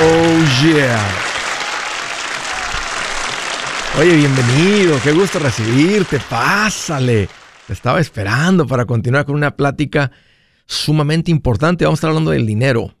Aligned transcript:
Oh 0.00 0.62
yeah. 0.62 1.00
Oye, 3.98 4.14
bienvenido, 4.14 4.96
qué 5.02 5.10
gusto 5.10 5.40
recibirte, 5.40 6.20
pásale. 6.30 7.28
Te 7.66 7.72
estaba 7.72 7.98
esperando 7.98 8.64
para 8.64 8.84
continuar 8.84 9.24
con 9.24 9.34
una 9.34 9.56
plática 9.56 10.12
sumamente 10.66 11.32
importante. 11.32 11.84
Vamos 11.84 11.96
a 11.96 12.00
estar 12.00 12.10
hablando 12.10 12.30
del 12.30 12.46
dinero. 12.46 12.94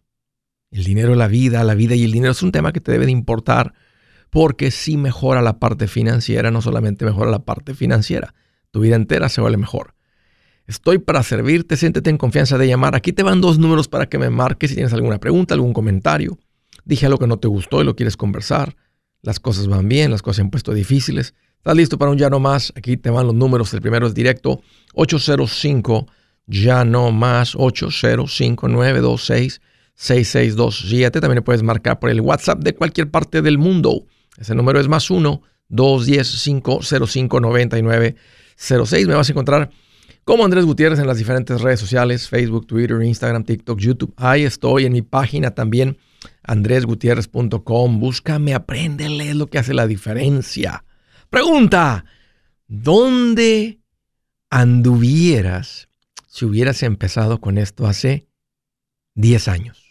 El 0.72 0.82
dinero, 0.82 1.14
la 1.14 1.28
vida, 1.28 1.62
la 1.62 1.74
vida 1.74 1.94
y 1.94 2.02
el 2.02 2.10
dinero 2.10 2.32
es 2.32 2.42
un 2.42 2.50
tema 2.50 2.72
que 2.72 2.80
te 2.80 2.90
debe 2.90 3.06
de 3.06 3.12
importar 3.12 3.74
porque 4.28 4.72
si 4.72 4.96
mejora 4.96 5.40
la 5.40 5.60
parte 5.60 5.86
financiera, 5.86 6.50
no 6.50 6.62
solamente 6.62 7.04
mejora 7.04 7.30
la 7.30 7.44
parte 7.44 7.74
financiera, 7.74 8.34
tu 8.72 8.80
vida 8.80 8.96
entera 8.96 9.28
se 9.28 9.40
vuelve 9.40 9.58
mejor. 9.58 9.94
Estoy 10.66 10.98
para 10.98 11.22
servirte, 11.22 11.76
siéntete 11.76 12.10
en 12.10 12.18
confianza 12.18 12.58
de 12.58 12.66
llamar. 12.66 12.96
Aquí 12.96 13.12
te 13.12 13.22
van 13.22 13.40
dos 13.40 13.60
números 13.60 13.86
para 13.86 14.06
que 14.06 14.18
me 14.18 14.30
marques 14.30 14.70
si 14.70 14.74
tienes 14.74 14.92
alguna 14.92 15.18
pregunta, 15.18 15.54
algún 15.54 15.72
comentario. 15.72 16.38
Dije 16.88 17.04
algo 17.04 17.18
que 17.18 17.26
no 17.26 17.38
te 17.38 17.46
gustó 17.48 17.82
y 17.82 17.84
lo 17.84 17.94
quieres 17.94 18.16
conversar. 18.16 18.74
Las 19.20 19.38
cosas 19.38 19.66
van 19.68 19.88
bien, 19.88 20.10
las 20.10 20.22
cosas 20.22 20.36
se 20.36 20.42
han 20.42 20.50
puesto 20.50 20.72
difíciles. 20.72 21.34
¿Estás 21.58 21.76
listo 21.76 21.98
para 21.98 22.10
un 22.10 22.16
ya 22.16 22.30
no 22.30 22.40
más? 22.40 22.72
Aquí 22.76 22.96
te 22.96 23.10
van 23.10 23.26
los 23.26 23.34
números. 23.34 23.74
El 23.74 23.82
primero 23.82 24.06
es 24.06 24.14
directo 24.14 24.62
805 24.94 26.06
ya 26.46 26.86
no 26.86 27.12
más 27.12 27.54
805 27.54 28.68
926 28.68 29.60
6627. 29.94 31.20
También 31.20 31.44
puedes 31.44 31.62
marcar 31.62 32.00
por 32.00 32.08
el 32.08 32.22
WhatsApp 32.22 32.60
de 32.60 32.74
cualquier 32.74 33.10
parte 33.10 33.42
del 33.42 33.58
mundo. 33.58 34.06
Ese 34.38 34.54
número 34.54 34.80
es 34.80 34.88
más 34.88 35.10
1 35.10 35.42
210 35.68 36.42
505 36.42 37.40
9906. 37.40 39.06
Me 39.08 39.14
vas 39.14 39.28
a 39.28 39.32
encontrar 39.32 39.70
como 40.24 40.44
Andrés 40.44 40.64
Gutiérrez 40.64 40.98
en 40.98 41.06
las 41.06 41.18
diferentes 41.18 41.60
redes 41.60 41.80
sociales, 41.80 42.28
Facebook, 42.28 42.66
Twitter, 42.66 43.02
Instagram, 43.02 43.44
TikTok, 43.44 43.78
YouTube. 43.78 44.14
Ahí 44.16 44.44
estoy 44.44 44.86
en 44.86 44.92
mi 44.92 45.02
página 45.02 45.50
también, 45.50 45.98
andresgutierrez.com. 46.48 48.00
Búscame, 48.00 48.54
aprende, 48.54 49.08
lee 49.08 49.34
lo 49.34 49.46
que 49.46 49.58
hace 49.58 49.74
la 49.74 49.86
diferencia. 49.86 50.84
Pregunta, 51.30 52.04
¿dónde 52.66 53.80
anduvieras 54.50 55.88
si 56.26 56.46
hubieras 56.46 56.82
empezado 56.82 57.40
con 57.40 57.58
esto 57.58 57.86
hace 57.86 58.26
10 59.14 59.48
años? 59.48 59.84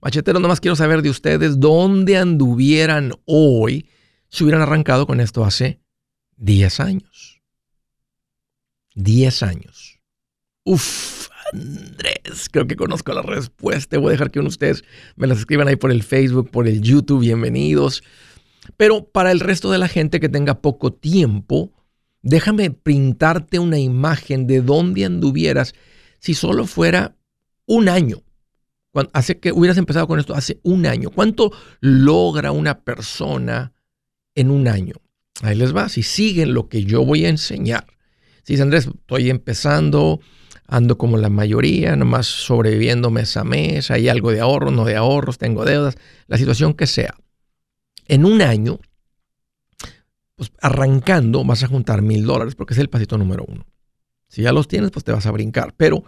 Machetero, 0.00 0.38
nomás 0.38 0.60
quiero 0.60 0.76
saber 0.76 1.02
de 1.02 1.10
ustedes 1.10 1.58
dónde 1.58 2.16
anduvieran 2.16 3.12
hoy 3.24 3.88
si 4.28 4.44
hubieran 4.44 4.62
arrancado 4.62 5.06
con 5.06 5.20
esto 5.20 5.44
hace 5.44 5.80
10 6.36 6.80
años. 6.80 7.42
10 8.94 9.42
años. 9.42 10.00
Uf, 10.62 11.27
Andrés, 11.52 12.48
creo 12.50 12.66
que 12.66 12.76
conozco 12.76 13.12
la 13.12 13.22
respuesta. 13.22 13.98
Voy 13.98 14.08
a 14.08 14.12
dejar 14.12 14.30
que 14.30 14.38
uno 14.38 14.48
de 14.48 14.52
ustedes 14.54 14.84
me 15.16 15.26
las 15.26 15.38
escriban 15.38 15.68
ahí 15.68 15.76
por 15.76 15.90
el 15.90 16.02
Facebook, 16.02 16.50
por 16.50 16.68
el 16.68 16.82
YouTube. 16.82 17.20
Bienvenidos. 17.20 18.02
Pero 18.76 19.04
para 19.04 19.32
el 19.32 19.40
resto 19.40 19.70
de 19.70 19.78
la 19.78 19.88
gente 19.88 20.20
que 20.20 20.28
tenga 20.28 20.60
poco 20.60 20.92
tiempo, 20.92 21.72
déjame 22.22 22.70
printarte 22.70 23.58
una 23.58 23.78
imagen 23.78 24.46
de 24.46 24.60
dónde 24.60 25.04
anduvieras 25.04 25.74
si 26.18 26.34
solo 26.34 26.66
fuera 26.66 27.16
un 27.66 27.88
año. 27.88 28.22
hace 29.12 29.38
que 29.38 29.52
hubieras 29.52 29.78
empezado 29.78 30.06
con 30.06 30.18
esto 30.18 30.34
hace 30.34 30.60
un 30.62 30.86
año. 30.86 31.10
¿Cuánto 31.10 31.52
logra 31.80 32.52
una 32.52 32.80
persona 32.80 33.72
en 34.34 34.50
un 34.50 34.68
año? 34.68 34.94
Ahí 35.42 35.54
les 35.56 35.74
va. 35.74 35.88
Si 35.88 36.02
siguen 36.02 36.52
lo 36.52 36.68
que 36.68 36.84
yo 36.84 37.04
voy 37.04 37.24
a 37.24 37.28
enseñar, 37.28 37.86
si 38.42 38.60
Andrés, 38.60 38.86
estoy 38.86 39.30
empezando, 39.30 40.20
ando 40.68 40.98
como 40.98 41.16
la 41.16 41.30
mayoría, 41.30 41.96
nomás 41.96 42.26
sobreviviendo 42.26 43.10
mes 43.10 43.36
a 43.36 43.42
mes, 43.42 43.90
hay 43.90 44.08
algo 44.08 44.30
de 44.30 44.40
ahorro, 44.40 44.70
no 44.70 44.84
de 44.84 44.96
ahorros, 44.96 45.38
tengo 45.38 45.64
deudas, 45.64 45.96
la 46.26 46.36
situación 46.36 46.74
que 46.74 46.86
sea. 46.86 47.14
En 48.06 48.24
un 48.24 48.42
año, 48.42 48.78
pues 50.36 50.52
arrancando, 50.60 51.44
vas 51.44 51.64
a 51.64 51.66
juntar 51.66 52.02
mil 52.02 52.24
dólares 52.24 52.54
porque 52.54 52.74
es 52.74 52.78
el 52.78 52.88
pasito 52.88 53.18
número 53.18 53.44
uno. 53.48 53.66
Si 54.28 54.42
ya 54.42 54.52
los 54.52 54.68
tienes, 54.68 54.90
pues 54.90 55.04
te 55.04 55.12
vas 55.12 55.26
a 55.26 55.30
brincar. 55.30 55.74
Pero 55.76 56.04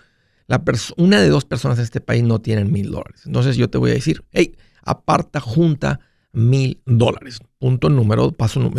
la 0.47 0.63
una 0.99 1.21
de 1.21 1.29
dos 1.29 1.47
personas 1.47 1.79
de 1.79 1.85
este 1.85 2.01
país 2.01 2.23
no 2.23 2.41
tienen 2.41 2.71
mil 2.71 2.91
dólares. 2.91 3.23
Entonces 3.25 3.57
yo 3.57 3.71
te 3.71 3.79
voy 3.79 3.91
a 3.91 3.95
decir, 3.95 4.25
hey, 4.31 4.57
aparta, 4.83 5.41
junta 5.41 6.01
mil 6.33 6.83
dólares. 6.85 7.41
Punto 7.59 7.89
número, 7.89 8.31
paso, 8.33 8.71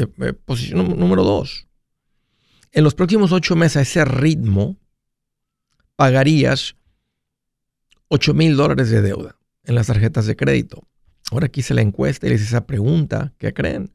posición 0.45 1.00
número 1.00 1.23
dos 1.23 1.67
en 2.72 2.83
los 2.83 2.95
próximos 2.95 3.31
ocho 3.31 3.56
meses 3.56 3.77
a 3.77 3.81
ese 3.81 4.06
ritmo 4.06 4.77
pagarías 6.01 6.75
8 8.07 8.34
mil 8.34 8.57
dólares 8.57 8.89
de 8.89 9.03
deuda 9.03 9.38
en 9.63 9.75
las 9.75 9.85
tarjetas 9.85 10.25
de 10.25 10.35
crédito. 10.35 10.88
Ahora 11.29 11.45
aquí 11.45 11.62
se 11.62 11.75
la 11.75 11.84
encuesta 11.84 12.25
y 12.25 12.31
les 12.31 12.41
esa 12.41 12.66
pregunta, 12.66 13.34
¿qué 13.38 13.53
creen? 13.53 13.91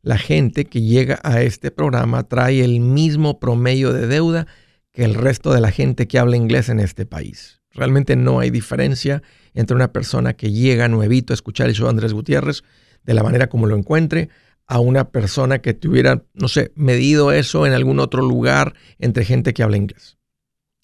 La 0.00 0.16
gente 0.16 0.64
que 0.64 0.80
llega 0.80 1.20
a 1.22 1.42
este 1.42 1.70
programa 1.70 2.22
trae 2.22 2.64
el 2.64 2.80
mismo 2.80 3.38
promedio 3.38 3.92
de 3.92 4.06
deuda 4.06 4.46
que 4.92 5.04
el 5.04 5.14
resto 5.14 5.52
de 5.52 5.60
la 5.60 5.70
gente 5.70 6.08
que 6.08 6.18
habla 6.18 6.36
inglés 6.38 6.70
en 6.70 6.80
este 6.80 7.04
país. 7.04 7.60
Realmente 7.72 8.16
no 8.16 8.40
hay 8.40 8.48
diferencia 8.48 9.22
entre 9.52 9.76
una 9.76 9.92
persona 9.92 10.32
que 10.32 10.52
llega 10.52 10.88
nuevito 10.88 11.34
a 11.34 11.36
escuchar 11.36 11.68
el 11.68 11.76
de 11.76 11.86
Andrés 11.86 12.14
Gutiérrez 12.14 12.64
de 13.04 13.12
la 13.12 13.22
manera 13.22 13.50
como 13.50 13.66
lo 13.66 13.76
encuentre 13.76 14.30
a 14.66 14.80
una 14.80 15.10
persona 15.10 15.58
que 15.58 15.74
tuviera, 15.74 16.24
no 16.32 16.48
sé, 16.48 16.72
medido 16.76 17.30
eso 17.30 17.66
en 17.66 17.74
algún 17.74 18.00
otro 18.00 18.22
lugar 18.22 18.72
entre 18.98 19.26
gente 19.26 19.52
que 19.52 19.62
habla 19.62 19.76
inglés. 19.76 20.16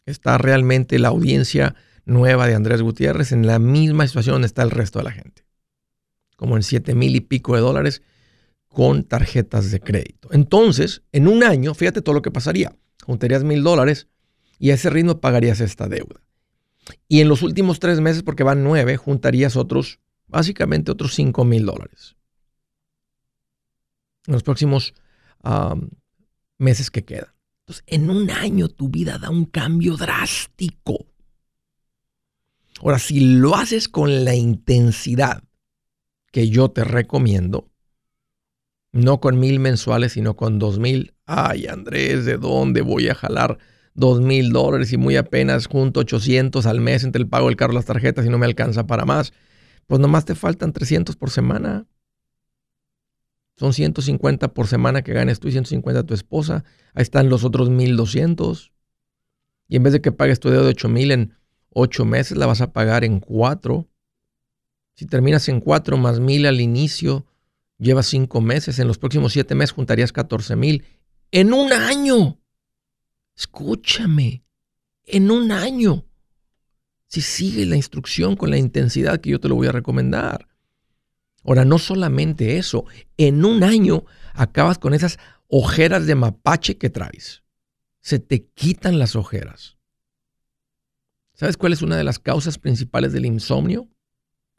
Está 0.08 0.38
realmente 0.38 0.98
la 0.98 1.08
audiencia 1.08 1.74
nueva 2.04 2.46
de 2.46 2.54
Andrés 2.54 2.82
Gutiérrez 2.82 3.32
en 3.32 3.46
la 3.46 3.58
misma 3.58 4.06
situación 4.06 4.34
donde 4.34 4.46
está 4.46 4.62
el 4.62 4.70
resto 4.70 4.98
de 4.98 5.04
la 5.04 5.12
gente. 5.12 5.44
Como 6.36 6.56
en 6.56 6.62
7 6.62 6.94
mil 6.94 7.14
y 7.16 7.20
pico 7.20 7.54
de 7.54 7.60
dólares 7.60 8.02
con 8.68 9.04
tarjetas 9.04 9.70
de 9.70 9.80
crédito. 9.80 10.28
Entonces, 10.32 11.02
en 11.12 11.28
un 11.28 11.42
año, 11.42 11.74
fíjate 11.74 12.02
todo 12.02 12.14
lo 12.14 12.22
que 12.22 12.30
pasaría. 12.30 12.76
Juntarías 13.04 13.44
mil 13.44 13.62
dólares 13.62 14.08
y 14.58 14.70
a 14.70 14.74
ese 14.74 14.90
ritmo 14.90 15.20
pagarías 15.20 15.60
esta 15.60 15.88
deuda. 15.88 16.22
Y 17.06 17.20
en 17.20 17.28
los 17.28 17.42
últimos 17.42 17.80
tres 17.80 18.00
meses, 18.00 18.22
porque 18.22 18.44
van 18.44 18.64
nueve, 18.64 18.96
juntarías 18.96 19.56
otros, 19.56 20.00
básicamente 20.26 20.92
otros 20.92 21.14
5 21.14 21.44
mil 21.44 21.66
dólares 21.66 22.18
en 24.28 24.34
los 24.34 24.42
próximos 24.42 24.94
meses 26.58 26.90
que 26.90 27.04
quedan. 27.04 27.32
Entonces, 27.68 27.84
en 27.86 28.08
un 28.08 28.30
año 28.30 28.68
tu 28.68 28.88
vida 28.88 29.18
da 29.18 29.28
un 29.28 29.44
cambio 29.44 29.98
drástico. 29.98 31.04
Ahora, 32.80 32.98
si 32.98 33.20
lo 33.20 33.56
haces 33.56 33.90
con 33.90 34.24
la 34.24 34.34
intensidad 34.34 35.42
que 36.32 36.48
yo 36.48 36.70
te 36.70 36.82
recomiendo, 36.82 37.68
no 38.92 39.20
con 39.20 39.38
mil 39.38 39.60
mensuales, 39.60 40.12
sino 40.12 40.34
con 40.34 40.58
dos 40.58 40.78
mil. 40.78 41.12
Ay, 41.26 41.66
Andrés, 41.66 42.24
¿de 42.24 42.38
dónde 42.38 42.80
voy 42.80 43.10
a 43.10 43.14
jalar 43.14 43.58
dos 43.92 44.22
mil 44.22 44.50
dólares 44.50 44.94
y 44.94 44.96
muy 44.96 45.16
apenas 45.16 45.66
junto 45.66 46.00
800 46.00 46.64
al 46.64 46.80
mes 46.80 47.04
entre 47.04 47.20
el 47.20 47.28
pago 47.28 47.48
del 47.48 47.56
carro 47.56 47.74
las 47.74 47.84
tarjetas 47.84 48.24
y 48.24 48.30
no 48.30 48.38
me 48.38 48.46
alcanza 48.46 48.86
para 48.86 49.04
más? 49.04 49.34
Pues 49.86 50.00
nomás 50.00 50.24
te 50.24 50.34
faltan 50.34 50.72
300 50.72 51.16
por 51.16 51.28
semana. 51.28 51.86
Son 53.58 53.72
150 53.72 54.54
por 54.54 54.68
semana 54.68 55.02
que 55.02 55.12
ganes 55.12 55.40
tú 55.40 55.48
y 55.48 55.52
150 55.52 56.04
tu 56.04 56.14
esposa. 56.14 56.64
Ahí 56.94 57.02
están 57.02 57.28
los 57.28 57.42
otros 57.42 57.70
1200. 57.70 58.72
Y 59.66 59.76
en 59.76 59.82
vez 59.82 59.92
de 59.92 60.00
que 60.00 60.12
pagues 60.12 60.38
tu 60.38 60.48
deuda 60.48 60.62
de 60.62 60.70
8000 60.70 61.10
en 61.10 61.34
8 61.70 62.04
meses, 62.04 62.38
la 62.38 62.46
vas 62.46 62.60
a 62.60 62.72
pagar 62.72 63.04
en 63.04 63.18
4. 63.18 63.88
Si 64.94 65.06
terminas 65.06 65.48
en 65.48 65.60
4 65.60 65.96
más 65.96 66.20
1000 66.20 66.46
al 66.46 66.60
inicio, 66.60 67.26
llevas 67.78 68.06
5 68.06 68.40
meses. 68.40 68.78
En 68.78 68.86
los 68.86 68.98
próximos 68.98 69.32
7 69.32 69.56
meses 69.56 69.72
juntarías 69.72 70.12
14 70.12 70.54
mil. 70.54 70.84
En 71.32 71.52
un 71.52 71.72
año. 71.72 72.40
Escúchame. 73.36 74.44
En 75.04 75.30
un 75.32 75.50
año. 75.50 76.04
Si 77.06 77.22
sigues 77.22 77.66
la 77.66 77.76
instrucción 77.76 78.36
con 78.36 78.50
la 78.50 78.58
intensidad 78.58 79.20
que 79.20 79.30
yo 79.30 79.40
te 79.40 79.48
lo 79.48 79.56
voy 79.56 79.66
a 79.66 79.72
recomendar. 79.72 80.47
Ahora, 81.44 81.64
no 81.64 81.78
solamente 81.78 82.58
eso, 82.58 82.84
en 83.16 83.44
un 83.44 83.62
año 83.62 84.04
acabas 84.34 84.78
con 84.78 84.94
esas 84.94 85.18
ojeras 85.48 86.06
de 86.06 86.14
mapache 86.14 86.76
que 86.76 86.90
traes. 86.90 87.42
Se 88.00 88.18
te 88.18 88.46
quitan 88.46 88.98
las 88.98 89.16
ojeras. 89.16 89.78
¿Sabes 91.34 91.56
cuál 91.56 91.72
es 91.72 91.82
una 91.82 91.96
de 91.96 92.04
las 92.04 92.18
causas 92.18 92.58
principales 92.58 93.12
del 93.12 93.24
insomnio? 93.24 93.88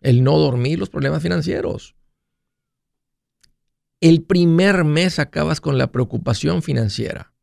El 0.02 0.24
no 0.24 0.38
dormir, 0.38 0.80
los 0.80 0.90
problemas 0.90 1.22
financieros. 1.22 1.96
El 4.00 4.24
primer 4.24 4.86
mes 4.86 5.20
acabas 5.20 5.60
con 5.60 5.78
la 5.78 5.92
preocupación 5.92 6.62
financiera. 6.64 7.34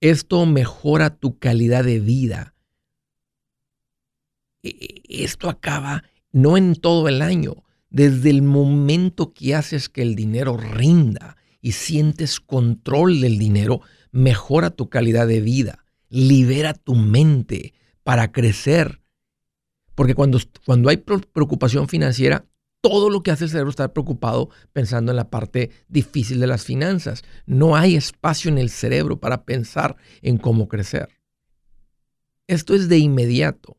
Esto 0.00 0.46
mejora 0.46 1.10
tu 1.10 1.38
calidad 1.38 1.84
de 1.84 2.00
vida. 2.00 2.54
E, 4.62 4.70
e, 4.70 5.24
esto 5.24 5.50
acaba 5.50 6.04
no 6.32 6.56
en 6.56 6.74
todo 6.76 7.08
el 7.08 7.20
año, 7.20 7.62
desde 7.96 8.28
el 8.28 8.42
momento 8.42 9.32
que 9.32 9.54
haces 9.54 9.88
que 9.88 10.02
el 10.02 10.16
dinero 10.16 10.58
rinda 10.58 11.38
y 11.62 11.72
sientes 11.72 12.40
control 12.40 13.22
del 13.22 13.38
dinero, 13.38 13.80
mejora 14.12 14.68
tu 14.68 14.90
calidad 14.90 15.26
de 15.26 15.40
vida, 15.40 15.86
libera 16.10 16.74
tu 16.74 16.94
mente 16.94 17.72
para 18.02 18.32
crecer. 18.32 19.00
Porque 19.94 20.14
cuando, 20.14 20.38
cuando 20.66 20.90
hay 20.90 20.98
preocupación 20.98 21.88
financiera, 21.88 22.44
todo 22.82 23.08
lo 23.08 23.22
que 23.22 23.30
hace 23.30 23.44
el 23.44 23.50
cerebro 23.50 23.70
está 23.70 23.90
preocupado 23.94 24.50
pensando 24.74 25.10
en 25.10 25.16
la 25.16 25.30
parte 25.30 25.70
difícil 25.88 26.38
de 26.38 26.48
las 26.48 26.66
finanzas. 26.66 27.24
No 27.46 27.76
hay 27.76 27.96
espacio 27.96 28.50
en 28.50 28.58
el 28.58 28.68
cerebro 28.68 29.20
para 29.20 29.46
pensar 29.46 29.96
en 30.20 30.36
cómo 30.36 30.68
crecer. 30.68 31.08
Esto 32.46 32.74
es 32.74 32.90
de 32.90 32.98
inmediato. 32.98 33.78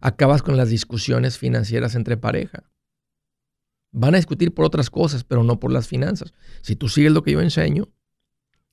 Acabas 0.00 0.40
con 0.40 0.56
las 0.56 0.70
discusiones 0.70 1.36
financieras 1.36 1.94
entre 1.94 2.16
pareja. 2.16 2.69
Van 3.92 4.14
a 4.14 4.18
discutir 4.18 4.54
por 4.54 4.64
otras 4.64 4.90
cosas, 4.90 5.24
pero 5.24 5.42
no 5.42 5.58
por 5.58 5.72
las 5.72 5.88
finanzas. 5.88 6.32
Si 6.62 6.76
tú 6.76 6.88
sigues 6.88 7.12
lo 7.12 7.22
que 7.22 7.32
yo 7.32 7.40
enseño, 7.40 7.88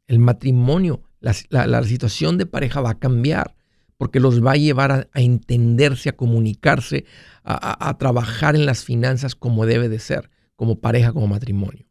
el 0.07 0.19
matrimonio, 0.19 1.03
la, 1.19 1.83
situación 1.83 2.37
de 2.37 2.45
pareja 2.45 2.81
va 2.81 2.91
a 2.91 2.99
cambiar 2.99 3.55
porque 3.97 4.19
los 4.19 4.45
va 4.45 4.51
a 4.51 4.57
llevar 4.57 4.91
a, 4.91 5.19
entenderse, 5.19 6.09
a 6.09 6.15
comunicarse, 6.15 7.05
a, 7.43 7.89
a, 7.89 7.97
trabajar 7.97 8.55
en 8.55 8.65
las 8.65 8.83
finanzas 8.83 9.35
como 9.35 9.65
debe 9.65 9.89
de 9.89 9.99
ser, 9.99 10.29
como 10.55 10.79
pareja, 10.79 11.13
como 11.13 11.27
matrimonio. 11.27 11.87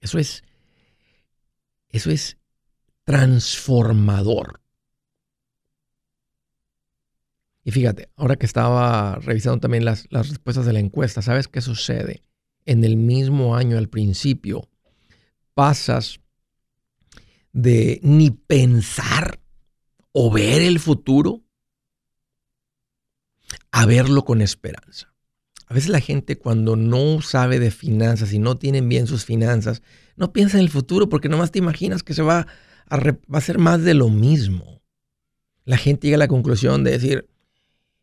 Eso 0.00 0.18
es, 0.18 0.44
eso 1.88 2.10
es 2.10 2.36
transformador. 3.04 4.59
Y 7.70 7.72
fíjate, 7.72 8.10
ahora 8.16 8.34
que 8.34 8.46
estaba 8.46 9.20
revisando 9.20 9.60
también 9.60 9.84
las, 9.84 10.08
las 10.10 10.28
respuestas 10.28 10.66
de 10.66 10.72
la 10.72 10.80
encuesta, 10.80 11.22
¿sabes 11.22 11.46
qué 11.46 11.60
sucede? 11.60 12.24
En 12.64 12.82
el 12.82 12.96
mismo 12.96 13.54
año, 13.54 13.78
al 13.78 13.88
principio, 13.88 14.68
pasas 15.54 16.18
de 17.52 18.00
ni 18.02 18.32
pensar 18.32 19.38
o 20.10 20.32
ver 20.32 20.62
el 20.62 20.80
futuro 20.80 21.44
a 23.70 23.86
verlo 23.86 24.24
con 24.24 24.42
esperanza. 24.42 25.14
A 25.68 25.74
veces 25.74 25.90
la 25.90 26.00
gente 26.00 26.38
cuando 26.38 26.74
no 26.74 27.22
sabe 27.22 27.60
de 27.60 27.70
finanzas 27.70 28.32
y 28.32 28.40
no 28.40 28.56
tienen 28.56 28.88
bien 28.88 29.06
sus 29.06 29.24
finanzas, 29.24 29.80
no 30.16 30.32
piensa 30.32 30.58
en 30.58 30.64
el 30.64 30.70
futuro 30.70 31.08
porque 31.08 31.28
nomás 31.28 31.52
te 31.52 31.60
imaginas 31.60 32.02
que 32.02 32.14
se 32.14 32.22
va 32.22 32.48
a, 32.88 32.96
va 32.96 33.38
a 33.38 33.40
ser 33.40 33.58
más 33.58 33.84
de 33.84 33.94
lo 33.94 34.08
mismo. 34.08 34.82
La 35.64 35.76
gente 35.76 36.08
llega 36.08 36.16
a 36.16 36.18
la 36.18 36.26
conclusión 36.26 36.82
de 36.82 36.90
decir, 36.90 37.29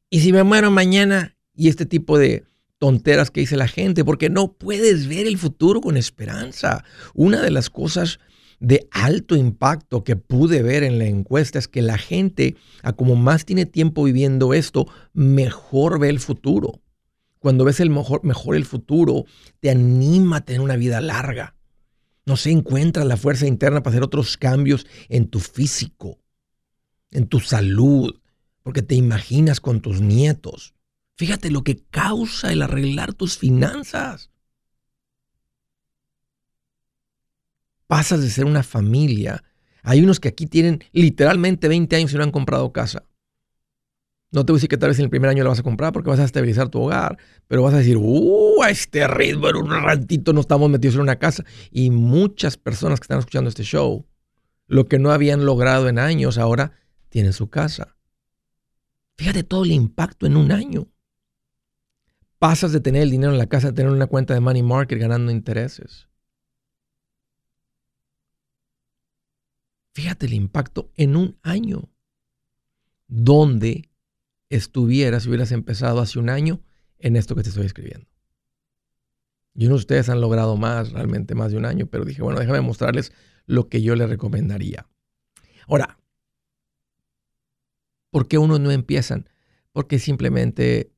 ¿y 0.09 0.21
si 0.21 0.33
me 0.33 0.43
muero 0.43 0.71
mañana? 0.71 1.35
Y 1.53 1.69
este 1.69 1.85
tipo 1.85 2.17
de 2.17 2.43
tonteras 2.77 3.31
que 3.31 3.41
dice 3.41 3.57
la 3.57 3.67
gente, 3.67 4.05
porque 4.05 4.29
no 4.29 4.53
puedes 4.53 5.07
ver 5.07 5.27
el 5.27 5.37
futuro 5.37 5.81
con 5.81 5.97
esperanza. 5.97 6.83
Una 7.13 7.41
de 7.41 7.51
las 7.51 7.69
cosas 7.69 8.19
de 8.59 8.87
alto 8.91 9.35
impacto 9.35 10.03
que 10.03 10.15
pude 10.15 10.63
ver 10.63 10.83
en 10.83 10.99
la 10.99 11.05
encuesta 11.05 11.59
es 11.59 11.67
que 11.67 11.81
la 11.81 11.97
gente, 11.97 12.55
a 12.83 12.93
como 12.93 13.15
más 13.15 13.45
tiene 13.45 13.65
tiempo 13.65 14.03
viviendo 14.03 14.53
esto, 14.53 14.87
mejor 15.13 15.99
ve 15.99 16.09
el 16.09 16.19
futuro. 16.19 16.81
Cuando 17.39 17.65
ves 17.65 17.79
el 17.79 17.89
mejor, 17.89 18.23
mejor 18.23 18.55
el 18.55 18.65
futuro, 18.65 19.25
te 19.59 19.69
anima 19.69 20.37
a 20.37 20.45
tener 20.45 20.61
una 20.61 20.75
vida 20.75 21.01
larga. 21.01 21.55
No 22.25 22.35
se 22.35 22.51
encuentra 22.51 23.05
la 23.05 23.15
fuerza 23.15 23.47
interna 23.47 23.81
para 23.81 23.93
hacer 23.93 24.03
otros 24.03 24.37
cambios 24.37 24.85
en 25.07 25.27
tu 25.27 25.39
físico, 25.39 26.19
en 27.11 27.27
tu 27.27 27.39
salud, 27.39 28.19
porque 28.67 28.81
te 28.81 28.95
imaginas 28.95 29.61
con 29.61 29.79
tus 29.79 30.01
nietos. 30.01 30.73
Fíjate 31.15 31.51
lo 31.51 31.63
que 31.63 31.77
causa 31.89 32.51
el 32.51 32.61
arreglar 32.61 33.13
tus 33.13 33.37
finanzas. 33.37 34.29
pasas 37.87 38.19
de 38.19 38.29
ser 38.29 38.43
una 38.43 38.63
familia. 38.63 39.41
Hay 39.83 40.01
unos 40.01 40.19
que 40.19 40.27
aquí 40.27 40.47
tienen 40.47 40.83
literalmente 40.91 41.69
20 41.69 41.95
años 41.95 42.11
y 42.11 42.17
no 42.17 42.23
han 42.23 42.31
comprado 42.31 42.73
casa. 42.73 43.05
No 44.31 44.45
te 44.45 44.51
voy 44.51 44.57
a 44.57 44.59
decir 44.59 44.69
que 44.69 44.77
tal 44.77 44.89
vez 44.89 44.99
en 44.99 45.05
el 45.05 45.09
primer 45.09 45.29
año 45.29 45.45
la 45.45 45.51
vas 45.51 45.59
a 45.59 45.63
comprar 45.63 45.93
porque 45.93 46.09
vas 46.09 46.19
a 46.19 46.25
estabilizar 46.25 46.67
tu 46.67 46.81
hogar, 46.81 47.17
pero 47.47 47.63
vas 47.63 47.73
a 47.73 47.77
decir, 47.77 47.95
¡uh! 47.95 48.61
A 48.63 48.69
este 48.69 49.07
ritmo, 49.07 49.47
en 49.47 49.55
un 49.55 49.69
ratito 49.69 50.33
no 50.33 50.41
estamos 50.41 50.69
metidos 50.69 50.95
en 50.95 51.01
una 51.03 51.15
casa. 51.15 51.45
Y 51.71 51.89
muchas 51.89 52.57
personas 52.57 52.99
que 52.99 53.05
están 53.05 53.19
escuchando 53.19 53.47
este 53.47 53.63
show, 53.63 54.05
lo 54.67 54.87
que 54.87 54.99
no 54.99 55.13
habían 55.13 55.45
logrado 55.45 55.87
en 55.87 55.99
años, 55.99 56.37
ahora 56.37 56.73
tienen 57.07 57.31
su 57.31 57.49
casa. 57.49 57.96
Fíjate 59.17 59.43
todo 59.43 59.63
el 59.63 59.71
impacto 59.71 60.25
en 60.27 60.37
un 60.37 60.51
año. 60.51 60.87
Pasas 62.37 62.71
de 62.71 62.79
tener 62.79 63.01
el 63.01 63.09
dinero 63.09 63.31
en 63.31 63.39
la 63.39 63.47
casa 63.47 63.69
a 63.69 63.73
tener 63.73 63.91
una 63.91 64.05
cuenta 64.05 64.35
de 64.35 64.39
money 64.39 64.61
market 64.61 64.99
ganando 64.99 65.31
intereses. 65.31 66.07
Fíjate 69.93 70.27
el 70.27 70.33
impacto 70.33 70.91
en 70.95 71.15
un 71.15 71.39
año. 71.41 71.89
Donde 73.07 73.89
estuvieras 74.49 75.23
si 75.23 75.29
hubieras 75.29 75.51
empezado 75.51 75.99
hace 75.99 76.19
un 76.19 76.29
año 76.29 76.61
en 76.99 77.15
esto 77.15 77.35
que 77.35 77.41
te 77.41 77.49
estoy 77.49 77.65
escribiendo. 77.65 78.07
Y 79.55 79.65
unos 79.65 79.79
de 79.79 79.83
ustedes 79.83 80.09
han 80.09 80.21
logrado 80.21 80.55
más, 80.57 80.91
realmente 80.91 81.33
más 81.33 81.51
de 81.51 81.57
un 81.57 81.65
año, 81.65 81.87
pero 81.87 82.05
dije, 82.05 82.21
bueno, 82.21 82.39
déjame 82.39 82.61
mostrarles 82.61 83.11
lo 83.47 83.69
que 83.69 83.81
yo 83.81 83.95
les 83.95 84.07
recomendaría. 84.07 84.87
Ahora, 85.67 85.97
¿por 88.17 88.27
qué 88.27 88.39
unos 88.39 88.59
no 88.59 88.71
empiezan? 88.71 89.29
Porque 89.73 89.99
simplemente 89.99 90.91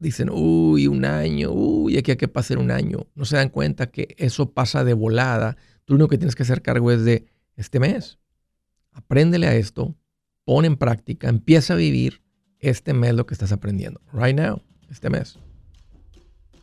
dicen, 0.00 0.28
uy, 0.28 0.88
un 0.88 1.04
año, 1.04 1.52
uy, 1.52 1.98
aquí 1.98 2.10
hay 2.10 2.16
que 2.16 2.26
pasar 2.26 2.58
un 2.58 2.72
año. 2.72 3.06
No 3.14 3.24
se 3.24 3.36
dan 3.36 3.48
cuenta 3.48 3.92
que 3.92 4.16
eso 4.18 4.50
pasa 4.50 4.82
de 4.82 4.92
volada. 4.92 5.56
Tú 5.84 5.92
lo 5.92 5.98
único 5.98 6.08
que 6.08 6.18
tienes 6.18 6.34
que 6.34 6.42
hacer 6.42 6.62
cargo 6.62 6.90
es 6.90 7.04
de 7.04 7.26
este 7.54 7.78
mes. 7.78 8.18
Apréndele 8.90 9.46
a 9.46 9.54
esto, 9.54 9.94
pon 10.44 10.64
en 10.64 10.76
práctica, 10.76 11.28
empieza 11.28 11.74
a 11.74 11.76
vivir 11.76 12.24
este 12.58 12.92
mes 12.92 13.14
lo 13.14 13.24
que 13.24 13.34
estás 13.34 13.52
aprendiendo. 13.52 14.00
Right 14.12 14.36
now, 14.36 14.60
este 14.90 15.10
mes. 15.10 15.38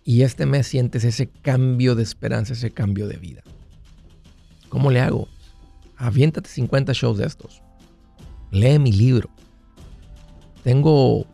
Y 0.04 0.24
este 0.24 0.45
mes 0.45 0.68
sientes 0.68 1.06
ese 1.06 1.30
cambio 1.30 1.95
de 1.95 2.04
esperanza, 2.04 2.51
ese 2.51 2.71
cambio 2.71 3.07
de 3.07 3.15
vida. 3.15 3.44
¿Cómo 4.68 4.92
le 4.92 5.00
hago? 5.00 5.30
Aviéntate 5.95 6.50
50 6.50 6.92
shows 6.92 7.18
de 7.18 7.27
estos. 7.27 7.63
Lee 8.51 8.77
mi 8.77 8.92
libro. 8.92 9.30
Tengo 10.63 11.25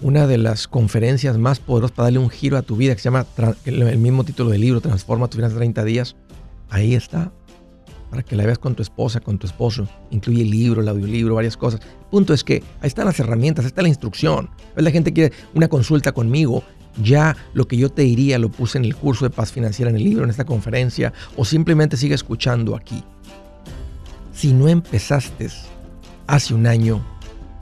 una 0.00 0.26
de 0.26 0.38
las 0.38 0.68
conferencias 0.68 1.38
más 1.38 1.58
poderosas 1.58 1.94
para 1.94 2.06
darle 2.06 2.20
un 2.20 2.30
giro 2.30 2.56
a 2.56 2.62
tu 2.62 2.76
vida 2.76 2.94
que 2.94 3.00
se 3.00 3.04
llama 3.04 3.26
el 3.64 3.98
mismo 3.98 4.24
título 4.24 4.50
del 4.50 4.60
libro, 4.60 4.80
Transforma 4.80 5.28
tu 5.28 5.38
vida 5.38 5.48
en 5.48 5.54
30 5.54 5.84
días. 5.84 6.16
Ahí 6.70 6.94
está 6.94 7.32
para 8.10 8.22
que 8.22 8.36
la 8.36 8.46
veas 8.46 8.58
con 8.58 8.74
tu 8.74 8.82
esposa, 8.82 9.20
con 9.20 9.38
tu 9.38 9.46
esposo. 9.46 9.86
Incluye 10.10 10.42
el 10.42 10.50
libro, 10.50 10.80
el 10.80 10.88
audiolibro, 10.88 11.34
varias 11.34 11.56
cosas. 11.56 11.80
El 11.80 12.06
punto 12.10 12.32
es 12.32 12.42
que 12.42 12.62
ahí 12.80 12.88
están 12.88 13.04
las 13.04 13.20
herramientas, 13.20 13.64
ahí 13.64 13.68
está 13.68 13.82
la 13.82 13.88
instrucción. 13.88 14.48
La 14.76 14.90
gente 14.90 15.12
quiere 15.12 15.34
una 15.54 15.68
consulta 15.68 16.12
conmigo. 16.12 16.62
Ya 17.02 17.36
lo 17.52 17.68
que 17.68 17.76
yo 17.76 17.90
te 17.90 18.02
diría 18.02 18.38
lo 18.38 18.48
puse 18.48 18.78
en 18.78 18.84
el 18.84 18.96
curso 18.96 19.24
de 19.24 19.30
paz 19.30 19.52
financiera, 19.52 19.90
en 19.90 19.96
el 19.96 20.04
libro, 20.04 20.24
en 20.24 20.30
esta 20.30 20.44
conferencia, 20.44 21.12
o 21.36 21.44
simplemente 21.44 21.96
sigue 21.96 22.14
escuchando 22.14 22.74
aquí. 22.74 23.04
Si 24.32 24.52
no 24.52 24.68
empezaste 24.68 25.48
hace 26.26 26.54
un 26.54 26.66
año, 26.66 27.04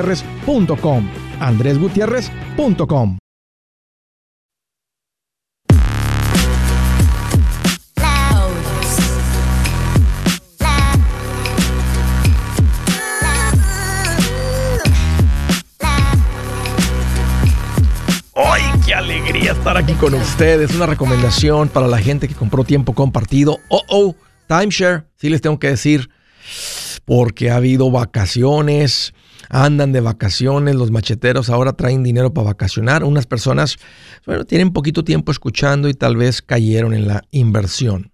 andresgutierrez.com. 0.00 1.08
andresgutierrez.com. 1.40 3.18
¡Ay, 18.34 18.62
qué 18.86 18.94
alegría 18.94 19.52
estar 19.52 19.76
aquí 19.76 19.92
con 19.94 20.14
ustedes! 20.14 20.74
Una 20.74 20.86
recomendación 20.86 21.68
para 21.68 21.86
la 21.86 21.98
gente 21.98 22.26
que 22.26 22.34
compró 22.34 22.64
tiempo 22.64 22.94
compartido. 22.94 23.58
¡Oh, 23.68 23.82
oh! 23.88 24.14
Timeshare, 24.48 25.04
sí 25.16 25.28
les 25.28 25.42
tengo 25.42 25.58
que 25.58 25.68
decir 25.68 26.08
porque 27.04 27.50
ha 27.50 27.56
habido 27.56 27.90
vacaciones, 27.90 29.12
andan 29.50 29.90
de 29.92 30.00
vacaciones, 30.00 30.76
los 30.76 30.90
macheteros 30.92 31.50
ahora 31.50 31.72
traen 31.72 32.02
dinero 32.02 32.32
para 32.32 32.46
vacacionar. 32.46 33.04
Unas 33.04 33.26
personas, 33.26 33.76
bueno, 34.24 34.44
tienen 34.44 34.72
poquito 34.72 35.04
tiempo 35.04 35.32
escuchando 35.32 35.88
y 35.88 35.94
tal 35.94 36.16
vez 36.16 36.40
cayeron 36.40 36.94
en 36.94 37.08
la 37.08 37.24
inversión. 37.32 38.12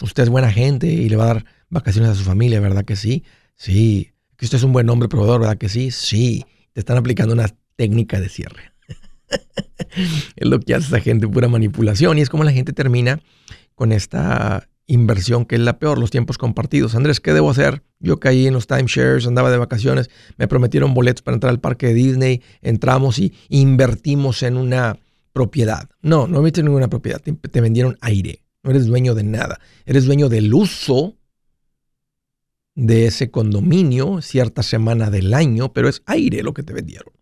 Usted 0.00 0.24
es 0.24 0.28
buena 0.30 0.50
gente 0.50 0.86
y 0.86 1.08
le 1.08 1.16
va 1.16 1.24
a 1.24 1.34
dar 1.34 1.44
vacaciones 1.68 2.10
a 2.10 2.14
su 2.14 2.24
familia, 2.24 2.60
¿verdad 2.60 2.84
que 2.84 2.96
sí? 2.96 3.24
Sí. 3.54 4.12
Que 4.36 4.46
usted 4.46 4.56
es 4.56 4.64
un 4.64 4.72
buen 4.72 4.88
hombre 4.88 5.08
proveedor, 5.08 5.42
¿verdad 5.42 5.58
que 5.58 5.68
sí? 5.68 5.90
Sí. 5.90 6.46
Te 6.72 6.80
están 6.80 6.96
aplicando 6.96 7.34
una 7.34 7.48
técnica 7.76 8.18
de 8.18 8.28
cierre. 8.30 8.72
es 10.36 10.48
lo 10.48 10.58
que 10.60 10.74
hace 10.74 10.86
esa 10.86 11.00
gente, 11.00 11.28
pura 11.28 11.48
manipulación. 11.48 12.18
Y 12.18 12.22
es 12.22 12.30
como 12.30 12.42
la 12.42 12.52
gente 12.52 12.72
termina 12.72 13.20
con 13.74 13.92
esta 13.92 14.68
inversión 14.86 15.44
que 15.46 15.54
es 15.54 15.60
la 15.60 15.78
peor, 15.78 15.98
los 15.98 16.10
tiempos 16.10 16.38
compartidos. 16.38 16.94
Andrés, 16.94 17.20
¿qué 17.20 17.32
debo 17.32 17.50
hacer? 17.50 17.82
Yo 18.00 18.20
caí 18.20 18.46
en 18.46 18.54
los 18.54 18.66
timeshares, 18.66 19.26
andaba 19.26 19.50
de 19.50 19.58
vacaciones, 19.58 20.10
me 20.36 20.48
prometieron 20.48 20.94
boletos 20.94 21.22
para 21.22 21.34
entrar 21.34 21.50
al 21.50 21.60
parque 21.60 21.88
de 21.88 21.94
Disney, 21.94 22.42
entramos 22.60 23.18
y 23.18 23.32
invertimos 23.48 24.42
en 24.42 24.56
una 24.56 24.98
propiedad. 25.32 25.88
No, 26.02 26.26
no 26.26 26.42
metiste 26.42 26.62
ninguna 26.62 26.88
propiedad, 26.88 27.20
te, 27.20 27.60
vendieron 27.60 27.98
aire. 28.00 28.40
No 28.62 28.70
eres 28.70 28.86
dueño 28.86 29.14
de 29.14 29.24
nada. 29.24 29.60
Eres 29.84 30.06
dueño 30.06 30.28
del 30.28 30.52
uso 30.54 31.16
de 32.74 33.06
ese 33.06 33.30
condominio 33.30 34.22
cierta 34.22 34.62
semana 34.62 35.10
del 35.10 35.34
año, 35.34 35.72
pero 35.72 35.88
es 35.88 36.02
aire 36.06 36.42
lo 36.42 36.54
que 36.54 36.62
te 36.62 36.72
vendieron. 36.72 37.12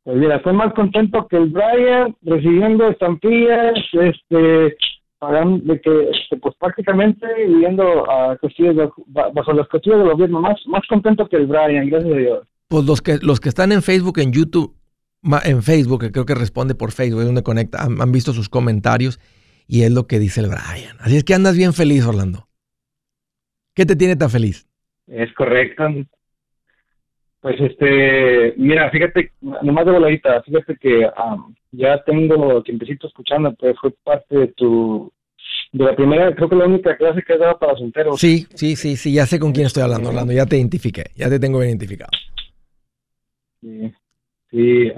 Pues 0.04 0.18
mira, 0.18 0.36
estoy 0.36 0.54
más 0.54 0.74
contento 0.74 1.28
que 1.28 1.38
el 1.38 1.48
Brian 1.48 2.16
recibiendo 2.24 2.90
estampillas, 2.90 3.76
este, 3.94 4.76
pagando, 5.20 5.74
de 5.74 5.80
que, 5.82 6.10
este, 6.10 6.38
pues 6.38 6.56
prácticamente 6.58 7.28
viviendo 7.46 8.10
a 8.10 8.38
bajo 9.34 9.54
las 9.54 9.68
costillas 9.68 10.00
del 10.00 10.10
gobierno, 10.10 10.42
más, 10.42 10.58
más 10.66 10.82
contento 10.88 11.28
que 11.28 11.36
el 11.36 11.48
Brian, 11.48 11.90
gracias 11.90 12.14
a 12.14 12.18
Dios. 12.18 12.48
Pues 12.68 12.86
los 12.86 13.02
que, 13.02 13.18
los 13.22 13.40
que 13.40 13.50
están 13.50 13.72
en 13.72 13.82
Facebook, 13.82 14.20
en 14.20 14.32
YouTube, 14.32 14.76
en 15.44 15.64
Facebook, 15.64 16.02
que 16.02 16.12
creo 16.12 16.26
que 16.26 16.36
responde 16.36 16.76
por 16.76 16.92
Facebook, 16.92 17.22
es 17.22 17.26
donde 17.26 17.44
conecta, 17.44 17.84
han, 17.84 18.12
visto 18.12 18.32
sus 18.32 18.50
comentarios 18.50 19.20
y 19.68 19.84
es 19.84 19.92
lo 19.92 20.08
que 20.08 20.20
dice 20.20 20.42
el 20.42 20.48
Brian. 20.48 20.98
Así 21.00 21.18
es 21.18 21.24
que 21.24 21.34
andas 21.34 21.58
bien 21.58 21.74
feliz, 21.74 22.06
Orlando. 22.06 22.48
¿Qué 23.76 23.86
te 23.86 23.96
tiene 23.96 24.16
tan 24.16 24.30
feliz? 24.30 24.68
Es 25.08 25.34
correcto. 25.34 25.84
Pues 27.42 27.56
este, 27.60 28.54
mira, 28.58 28.90
fíjate, 28.92 29.32
nomás 29.42 29.86
de 29.86 29.92
voladita, 29.92 30.42
fíjate 30.44 30.76
que 30.76 31.10
ya 31.72 32.02
tengo 32.04 32.62
tiempecito 32.64 33.08
escuchando, 33.08 33.54
pues 33.54 33.76
fue 33.80 33.92
parte 34.04 34.38
de 34.38 34.48
tu, 34.50 35.12
de 35.72 35.84
la 35.86 35.96
primera, 35.96 36.34
creo 36.36 36.50
que 36.50 36.56
la 36.56 36.66
única 36.66 36.98
clase 36.98 37.22
que 37.22 37.34
has 37.34 37.40
dado 37.40 37.60
para 37.60 37.78
solteros. 37.78 38.20
Sí, 38.20 38.48
sí, 38.54 38.76
sí, 38.76 38.96
sí, 38.96 39.14
ya 39.14 39.26
sé 39.26 39.40
con 39.40 39.52
quién 39.52 39.68
estoy 39.68 39.84
hablando, 39.84 40.10
Orlando, 40.10 40.34
ya 40.34 40.46
te 40.46 40.58
identifiqué, 40.58 41.06
ya 41.16 41.30
te 41.30 41.40
tengo 41.40 41.60
bien 41.60 41.72
identificado. 41.72 42.12
Sí. 43.62 43.92
Sí, 44.52 44.92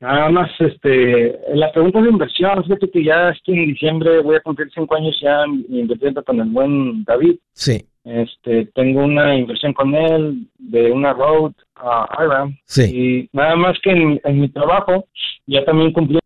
nada 0.00 0.30
más, 0.30 0.50
este, 0.60 1.38
la 1.54 1.70
pregunta 1.72 2.00
de 2.00 2.08
inversión, 2.08 2.62
fíjate 2.64 2.90
que 2.90 3.04
ya 3.04 3.30
estoy 3.30 3.58
en 3.58 3.66
diciembre, 3.66 4.20
voy 4.20 4.36
a 4.36 4.40
cumplir 4.40 4.70
cinco 4.74 4.96
años 4.96 5.14
ya 5.20 5.44
invirtiendo 5.68 6.24
con 6.24 6.40
el 6.40 6.48
buen 6.48 7.04
David. 7.04 7.36
Sí. 7.52 7.84
Este, 8.06 8.66
tengo 8.66 9.04
una 9.04 9.34
inversión 9.34 9.72
con 9.72 9.92
él 9.94 10.46
de 10.58 10.92
una 10.92 11.12
road 11.12 11.52
a 11.74 12.06
IRAM. 12.24 12.56
Sí. 12.64 12.82
Y 12.84 13.36
nada 13.36 13.56
más 13.56 13.76
que 13.82 13.90
en, 13.90 14.40
mi 14.40 14.48
trabajo 14.48 15.06
ya 15.46 15.64
también 15.64 15.92
cumplí 15.92 16.20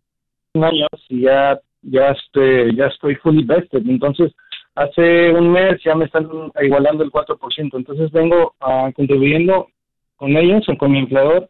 años 0.54 0.90
y 1.08 1.22
ya, 1.22 1.58
ya, 1.80 2.10
este, 2.10 2.74
ya 2.74 2.86
estoy 2.86 3.14
fully 3.16 3.44
vested. 3.44 3.82
Entonces, 3.88 4.30
hace 4.74 5.32
un 5.32 5.52
mes 5.52 5.82
ya 5.82 5.94
me 5.94 6.04
están 6.04 6.28
igualando 6.60 7.02
el 7.02 7.10
4%. 7.10 7.38
Entonces 7.72 8.10
vengo 8.12 8.54
uh, 8.60 8.92
contribuyendo 8.92 9.68
con 10.16 10.36
ellos 10.36 10.68
o 10.68 10.76
con 10.76 10.92
mi 10.92 10.98
empleador 10.98 11.48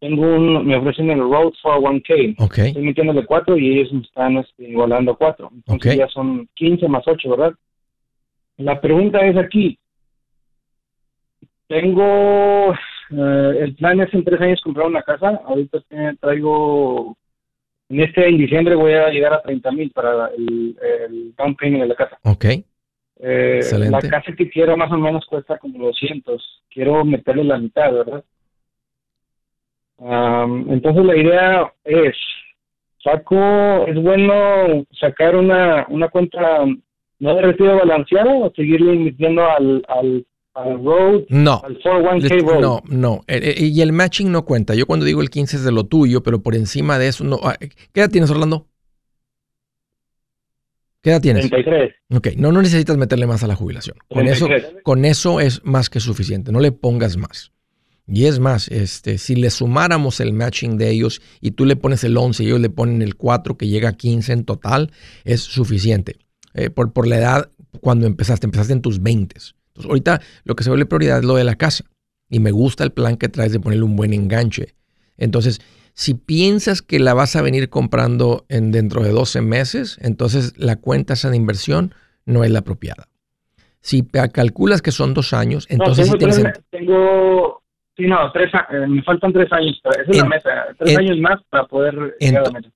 tengo 0.00 0.22
un, 0.22 0.66
me 0.66 0.76
ofrecen 0.76 1.10
el 1.10 1.18
Road 1.18 1.52
401k. 1.62 2.36
Okay. 2.38 2.68
Estoy 2.68 2.82
metiéndole 2.82 3.24
4 3.24 3.56
y 3.56 3.78
ellos 3.78 3.92
me 3.92 4.02
están 4.02 4.36
este, 4.38 4.68
igualando 4.68 5.16
4. 5.16 5.50
Entonces 5.52 5.96
ya 5.96 6.08
son 6.08 6.48
15 6.54 6.88
más 6.88 7.02
8, 7.06 7.30
¿verdad? 7.30 7.54
La 8.58 8.80
pregunta 8.80 9.20
es 9.20 9.36
aquí. 9.36 9.78
Tengo, 11.68 12.72
eh, 13.10 13.58
el 13.60 13.74
plan 13.76 14.00
es 14.00 14.12
en 14.12 14.24
tres 14.24 14.40
años 14.40 14.60
comprar 14.60 14.86
una 14.86 15.02
casa. 15.02 15.40
Ahorita 15.44 15.78
traigo, 16.20 17.16
en 17.88 18.00
este 18.00 18.28
en 18.28 18.38
diciembre 18.38 18.74
voy 18.74 18.92
a 18.94 19.10
llegar 19.10 19.32
a 19.32 19.42
30 19.42 19.70
mil 19.72 19.90
para 19.92 20.28
el, 20.36 20.76
el 20.80 21.34
down 21.36 21.54
payment 21.54 21.82
de 21.82 21.88
la 21.88 21.94
casa. 21.94 22.18
Ok. 22.24 22.44
Eh, 23.20 23.60
la 23.90 24.00
casa 24.00 24.32
que 24.36 24.48
quiero 24.48 24.76
más 24.76 24.90
o 24.90 24.96
menos 24.96 25.24
cuesta 25.26 25.58
como 25.58 25.86
200. 25.86 26.64
Quiero 26.68 27.04
meterle 27.04 27.44
la 27.44 27.58
mitad, 27.58 27.92
¿verdad? 27.92 28.24
entonces 30.00 31.04
la 31.04 31.16
idea 31.16 31.72
es, 31.82 32.14
saco, 33.02 33.84
es 33.88 34.00
bueno 34.00 34.86
sacar 34.92 35.34
una, 35.34 35.86
una 35.88 36.08
cuenta 36.08 36.64
no 37.20 37.34
de 37.34 37.42
retiro 37.42 37.76
balanceado 37.76 38.38
o 38.38 38.52
seguirle 38.54 38.94
invirtiendo 38.94 39.42
al, 39.42 39.84
al, 39.88 40.26
al 40.54 40.84
road, 40.84 41.22
no, 41.28 41.62
al 41.64 41.78
401k 41.78 42.42
road. 42.42 42.60
No, 42.60 42.82
no, 42.88 43.20
eh, 43.26 43.54
eh, 43.56 43.64
y 43.64 43.80
el 43.80 43.92
matching 43.92 44.30
no 44.30 44.44
cuenta. 44.44 44.74
Yo 44.74 44.86
cuando 44.86 45.04
digo 45.06 45.20
el 45.22 45.30
15 45.30 45.56
es 45.56 45.64
de 45.64 45.72
lo 45.72 45.84
tuyo, 45.84 46.22
pero 46.22 46.42
por 46.42 46.54
encima 46.54 46.98
de 46.98 47.08
eso 47.08 47.24
no. 47.24 47.38
Ah, 47.42 47.56
¿Qué 47.58 48.00
edad 48.00 48.10
tienes, 48.10 48.30
Orlando? 48.30 48.66
¿Qué 51.02 51.10
edad 51.10 51.20
tienes? 51.20 51.48
33. 51.48 51.94
Ok, 52.16 52.28
no, 52.36 52.52
no 52.52 52.60
necesitas 52.60 52.96
meterle 52.96 53.26
más 53.26 53.42
a 53.44 53.46
la 53.46 53.54
jubilación. 53.54 53.96
Con 54.08 54.26
eso, 54.26 54.48
con 54.82 55.04
eso 55.04 55.40
es 55.40 55.64
más 55.64 55.90
que 55.90 56.00
suficiente. 56.00 56.52
No 56.52 56.60
le 56.60 56.72
pongas 56.72 57.16
más. 57.16 57.52
Y 58.10 58.24
es 58.24 58.38
más, 58.38 58.68
este, 58.68 59.18
si 59.18 59.36
le 59.36 59.50
sumáramos 59.50 60.20
el 60.20 60.32
matching 60.32 60.78
de 60.78 60.90
ellos 60.90 61.20
y 61.42 61.50
tú 61.50 61.66
le 61.66 61.76
pones 61.76 62.04
el 62.04 62.16
11 62.16 62.42
y 62.42 62.46
ellos 62.46 62.60
le 62.60 62.70
ponen 62.70 63.02
el 63.02 63.16
4 63.16 63.58
que 63.58 63.68
llega 63.68 63.90
a 63.90 63.96
15 63.96 64.32
en 64.32 64.44
total, 64.44 64.90
es 65.24 65.42
suficiente. 65.42 66.16
Eh, 66.54 66.70
por, 66.70 66.92
por, 66.92 67.06
la 67.06 67.18
edad 67.18 67.50
cuando 67.80 68.06
empezaste, 68.06 68.46
empezaste 68.46 68.72
en 68.72 68.82
tus 68.82 69.02
20. 69.02 69.36
Entonces, 69.36 69.88
ahorita 69.88 70.20
lo 70.44 70.56
que 70.56 70.64
se 70.64 70.70
vuelve 70.70 70.86
prioridad 70.86 71.18
es 71.18 71.24
lo 71.24 71.36
de 71.36 71.44
la 71.44 71.56
casa. 71.56 71.84
Y 72.28 72.40
me 72.40 72.50
gusta 72.50 72.84
el 72.84 72.92
plan 72.92 73.16
que 73.16 73.28
traes 73.28 73.52
de 73.52 73.60
ponerle 73.60 73.84
un 73.84 73.96
buen 73.96 74.12
enganche. 74.12 74.74
Entonces, 75.16 75.60
si 75.94 76.14
piensas 76.14 76.82
que 76.82 77.00
la 77.00 77.14
vas 77.14 77.36
a 77.36 77.42
venir 77.42 77.70
comprando 77.70 78.44
en 78.48 78.70
dentro 78.70 79.02
de 79.02 79.10
12 79.10 79.40
meses, 79.40 79.98
entonces 80.00 80.56
la 80.56 80.76
cuenta 80.76 81.14
esa 81.14 81.30
de 81.30 81.36
inversión 81.36 81.94
no 82.24 82.44
es 82.44 82.50
la 82.50 82.60
apropiada. 82.60 83.08
Si 83.80 84.02
calculas 84.32 84.82
que 84.82 84.92
son 84.92 85.14
dos 85.14 85.32
años, 85.32 85.66
entonces 85.68 86.08
sí 86.08 86.18
tienes... 86.18 86.42
Tengo 86.70 87.62
Sí, 87.98 88.06
no, 88.06 88.30
tres, 88.30 88.48
eh, 88.54 88.86
me 88.86 89.02
faltan 89.02 89.32
tres 89.32 89.52
años. 89.52 89.80
Esa 89.84 90.02
es 90.08 90.16
la 90.18 90.24
meta. 90.28 90.66
Tres 90.78 90.98
años 90.98 91.18
más 91.18 91.40
para 91.50 91.66
poder. 91.66 92.16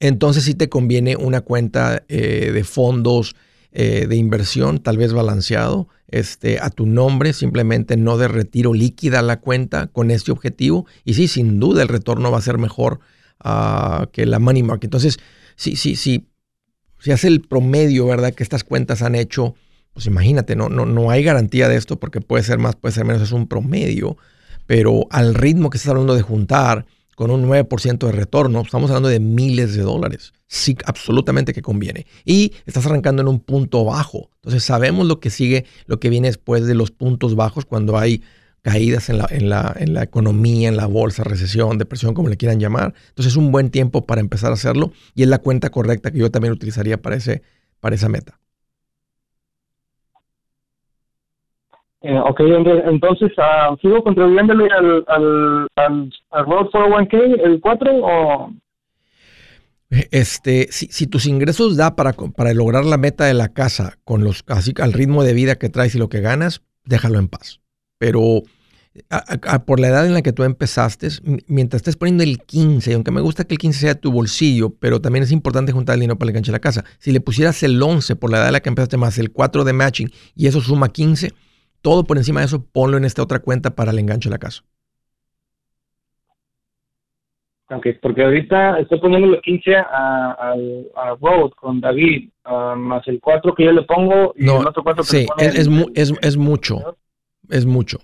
Entonces 0.00 0.42
sí 0.42 0.54
te 0.56 0.68
conviene 0.68 1.14
una 1.14 1.42
cuenta 1.42 2.02
eh, 2.08 2.50
de 2.50 2.64
fondos 2.64 3.36
eh, 3.72 4.06
de 4.08 4.16
inversión, 4.16 4.78
tal 4.78 4.98
vez 4.98 5.12
balanceado, 5.12 5.88
este, 6.08 6.58
a 6.60 6.70
tu 6.70 6.86
nombre, 6.86 7.32
simplemente 7.32 7.96
no 7.96 8.18
de 8.18 8.28
retiro 8.28 8.74
líquida 8.74 9.22
la 9.22 9.40
cuenta 9.40 9.86
con 9.86 10.10
este 10.10 10.32
objetivo. 10.32 10.86
Y 11.04 11.14
sí, 11.14 11.28
sin 11.28 11.58
duda 11.58 11.82
el 11.82 11.88
retorno 11.88 12.30
va 12.30 12.38
a 12.38 12.42
ser 12.42 12.58
mejor 12.58 13.00
uh, 13.44 14.06
que 14.12 14.26
la 14.26 14.38
money 14.38 14.62
market. 14.62 14.84
Entonces, 14.84 15.18
sí, 15.56 15.76
sí, 15.76 15.96
sí. 15.96 16.28
Si 16.98 17.10
hace 17.10 17.28
el 17.28 17.40
promedio, 17.40 18.06
¿verdad? 18.06 18.32
Que 18.32 18.42
estas 18.42 18.62
cuentas 18.62 19.02
han 19.02 19.14
hecho, 19.14 19.54
pues 19.92 20.06
imagínate, 20.06 20.54
no, 20.54 20.68
no, 20.68 20.86
no 20.86 21.10
hay 21.10 21.24
garantía 21.24 21.68
de 21.68 21.76
esto 21.76 21.98
porque 21.98 22.20
puede 22.20 22.44
ser 22.44 22.58
más, 22.58 22.76
puede 22.76 22.94
ser 22.94 23.04
menos, 23.04 23.22
es 23.22 23.32
un 23.32 23.48
promedio 23.48 24.16
pero 24.66 25.06
al 25.10 25.34
ritmo 25.34 25.70
que 25.70 25.76
estás 25.76 25.90
hablando 25.90 26.14
de 26.14 26.22
juntar 26.22 26.86
con 27.22 27.30
un 27.30 27.48
9% 27.48 28.04
de 28.04 28.10
retorno, 28.10 28.62
estamos 28.62 28.90
hablando 28.90 29.08
de 29.08 29.20
miles 29.20 29.76
de 29.76 29.82
dólares. 29.82 30.32
Sí, 30.48 30.76
absolutamente 30.84 31.52
que 31.52 31.62
conviene. 31.62 32.04
Y 32.24 32.52
estás 32.66 32.84
arrancando 32.86 33.22
en 33.22 33.28
un 33.28 33.38
punto 33.38 33.84
bajo. 33.84 34.30
Entonces 34.40 34.64
sabemos 34.64 35.06
lo 35.06 35.20
que 35.20 35.30
sigue, 35.30 35.64
lo 35.86 36.00
que 36.00 36.08
viene 36.08 36.26
después 36.26 36.66
de 36.66 36.74
los 36.74 36.90
puntos 36.90 37.36
bajos 37.36 37.64
cuando 37.64 37.96
hay 37.96 38.24
caídas 38.62 39.08
en 39.08 39.18
la, 39.18 39.28
en 39.30 39.48
la, 39.48 39.72
en 39.78 39.94
la 39.94 40.02
economía, 40.02 40.68
en 40.68 40.76
la 40.76 40.86
bolsa, 40.86 41.22
recesión, 41.22 41.78
depresión, 41.78 42.12
como 42.12 42.28
le 42.28 42.36
quieran 42.36 42.58
llamar. 42.58 42.92
Entonces 43.10 43.34
es 43.34 43.36
un 43.36 43.52
buen 43.52 43.70
tiempo 43.70 44.04
para 44.04 44.20
empezar 44.20 44.50
a 44.50 44.54
hacerlo 44.54 44.90
y 45.14 45.22
es 45.22 45.28
la 45.28 45.38
cuenta 45.38 45.70
correcta 45.70 46.10
que 46.10 46.18
yo 46.18 46.28
también 46.32 46.52
utilizaría 46.52 47.00
para, 47.00 47.14
ese, 47.14 47.42
para 47.78 47.94
esa 47.94 48.08
meta. 48.08 48.40
Eh, 52.02 52.18
ok, 52.18 52.40
entonces, 52.86 53.30
uh, 53.38 53.76
¿sigo 53.80 54.02
contribuyéndole 54.02 54.68
al, 54.72 55.04
al, 55.06 55.68
al, 55.76 56.12
al 56.30 56.46
401k, 56.46 57.40
el 57.44 57.60
4 57.60 57.90
o...? 58.02 58.52
Este, 60.10 60.68
si, 60.70 60.86
si, 60.86 61.06
tus 61.06 61.26
ingresos 61.26 61.76
da 61.76 61.94
para, 61.94 62.12
para 62.12 62.54
lograr 62.54 62.84
la 62.84 62.96
meta 62.96 63.26
de 63.26 63.34
la 63.34 63.52
casa 63.52 63.98
con 64.04 64.24
los 64.24 64.42
así 64.48 64.72
al 64.80 64.94
ritmo 64.94 65.22
de 65.22 65.34
vida 65.34 65.56
que 65.56 65.68
traes 65.68 65.94
y 65.94 65.98
lo 65.98 66.08
que 66.08 66.20
ganas, 66.20 66.62
déjalo 66.86 67.18
en 67.18 67.28
paz. 67.28 67.60
Pero 67.98 68.42
por 69.66 69.80
la 69.80 69.88
edad 69.88 70.06
en 70.06 70.14
la 70.14 70.22
que 70.22 70.32
tú 70.32 70.44
empezaste, 70.44 71.08
mientras 71.46 71.80
estés 71.80 71.96
poniendo 71.96 72.22
el 72.22 72.40
15, 72.40 72.90
y 72.90 72.94
aunque 72.94 73.10
me 73.10 73.20
gusta 73.20 73.44
que 73.44 73.54
el 73.54 73.58
15 73.58 73.78
sea 73.78 73.94
tu 73.94 74.12
bolsillo, 74.12 74.70
pero 74.70 75.00
también 75.00 75.22
es 75.22 75.32
importante 75.32 75.72
juntar 75.72 75.94
el 75.94 76.00
dinero 76.00 76.18
para 76.18 76.26
el 76.26 76.30
enganche 76.30 76.50
de 76.50 76.56
la 76.56 76.60
casa. 76.60 76.84
Si 76.98 77.10
le 77.10 77.20
pusieras 77.20 77.62
el 77.62 77.82
11 77.82 78.16
por 78.16 78.30
la 78.30 78.38
edad 78.38 78.48
en 78.48 78.52
la 78.52 78.60
que 78.60 78.68
empezaste 78.68 78.96
más 78.96 79.18
el 79.18 79.30
4 79.30 79.64
de 79.64 79.72
matching 79.72 80.10
y 80.34 80.46
eso 80.46 80.60
suma 80.60 80.90
15, 80.90 81.32
todo 81.82 82.04
por 82.04 82.16
encima 82.16 82.40
de 82.40 82.46
eso, 82.46 82.64
ponlo 82.64 82.96
en 82.96 83.04
esta 83.04 83.22
otra 83.22 83.40
cuenta 83.40 83.74
para 83.74 83.90
el 83.90 83.98
enganche 83.98 84.28
de 84.28 84.34
la 84.34 84.38
casa. 84.38 84.62
Ok, 87.74 87.86
porque 88.02 88.22
ahorita 88.22 88.78
estoy 88.80 89.00
poniendo 89.00 89.28
los 89.28 89.40
15 89.40 89.76
a, 89.76 90.52
a, 90.94 91.16
Road 91.20 91.50
con 91.56 91.80
David, 91.80 92.28
ah, 92.44 92.74
más 92.76 93.06
el 93.08 93.18
4 93.20 93.54
que 93.54 93.64
yo 93.64 93.72
le 93.72 93.82
pongo 93.82 94.34
y 94.36 94.44
el 94.44 94.66
otro 94.66 94.82
4 94.82 95.02
que 95.02 95.08
sí, 95.08 95.26
le 95.38 95.46
es, 95.46 95.68
es, 95.94 96.12
es, 96.20 96.36
mucho. 96.36 96.96
Es 97.48 97.64
mucho. 97.64 97.98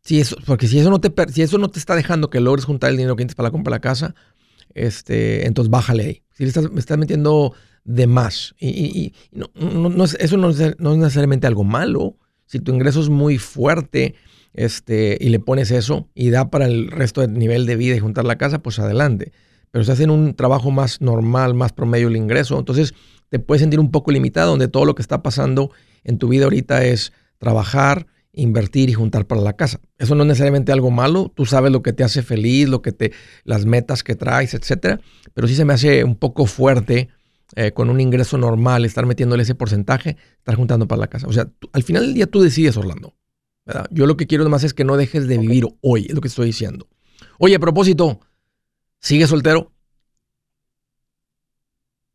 Sí, 0.00 0.20
eso, 0.20 0.36
porque 0.46 0.66
si 0.66 0.80
eso 0.80 0.90
no 0.90 1.00
te 1.00 1.12
si 1.28 1.42
eso 1.42 1.58
no 1.58 1.68
te 1.68 1.78
está 1.78 1.94
dejando 1.94 2.28
que 2.28 2.40
logres 2.40 2.64
juntar 2.64 2.90
el 2.90 2.96
dinero 2.96 3.14
que 3.14 3.20
tienes 3.20 3.36
para 3.36 3.48
la 3.48 3.52
compra 3.52 3.70
de 3.70 3.76
la 3.76 3.80
casa, 3.80 4.14
este, 4.74 5.46
entonces 5.46 5.70
bájale 5.70 6.04
ahí. 6.04 6.22
Si 6.32 6.44
le 6.44 6.48
estás, 6.48 6.70
me 6.70 6.80
estás 6.80 6.98
metiendo 6.98 7.54
de 7.84 8.06
más. 8.06 8.54
Y, 8.60 9.12
no, 9.32 9.50
eso 10.04 10.36
no 10.36 10.50
es, 10.50 10.76
necesariamente 10.78 11.46
algo 11.46 11.64
malo. 11.64 12.16
Si 12.46 12.60
tu 12.60 12.72
ingreso 12.72 13.00
es 13.00 13.08
muy 13.08 13.38
fuerte 13.38 14.14
este, 14.52 15.16
y 15.20 15.30
le 15.30 15.40
pones 15.40 15.70
eso 15.70 16.08
y 16.14 16.30
da 16.30 16.50
para 16.50 16.66
el 16.66 16.90
resto 16.90 17.20
del 17.20 17.34
nivel 17.34 17.66
de 17.66 17.76
vida 17.76 17.96
y 17.96 18.00
juntar 18.00 18.24
la 18.24 18.36
casa, 18.38 18.62
pues 18.62 18.78
adelante. 18.78 19.32
Pero 19.70 19.84
si 19.84 19.90
hacen 19.90 20.10
un 20.10 20.34
trabajo 20.34 20.70
más 20.70 21.00
normal, 21.00 21.54
más 21.54 21.72
promedio 21.72 22.08
el 22.08 22.16
ingreso, 22.16 22.58
entonces 22.58 22.94
te 23.30 23.38
puedes 23.38 23.62
sentir 23.62 23.80
un 23.80 23.90
poco 23.90 24.12
limitado, 24.12 24.50
donde 24.50 24.68
todo 24.68 24.84
lo 24.84 24.94
que 24.94 25.02
está 25.02 25.22
pasando 25.22 25.70
en 26.04 26.18
tu 26.18 26.28
vida 26.28 26.44
ahorita 26.44 26.84
es 26.84 27.12
trabajar, 27.38 28.06
invertir 28.32 28.88
y 28.88 28.94
juntar 28.94 29.26
para 29.26 29.40
la 29.40 29.54
casa. 29.54 29.80
Eso 29.98 30.14
no 30.14 30.22
es 30.22 30.28
necesariamente 30.28 30.72
algo 30.72 30.90
malo, 30.90 31.30
tú 31.34 31.46
sabes 31.46 31.70
lo 31.70 31.82
que 31.82 31.92
te 31.92 32.02
hace 32.02 32.22
feliz, 32.22 32.68
lo 32.68 32.82
que 32.82 32.92
te, 32.92 33.12
las 33.44 33.66
metas 33.66 34.02
que 34.02 34.14
traes, 34.14 34.54
etcétera, 34.54 35.00
pero 35.34 35.46
sí 35.46 35.54
se 35.54 35.64
me 35.64 35.74
hace 35.74 36.04
un 36.04 36.16
poco 36.16 36.46
fuerte 36.46 37.08
eh, 37.54 37.72
con 37.72 37.90
un 37.90 38.00
ingreso 38.00 38.38
normal, 38.38 38.84
estar 38.84 39.04
metiéndole 39.04 39.42
ese 39.42 39.54
porcentaje, 39.54 40.16
estar 40.38 40.54
juntando 40.54 40.88
para 40.88 41.00
la 41.00 41.08
casa. 41.08 41.26
O 41.26 41.32
sea, 41.32 41.50
al 41.72 41.82
final 41.82 42.04
del 42.06 42.14
día 42.14 42.26
tú 42.26 42.40
decides, 42.40 42.76
Orlando. 42.76 43.14
Yo 43.90 44.06
lo 44.06 44.16
que 44.16 44.26
quiero 44.26 44.48
más 44.48 44.64
es 44.64 44.74
que 44.74 44.84
no 44.84 44.96
dejes 44.96 45.28
de 45.28 45.38
vivir 45.38 45.66
hoy, 45.82 46.06
es 46.08 46.14
lo 46.14 46.20
que 46.20 46.28
estoy 46.28 46.46
diciendo. 46.46 46.88
Oye, 47.38 47.54
a 47.54 47.60
propósito, 47.60 48.20
¿sigue 48.98 49.26
soltero? 49.26 49.72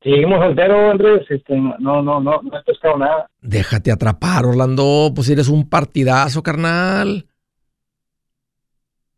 Seguimos 0.07 0.39
soltero, 0.39 0.91
Andrés. 0.91 1.25
Este, 1.29 1.53
no, 1.57 1.77
no, 1.79 2.01
no, 2.01 2.21
no 2.21 2.57
he 2.57 2.63
pescado 2.63 2.97
nada. 2.97 3.29
Déjate 3.41 3.91
atrapar, 3.91 4.45
Orlando. 4.45 5.11
Pues 5.13 5.29
eres 5.29 5.49
un 5.49 5.69
partidazo, 5.69 6.41
carnal. 6.41 7.25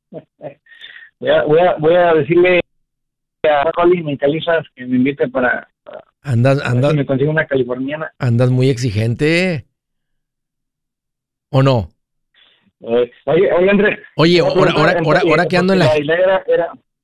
voy, 1.20 1.30
a, 1.30 1.44
voy, 1.44 1.60
a, 1.60 1.76
voy 1.78 1.94
a 1.94 2.14
decirle 2.16 2.62
a 3.44 3.72
Colin 3.72 4.10
y 4.10 4.18
Califas 4.18 4.66
que 4.76 4.88
me 4.88 4.96
invite 4.98 5.28
para, 5.30 5.68
Andas, 6.24 6.60
andas. 6.66 6.96
me 6.96 7.06
consigo 7.06 7.30
una 7.30 7.46
californiana. 7.46 8.12
Andas 8.18 8.50
muy 8.50 8.70
exigente. 8.70 9.68
¿O 11.52 11.62
no? 11.62 11.90
Eh, 12.82 13.12
oye, 13.26 13.54
oye, 13.54 13.70
Andrés. 13.70 14.00
Oye, 14.16 14.40
ahora, 14.40 14.72
ahora, 14.72 14.96
ahora, 15.06 15.22
ahora 15.28 15.46
que 15.46 15.58
ando 15.58 15.74
en 15.74 15.80
la, 15.80 15.92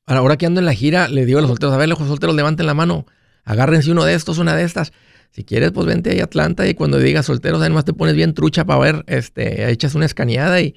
Ahora, 0.08 0.38
que 0.38 0.48
ando 0.48 0.60
en 0.60 0.66
la 0.66 0.74
gira, 0.74 1.08
le 1.08 1.26
digo 1.26 1.38
a 1.38 1.42
los 1.42 1.50
solteros, 1.50 1.76
a 1.76 1.78
ver, 1.78 1.88
los 1.88 2.00
solteros, 2.00 2.36
levanten 2.36 2.66
la 2.66 2.74
mano. 2.74 3.06
Agárrense 3.46 3.92
uno 3.92 4.04
de 4.04 4.16
estos, 4.16 4.40
una 4.40 4.56
de 4.56 4.64
estas. 4.64 4.92
Si 5.30 5.44
quieres, 5.44 5.72
pues 5.72 5.86
vente 5.86 6.12
ahí 6.12 6.20
a 6.20 6.26
Atlanta 6.26 6.68
y 6.68 6.74
cuando 6.74 6.98
digas 6.98 7.28
solteros, 7.28 7.62
además 7.62 7.86
te 7.86 7.94
pones 7.94 8.16
bien 8.16 8.34
trucha 8.34 8.66
para 8.66 8.80
ver, 8.80 9.04
este, 9.08 9.70
echas 9.70 9.94
una 9.96 10.06
escaneada 10.06 10.60
y 10.62 10.76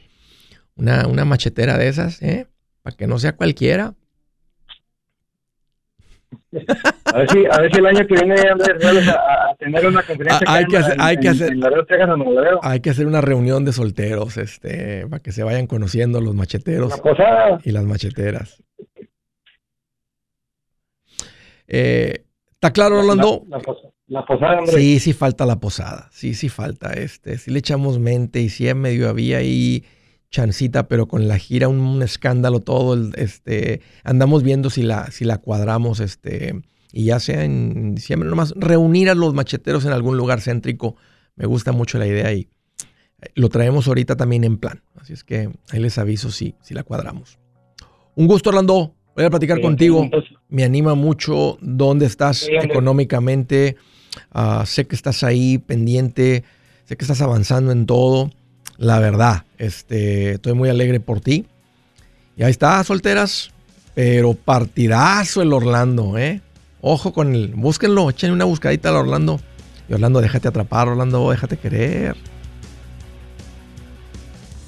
una, 0.76 1.07
una 1.07 1.24
machetera 1.24 1.78
de 1.78 1.88
esas, 1.88 2.20
¿eh? 2.22 2.46
Para 2.83 2.96
que 2.96 3.07
no 3.07 3.18
sea 3.18 3.37
cualquiera. 3.37 3.94
A 7.04 7.18
ver 7.18 7.31
si, 7.31 7.46
a 7.46 7.59
ver 7.59 7.72
si 7.72 7.78
el 7.78 7.87
año 7.87 8.07
que 8.07 8.14
viene 8.14 8.35
Andrés 8.50 9.09
a, 9.09 9.50
a 9.50 9.54
tener 9.59 9.87
una 9.87 10.02
conferencia. 10.02 10.46
Ah, 10.46 10.57
hay 10.57 10.66
que 10.66 10.76
hacer, 10.76 10.96
hay 10.98 11.16
que 11.16 11.28
hacer, 11.28 11.52
hay 12.62 12.81
que 12.81 12.90
hacer 12.90 13.07
una 13.07 13.22
reunión 13.22 13.64
de 13.64 13.72
solteros, 13.72 14.37
este, 14.37 15.07
para 15.07 15.22
que 15.22 15.33
se 15.33 15.42
vayan 15.42 15.66
conociendo 15.66 16.20
los 16.20 16.35
macheteros 16.35 17.00
y 17.64 17.70
las 17.70 17.85
macheteras. 17.85 18.62
Eh, 21.66 22.24
¿Está 22.59 22.73
claro, 22.73 22.99
Orlando? 22.99 23.47
La, 24.09 24.25
posada, 24.27 24.59
Andrés. 24.59 24.75
Sí, 24.75 24.99
sí 24.99 25.12
falta 25.12 25.47
la 25.47 25.61
posada. 25.61 26.09
Sí, 26.11 26.35
sí 26.35 26.49
falta. 26.49 26.92
Este, 26.92 27.38
sí 27.38 27.53
le 27.53 27.61
echamos 27.61 28.01
mente 28.01 28.40
y 28.40 28.49
sí 28.49 28.73
medio 28.75 29.09
había 29.09 29.38
ahí 29.38 29.85
chancita, 30.33 30.88
pero 30.88 31.07
con 31.07 31.29
la 31.29 31.38
gira 31.38 31.68
un, 31.68 32.03
escándalo 32.03 32.59
todo. 32.59 33.12
este, 33.14 33.81
andamos 34.03 34.42
viendo 34.42 34.71
si 34.71 34.83
la, 34.83 35.09
si 35.12 35.25
la 35.25 35.38
cuadramos, 35.38 36.01
este, 36.01 36.61
y 36.92 37.05
ya 37.05 37.21
sea 37.21 37.44
en 37.44 37.94
diciembre, 37.94 38.29
nomás 38.29 38.53
reunir 38.57 39.09
a 39.09 39.14
los 39.14 39.35
macheteros 39.35 39.85
en 39.85 39.92
algún 39.92 40.16
lugar 40.16 40.40
céntrico. 40.40 40.97
Me 41.37 41.47
gusta 41.47 41.71
mucho 41.71 41.97
la 41.99 42.09
idea 42.09 42.33
y 42.33 42.49
eh, 43.21 43.29
lo 43.37 43.51
traemos 43.51 43.87
ahorita 43.87 44.16
también 44.16 44.42
en 44.42 44.59
plan. 44.59 44.83
Así 44.97 45.12
es 45.12 45.23
que 45.23 45.49
ahí 45.71 45.79
les 45.79 45.97
aviso 45.97 46.33
si, 46.33 46.57
si 46.61 46.75
la 46.75 46.83
cuadramos. 46.83 47.38
Un 48.16 48.27
gusto, 48.27 48.51
Orlando. 48.51 48.97
Voy 49.18 49.24
a 49.24 49.31
platicar 49.31 49.61
contigo. 49.61 50.09
Me 50.48 50.62
anima 50.62 50.94
mucho 50.94 51.59
dónde 51.61 52.07
estás 52.07 52.48
económicamente. 52.48 53.76
Ah, 54.31 54.62
sé 54.64 54.87
que 54.87 54.94
estás 54.94 55.24
ahí 55.24 55.59
pendiente. 55.59 56.44
Sé 56.85 56.96
que 56.96 57.02
estás 57.02 57.20
avanzando 57.20 57.72
en 57.72 57.85
todo. 57.85 58.31
La 58.76 59.00
verdad, 59.00 59.42
este, 59.59 60.35
estoy 60.35 60.52
muy 60.52 60.68
alegre 60.68 61.00
por 61.00 61.20
ti. 61.20 61.46
Y 62.37 62.44
ahí 62.44 62.52
está, 62.52 62.85
solteras. 62.85 63.50
Pero 63.96 64.35
partidazo 64.35 65.42
el 65.42 65.52
Orlando, 65.52 66.16
¿eh? 66.16 66.40
Ojo 66.81 67.12
con 67.12 67.35
el. 67.35 67.48
Búsquenlo, 67.57 68.11
echen 68.11 68.31
una 68.31 68.44
buscadita 68.44 68.90
al 68.90 68.94
Orlando. 68.98 69.40
Y 69.88 69.94
Orlando, 69.94 70.20
déjate 70.20 70.46
atrapar, 70.46 70.87
Orlando, 70.87 71.28
déjate 71.33 71.57
querer. 71.57 72.14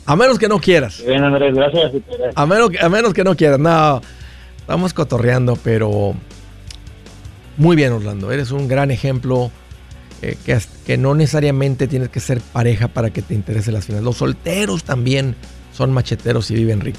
A 0.06 0.16
menos 0.16 0.40
que 0.40 0.48
no 0.48 0.58
quieras. 0.58 1.04
Bien, 1.06 1.22
Andrés, 1.22 1.54
gracias. 1.54 1.92
A 2.34 2.46
menos, 2.46 2.70
a 2.82 2.88
menos 2.88 3.14
que 3.14 3.22
no 3.22 3.36
quieras. 3.36 3.60
No, 3.60 4.02
estamos 4.60 4.94
cotorreando, 4.94 5.56
pero 5.56 6.14
muy 7.56 7.76
bien, 7.76 7.92
Orlando. 7.92 8.32
Eres 8.32 8.52
un 8.52 8.68
gran 8.68 8.90
ejemplo 8.90 9.50
eh, 10.22 10.36
que, 10.44 10.58
que 10.86 10.96
no 10.96 11.14
necesariamente 11.14 11.88
tienes 11.88 12.08
que 12.08 12.20
ser 12.20 12.40
pareja 12.40 12.88
para 12.88 13.10
que 13.10 13.22
te 13.22 13.34
interese 13.34 13.72
las 13.72 13.84
finanzas. 13.84 14.04
Los 14.04 14.16
solteros 14.16 14.84
también 14.84 15.34
son 15.72 15.92
macheteros 15.92 16.50
y 16.50 16.54
viven 16.54 16.80
rico. 16.80 16.98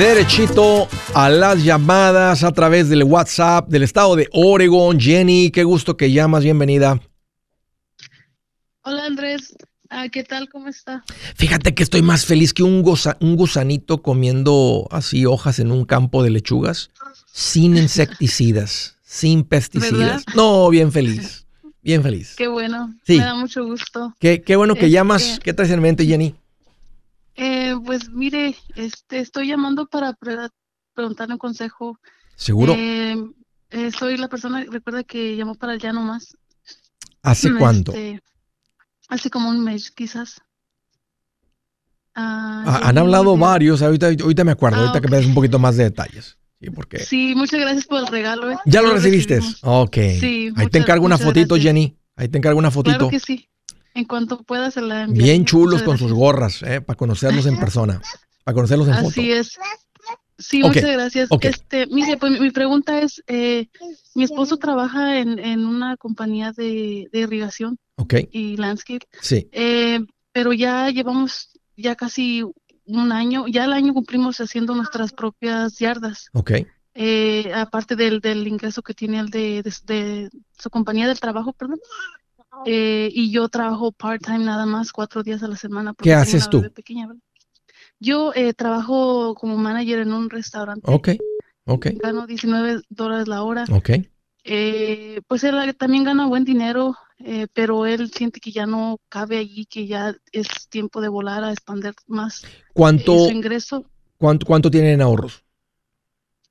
Derechito 0.00 0.88
a 1.12 1.28
las 1.28 1.62
llamadas 1.62 2.42
a 2.42 2.52
través 2.52 2.88
del 2.88 3.04
WhatsApp 3.04 3.68
del 3.68 3.82
estado 3.82 4.16
de 4.16 4.28
Oregon. 4.32 4.98
Jenny, 4.98 5.50
qué 5.50 5.62
gusto 5.62 5.98
que 5.98 6.10
llamas, 6.10 6.42
bienvenida. 6.42 6.98
Hola 8.82 9.04
Andrés, 9.04 9.54
ah, 9.90 10.08
¿qué 10.08 10.24
tal? 10.24 10.48
¿Cómo 10.48 10.68
está? 10.68 11.04
Fíjate 11.36 11.74
que 11.74 11.82
estoy 11.82 12.00
más 12.00 12.24
feliz 12.24 12.54
que 12.54 12.62
un, 12.62 12.82
un 13.20 13.36
gusanito 13.36 14.00
comiendo 14.00 14.88
así 14.90 15.26
hojas 15.26 15.58
en 15.58 15.70
un 15.70 15.84
campo 15.84 16.22
de 16.22 16.30
lechugas, 16.30 16.90
sin 17.30 17.76
insecticidas, 17.76 18.96
sin 19.02 19.44
pesticidas. 19.44 20.24
No, 20.34 20.70
bien 20.70 20.92
feliz, 20.92 21.46
bien 21.82 22.02
feliz. 22.02 22.36
Qué 22.38 22.48
bueno, 22.48 22.94
me 23.06 23.18
da 23.18 23.34
mucho 23.34 23.66
gusto. 23.66 24.14
Qué, 24.18 24.40
qué 24.40 24.56
bueno 24.56 24.76
que 24.76 24.86
este, 24.86 24.92
llamas. 24.92 25.40
¿Qué 25.44 25.52
traes 25.52 25.70
en 25.70 25.82
mente, 25.82 26.06
Jenny? 26.06 26.34
Eh, 27.42 27.74
pues 27.86 28.10
mire, 28.10 28.54
este, 28.74 29.18
estoy 29.18 29.48
llamando 29.48 29.86
para 29.86 30.14
preguntarle 30.94 31.32
un 31.32 31.38
consejo. 31.38 31.98
¿Seguro? 32.36 32.74
Eh, 32.76 33.16
eh, 33.70 33.90
soy 33.92 34.18
la 34.18 34.28
persona, 34.28 34.62
recuerda 34.70 35.04
que 35.04 35.36
llamó 35.36 35.54
para 35.54 35.72
el 35.72 35.80
ya 35.80 35.90
nomás. 35.94 36.36
¿Hace 37.22 37.54
cuánto? 37.54 37.92
Este, 37.92 38.22
hace 39.08 39.30
como 39.30 39.48
un 39.48 39.64
mes, 39.64 39.90
quizás. 39.90 40.42
Ah, 42.14 42.64
ah 42.66 42.88
han 42.88 42.98
hablado 42.98 43.34
varios, 43.38 43.80
ahorita, 43.80 44.08
ahorita 44.08 44.44
me 44.44 44.52
acuerdo, 44.52 44.76
ahorita 44.76 44.98
ah, 44.98 45.00
que 45.00 45.08
me 45.08 45.16
des 45.16 45.26
un 45.26 45.34
poquito 45.34 45.58
más 45.58 45.78
de 45.78 45.84
detalles. 45.84 46.36
Sí, 46.60 46.68
porque... 46.68 46.98
sí, 46.98 47.32
muchas 47.34 47.58
gracias 47.58 47.86
por 47.86 48.00
el 48.00 48.06
regalo. 48.08 48.60
¿Ya 48.66 48.82
lo, 48.82 48.92
recibiste? 48.92 49.40
Ok. 49.62 49.96
Sí, 50.20 50.52
Ahí 50.56 50.66
te 50.66 50.76
encargo 50.76 51.06
una 51.06 51.16
fotito, 51.16 51.56
Jenny. 51.56 51.96
Ahí 52.16 52.28
te 52.28 52.36
encargo 52.36 52.58
una 52.58 52.70
fotito. 52.70 53.08
Claro 53.08 53.10
que 53.10 53.20
sí. 53.20 53.48
En 53.94 54.04
cuanto 54.04 54.42
pueda 54.42 54.70
se 54.70 54.80
la 54.80 55.02
envío. 55.02 55.24
Bien 55.24 55.44
chulos 55.44 55.82
con 55.82 55.98
sus 55.98 56.12
gorras, 56.12 56.62
eh, 56.62 56.80
para 56.80 56.96
conocerlos 56.96 57.46
en 57.46 57.58
persona, 57.58 58.00
para 58.44 58.54
conocerlos 58.54 58.88
en 58.88 58.94
foto. 58.94 59.08
Así 59.08 59.32
es. 59.32 59.58
Sí, 60.38 60.62
muchas 60.62 60.92
gracias. 60.92 61.28
Este, 61.42 61.86
mire, 61.88 62.16
pues 62.16 62.40
mi 62.40 62.50
pregunta 62.50 63.00
es, 63.00 63.22
eh, 63.26 63.68
mi 64.14 64.24
esposo 64.24 64.56
trabaja 64.56 65.18
en, 65.18 65.38
en 65.38 65.66
una 65.66 65.96
compañía 65.98 66.52
de, 66.52 67.08
de 67.12 67.18
irrigación 67.20 67.78
okay. 67.96 68.28
y 68.32 68.56
landscape. 68.56 69.06
Sí. 69.20 69.48
Eh, 69.52 70.00
pero 70.32 70.52
ya 70.54 70.88
llevamos 70.88 71.50
ya 71.76 71.94
casi 71.94 72.42
un 72.86 73.12
año, 73.12 73.46
ya 73.48 73.64
el 73.66 73.72
año 73.72 73.92
cumplimos 73.92 74.40
haciendo 74.40 74.74
nuestras 74.74 75.12
propias 75.12 75.78
yardas. 75.78 76.30
Ok. 76.32 76.52
Eh, 76.94 77.52
aparte 77.54 77.94
del, 77.94 78.20
del 78.20 78.48
ingreso 78.48 78.82
que 78.82 78.94
tiene 78.94 79.20
el 79.20 79.28
de, 79.28 79.62
de, 79.62 79.72
de, 79.84 80.30
su 80.58 80.70
compañía 80.70 81.06
del 81.06 81.20
trabajo, 81.20 81.52
perdón. 81.52 81.78
Eh, 82.66 83.10
y 83.12 83.30
yo 83.30 83.48
trabajo 83.48 83.92
part-time 83.92 84.44
nada 84.44 84.66
más, 84.66 84.92
cuatro 84.92 85.22
días 85.22 85.42
a 85.42 85.48
la 85.48 85.56
semana. 85.56 85.94
¿Qué 85.96 86.12
haces 86.14 86.48
tú? 86.50 86.62
yo 87.98 88.32
eh, 88.34 88.54
trabajo 88.54 89.34
como 89.34 89.56
manager 89.56 90.00
en 90.00 90.12
un 90.12 90.30
restaurante. 90.30 90.90
Ok, 90.90 91.10
ok. 91.64 91.86
Gano 92.02 92.26
19 92.26 92.82
dólares 92.88 93.28
la 93.28 93.42
hora. 93.42 93.64
Ok. 93.70 93.90
Eh, 94.44 95.20
pues 95.26 95.44
él 95.44 95.76
también 95.76 96.04
gana 96.04 96.26
buen 96.26 96.44
dinero, 96.44 96.96
pero 97.52 97.84
él 97.84 98.10
siente 98.10 98.40
que 98.40 98.52
ya 98.52 98.64
no 98.66 98.98
cabe 99.10 99.36
allí, 99.38 99.66
que 99.66 99.86
ya 99.86 100.16
es 100.32 100.68
tiempo 100.68 101.02
de 101.02 101.08
volar 101.08 101.44
a 101.44 101.52
expandir 101.52 101.92
más 102.06 102.42
¿Cuánto, 102.72 103.26
su 103.26 103.30
ingreso. 103.30 103.84
¿Cuánto, 104.16 104.46
cuánto 104.46 104.70
tienen 104.70 105.02
ahorros? 105.02 105.44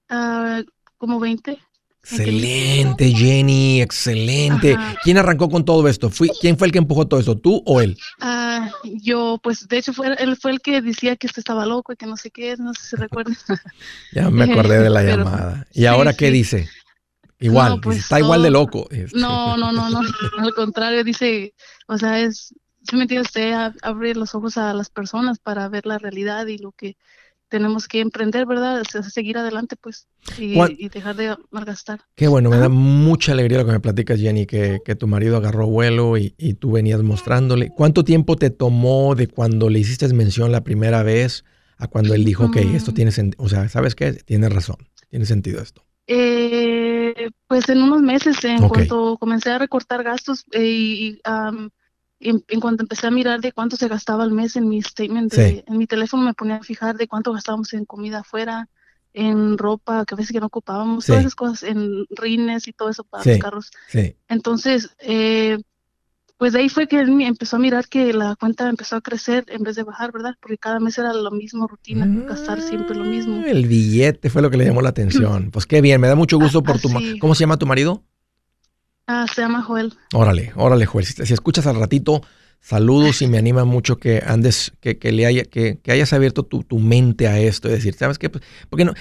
Uh, 0.10 0.64
como 0.98 1.20
20. 1.20 1.60
Excelente, 2.04 3.12
Jenny, 3.12 3.82
excelente. 3.82 4.76
¿Quién 5.04 5.18
arrancó 5.18 5.50
con 5.50 5.66
todo 5.66 5.88
esto? 5.88 6.10
¿Fui, 6.10 6.30
¿Quién 6.42 6.58
fue 6.58 6.68
el 6.68 6.72
que 6.72 6.80
empujó 6.80 7.08
todo 7.08 7.20
esto? 7.20 7.38
¿Tú 7.38 7.62
o 7.66 7.82
él? 7.82 7.98
Ah, 8.22 8.72
yo, 8.84 9.40
pues 9.44 9.68
de 9.68 9.78
hecho 9.78 9.94
fue, 9.94 10.16
él 10.18 10.38
fue 10.38 10.52
el 10.52 10.62
que 10.62 10.82
decía 10.82 11.16
que 11.18 11.28
usted 11.28 11.40
estaba 11.40 11.66
loco 11.66 11.94
y 11.94 11.98
que 11.98 12.08
no 12.08 12.18
sé 12.18 12.32
qué, 12.32 12.56
no 12.58 12.74
sé 12.74 12.82
si 12.82 12.88
se 12.90 12.98
recuerda. 12.98 13.32
ya 14.14 14.30
me 14.30 14.46
acordé 14.46 14.80
de 14.80 14.90
la 14.90 15.04
llamada. 15.04 15.68
¿Y 15.72 15.86
ahora 15.86 16.16
qué 16.16 16.32
dice? 16.32 16.70
Igual, 17.40 17.80
pues, 17.82 18.00
está 18.00 18.20
igual 18.20 18.44
de 18.44 18.50
loco. 18.50 18.88
Este. 18.92 19.18
No, 19.18 19.56
no, 19.56 19.72
no, 19.72 19.90
no, 19.90 20.02
al 20.38 20.54
contrario, 20.54 21.04
dice, 21.04 21.54
o 21.88 21.98
sea, 21.98 22.20
es, 22.20 22.54
si 22.84 22.96
me 22.96 23.04
entiende 23.04 23.26
usted, 23.26 23.54
abrir 23.82 24.18
los 24.18 24.36
ojos 24.36 24.58
a 24.58 24.74
las 24.74 24.90
personas 24.90 25.40
para 25.40 25.70
ver 25.70 25.86
la 25.86 26.00
realidad 26.00 26.48
y 26.48 26.58
lo 26.58 26.72
que 26.74 26.98
tenemos 27.50 27.88
que 27.88 28.00
emprender, 28.00 28.46
¿verdad? 28.46 28.84
Seguir 28.84 29.38
adelante, 29.38 29.76
pues, 29.76 30.08
y, 30.38 30.90
dejar 30.90 31.16
de 31.16 31.36
malgastar. 31.52 32.02
Qué 32.16 32.28
bueno, 32.28 32.50
me 32.50 32.58
da 32.58 32.70
mucha 32.70 33.34
alegría 33.34 33.58
lo 33.58 33.66
que 33.66 33.72
me 33.74 33.80
platicas, 33.80 34.20
Jenny, 34.20 34.46
que, 34.46 34.80
tu 34.98 35.08
marido 35.08 35.38
agarró 35.38 35.68
vuelo 35.68 36.18
y, 36.18 36.30
tú 36.60 36.72
venías 36.72 37.02
mostrándole. 37.02 37.70
¿Cuánto 37.76 38.04
tiempo 38.04 38.36
te 38.36 38.50
tomó 38.50 39.16
de 39.16 39.28
cuando 39.28 39.70
le 39.70 39.80
hiciste 39.80 40.08
mención 40.14 40.52
la 40.52 40.64
primera 40.64 41.04
vez 41.04 41.44
a 41.78 41.88
cuando 41.88 42.14
él 42.14 42.24
dijo, 42.24 42.52
que 42.52 42.76
esto 42.76 42.94
tiene 42.94 43.12
sentido? 43.12 43.44
O 43.44 43.50
sea, 43.50 43.68
¿sabes 43.68 43.96
qué? 43.96 44.14
Tiene 44.14 44.50
razón, 44.50 44.78
tiene 45.10 45.26
sentido 45.26 45.62
esto. 45.62 45.84
Eh, 46.08 47.30
pues 47.48 47.70
en 47.70 47.82
unos 47.82 48.02
meses, 48.02 48.44
en 48.44 48.68
cuanto 48.68 49.18
comencé 49.18 49.52
a 49.52 49.60
recortar 49.60 50.04
gastos 50.04 50.46
eh, 50.52 50.64
y 50.64 51.22
en, 52.20 52.44
en 52.48 52.60
cuanto 52.60 52.84
empecé 52.84 53.08
a 53.08 53.12
mirar 53.12 53.40
de 53.42 53.52
cuánto 53.52 53.76
se 53.76 53.88
gastaba 53.88 54.24
al 54.24 54.32
mes 54.32 54.56
en 54.56 54.68
mi 54.68 54.82
statement, 54.82 55.34
de- 55.34 55.50
Sí. 55.50 55.64
en 55.68 55.78
mi 55.78 55.88
teléfono 55.88 56.24
me 56.24 56.34
ponía 56.34 56.58
a 56.58 56.64
fijar 56.64 56.98
de 56.98 57.08
cuánto 57.08 57.32
gastábamos 57.34 57.74
en 57.74 57.86
comida 57.86 58.20
afuera, 58.20 58.68
en 59.14 59.58
ropa, 59.58 60.06
que 60.06 60.14
a 60.16 60.18
veces 60.18 60.32
que 60.32 60.40
no 60.40 60.48
ocupábamos, 60.48 61.06
Sí. 61.06 61.12
todas 61.12 61.22
esas 61.22 61.36
cosas, 61.36 61.64
en 61.64 62.06
rines 62.12 62.68
y 62.68 62.74
todo 62.74 62.90
eso 62.90 63.04
para 63.04 63.24
Sí. 63.24 63.32
los 63.32 63.40
carros. 63.40 63.72
Entonces, 64.28 64.96
eh, 65.00 65.58
pues 66.38 66.54
de 66.54 66.60
ahí 66.60 66.70
fue 66.70 66.88
que 66.88 67.00
él 67.00 67.20
empezó 67.22 67.58
a 67.58 67.60
mirar 67.60 67.90
que 67.90 68.14
la 68.14 68.36
cuenta 68.38 68.70
empezó 68.70 68.96
a 68.96 69.02
crecer 69.02 69.44
en 69.50 69.64
vez 69.64 69.76
de 69.76 69.84
bajar, 69.84 70.12
¿verdad? 70.14 70.36
Porque 70.40 70.58
cada 70.58 70.80
mes 70.80 70.98
era 70.98 71.12
la 71.12 71.32
misma 71.32 71.68
rutina, 71.68 72.06
gastar 72.28 72.62
siempre 72.62 72.96
lo 72.96 73.04
mismo. 73.04 73.42
Ah, 73.46 73.50
El 73.50 73.68
billete 73.68 74.30
fue 74.30 74.42
lo 74.42 74.50
que 74.50 74.56
le 74.58 74.66
llamó 74.66 74.82
la 74.82 74.90
atención. 74.90 75.50
Pues 75.52 75.66
qué 75.66 75.82
bien, 75.82 76.00
me 76.00 76.08
da 76.08 76.16
mucho 76.16 76.38
gusto 76.40 76.64
por 76.64 76.80
tu... 76.80 76.90
¿Cómo 77.20 77.36
se 77.36 77.42
llama 77.42 77.58
tu 77.58 77.66
marido? 77.66 78.04
Ah, 79.12 79.26
se 79.34 79.42
llama 79.42 79.64
Joel. 79.64 79.92
Órale, 80.14 80.52
órale, 80.56 80.86
Joel. 80.86 81.04
Si, 81.06 81.14
si 81.26 81.34
escuchas 81.34 81.66
al 81.66 81.80
ratito, 81.80 82.22
saludos 82.62 83.24
y 83.24 83.28
me 83.28 83.40
anima 83.40 83.66
mucho 83.66 83.98
que 83.98 84.22
andes, 84.24 84.72
que, 84.82 85.00
que 85.00 85.12
le 85.12 85.26
haya, 85.26 85.46
que, 85.46 85.80
que 85.82 85.92
hayas 85.92 86.14
abierto 86.14 86.44
tu, 86.44 86.64
tu 86.64 86.78
mente 86.78 87.28
a 87.28 87.40
esto 87.40 87.68
y 87.68 87.72
decir, 87.72 87.96
¿sabes 87.96 88.20
qué? 88.20 88.30
Pues, 88.30 88.44
porque 88.70 88.86
no, 88.86 88.94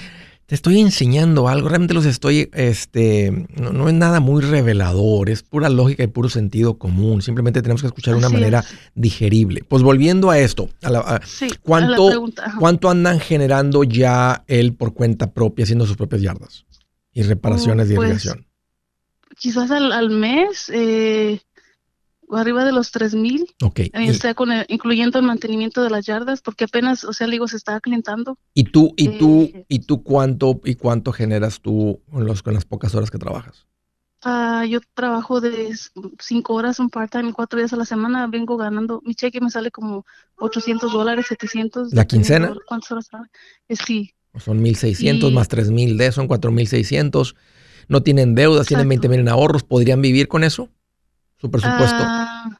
te 0.46 0.54
estoy 0.54 0.80
enseñando 0.80 1.46
algo, 1.46 1.68
realmente 1.68 1.92
los 1.92 2.06
estoy, 2.06 2.48
este, 2.54 3.46
no, 3.60 3.70
no 3.74 3.86
es 3.88 3.94
nada 3.94 4.20
muy 4.20 4.40
revelador, 4.40 5.28
es 5.28 5.42
pura 5.42 5.68
lógica 5.68 6.04
y 6.04 6.06
puro 6.06 6.30
sentido 6.30 6.78
común. 6.78 7.20
Simplemente 7.20 7.60
tenemos 7.60 7.82
que 7.82 7.88
escuchar 7.88 8.14
de 8.14 8.18
una 8.18 8.28
Así 8.28 8.34
manera 8.36 8.60
es. 8.60 8.66
digerible. 8.94 9.62
Pues 9.68 9.82
volviendo 9.82 10.30
a 10.30 10.38
esto, 10.38 10.70
a 10.82 10.88
la- 10.88 11.00
a- 11.00 11.20
Sí, 11.26 11.44
a 11.44 11.48
la 11.48 11.56
¿cuánto, 11.62 12.06
pregunta. 12.08 12.54
¿cuánto 12.58 12.88
andan 12.88 13.20
generando 13.20 13.84
ya 13.84 14.42
él 14.46 14.72
por 14.72 14.94
cuenta 14.94 15.32
propia 15.34 15.64
haciendo 15.64 15.84
sus 15.86 15.98
propias 15.98 16.22
yardas 16.22 16.64
y 17.12 17.24
reparaciones 17.24 17.90
de 17.90 17.96
pues, 17.96 18.06
irrigación? 18.06 18.46
Quizás 19.38 19.70
al, 19.70 19.92
al 19.92 20.10
mes, 20.10 20.68
eh, 20.74 21.40
arriba 22.30 22.64
de 22.64 22.72
los 22.72 22.90
tres 22.90 23.14
mil, 23.14 23.46
Ok. 23.62 23.78
eh, 23.80 24.10
o 24.10 24.14
sea, 24.14 24.34
con 24.34 24.52
el- 24.52 24.66
incluyendo 24.68 25.18
el 25.18 25.24
mantenimiento 25.24 25.82
de 25.82 25.90
las 25.90 26.04
yardas, 26.06 26.42
porque 26.42 26.64
apenas, 26.64 27.04
o 27.04 27.12
sea, 27.12 27.26
digo, 27.26 27.48
se 27.48 27.56
está 27.56 27.80
calentando. 27.80 28.36
¿Y 28.54 28.64
tú, 28.64 28.92
y 28.96 29.08
tú, 29.18 29.50
Eh, 29.54 29.64
y 29.68 29.78
tú 29.80 30.02
cuánto, 30.02 30.60
y 30.64 30.74
cuánto 30.74 31.12
generas 31.12 31.60
tú 31.60 32.02
con, 32.10 32.26
los, 32.26 32.42
con 32.42 32.54
las 32.54 32.64
pocas 32.64 32.94
horas 32.94 33.10
que 33.10 33.18
trabajas? 33.18 33.66
Ah, 34.22 34.64
yo 34.68 34.80
trabajo 34.94 35.40
de 35.40 35.72
cinco 36.18 36.54
horas, 36.54 36.80
un 36.80 36.90
part-time, 36.90 37.32
cuatro 37.32 37.60
días 37.60 37.72
a 37.72 37.76
la 37.76 37.84
semana, 37.84 38.26
vengo 38.26 38.56
ganando, 38.56 39.00
mi 39.06 39.14
cheque 39.14 39.40
me 39.40 39.48
sale 39.48 39.70
como 39.70 40.04
800 40.38 40.92
dólares, 40.92 41.26
700. 41.28 41.94
¿La 41.94 42.04
quincena? 42.04 42.52
¿Cuántas 42.66 42.90
horas? 42.90 43.08
Eh, 43.68 43.76
sí, 43.76 44.12
Son 44.44 44.60
1.600 44.62 45.30
Y- 45.30 45.34
más 45.34 45.48
3.000 45.48 45.96
de 45.96 46.12
son 46.12 46.26
4.600. 46.28 47.34
No 47.88 48.02
tienen 48.02 48.34
deudas, 48.34 48.66
tienen 48.66 48.86
Exacto. 48.92 49.08
20.000 49.08 49.20
en 49.20 49.28
ahorros. 49.28 49.64
¿Podrían 49.64 50.00
vivir 50.02 50.28
con 50.28 50.44
eso? 50.44 50.68
Su 51.40 51.50
presupuesto. 51.50 51.96
Ah, 52.00 52.58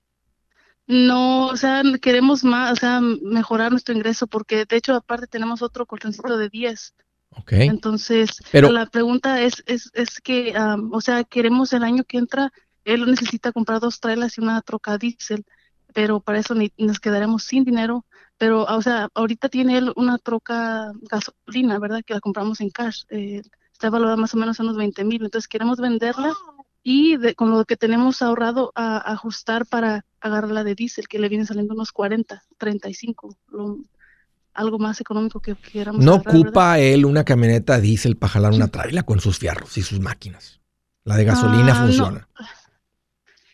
no, 0.86 1.48
o 1.48 1.56
sea, 1.56 1.82
queremos 2.00 2.44
más, 2.44 2.72
o 2.72 2.76
sea, 2.76 3.00
mejorar 3.00 3.70
nuestro 3.70 3.94
ingreso, 3.94 4.26
porque 4.26 4.64
de 4.64 4.76
hecho, 4.76 4.94
aparte 4.94 5.26
tenemos 5.26 5.60
otro 5.62 5.84
colchoncito 5.86 6.36
de 6.38 6.48
10. 6.48 6.94
ok. 7.30 7.52
Entonces, 7.52 8.30
Pero- 8.50 8.70
la 8.72 8.86
pregunta 8.86 9.42
es, 9.42 9.62
es, 9.66 9.90
es 9.92 10.18
que, 10.22 10.56
am, 10.56 10.90
o 10.94 11.00
sea, 11.02 11.24
queremos 11.24 11.72
el 11.74 11.82
año 11.84 12.04
que 12.04 12.16
entra, 12.16 12.50
él 12.84 13.04
necesita 13.04 13.52
comprar 13.52 13.80
dos 13.80 14.00
trailers 14.00 14.38
y 14.38 14.40
una 14.40 14.62
troca 14.62 14.96
diésel, 14.96 15.44
pero 15.92 16.20
para 16.20 16.38
eso 16.38 16.54
ni- 16.54 16.72
nos 16.78 17.00
quedaremos 17.00 17.42
sin 17.44 17.64
dinero. 17.64 18.06
Pero, 18.38 18.62
o 18.64 18.82
sea, 18.82 19.08
ahorita 19.14 19.48
tiene 19.50 19.76
él 19.76 19.92
una 19.96 20.16
troca 20.16 20.92
gasolina, 21.02 21.78
¿verdad? 21.78 22.00
Que 22.06 22.14
la 22.14 22.20
compramos 22.20 22.60
en 22.62 22.70
cash. 22.70 23.02
eh, 23.10 23.42
está 23.78 23.90
valorada 23.90 24.16
más 24.16 24.34
o 24.34 24.36
menos 24.36 24.58
en 24.58 24.66
unos 24.66 24.76
20 24.76 25.04
mil. 25.04 25.22
Entonces, 25.24 25.46
queremos 25.46 25.78
venderla 25.78 26.34
y 26.82 27.16
de- 27.16 27.36
con 27.36 27.50
lo 27.50 27.64
que 27.64 27.76
tenemos 27.76 28.22
ahorrado 28.22 28.72
a, 28.74 29.12
ajustar 29.12 29.66
para 29.66 30.04
agarrar 30.20 30.50
la 30.50 30.64
de 30.64 30.74
diésel, 30.74 31.06
que 31.06 31.20
le 31.20 31.28
viene 31.28 31.46
saliendo 31.46 31.74
unos 31.74 31.92
40, 31.92 32.42
35, 32.58 33.36
lo- 33.46 33.78
algo 34.52 34.80
más 34.80 35.00
económico 35.00 35.38
que 35.38 35.54
queramos 35.54 36.04
no 36.04 36.14
agarrar, 36.14 36.34
¿verdad? 36.34 36.48
ocupa 36.48 36.78
él 36.80 37.04
una 37.06 37.22
camioneta 37.22 37.78
diésel 37.78 38.16
para 38.16 38.32
jalar 38.32 38.52
una 38.52 38.66
traila 38.66 39.04
con 39.04 39.20
sus 39.20 39.38
fierros 39.38 39.78
y 39.78 39.82
sus 39.82 40.00
máquinas. 40.00 40.60
La 41.04 41.16
de 41.16 41.24
gasolina 41.24 41.70
Ah, 41.72 41.78
no. 41.78 41.84
funciona. 41.84 42.28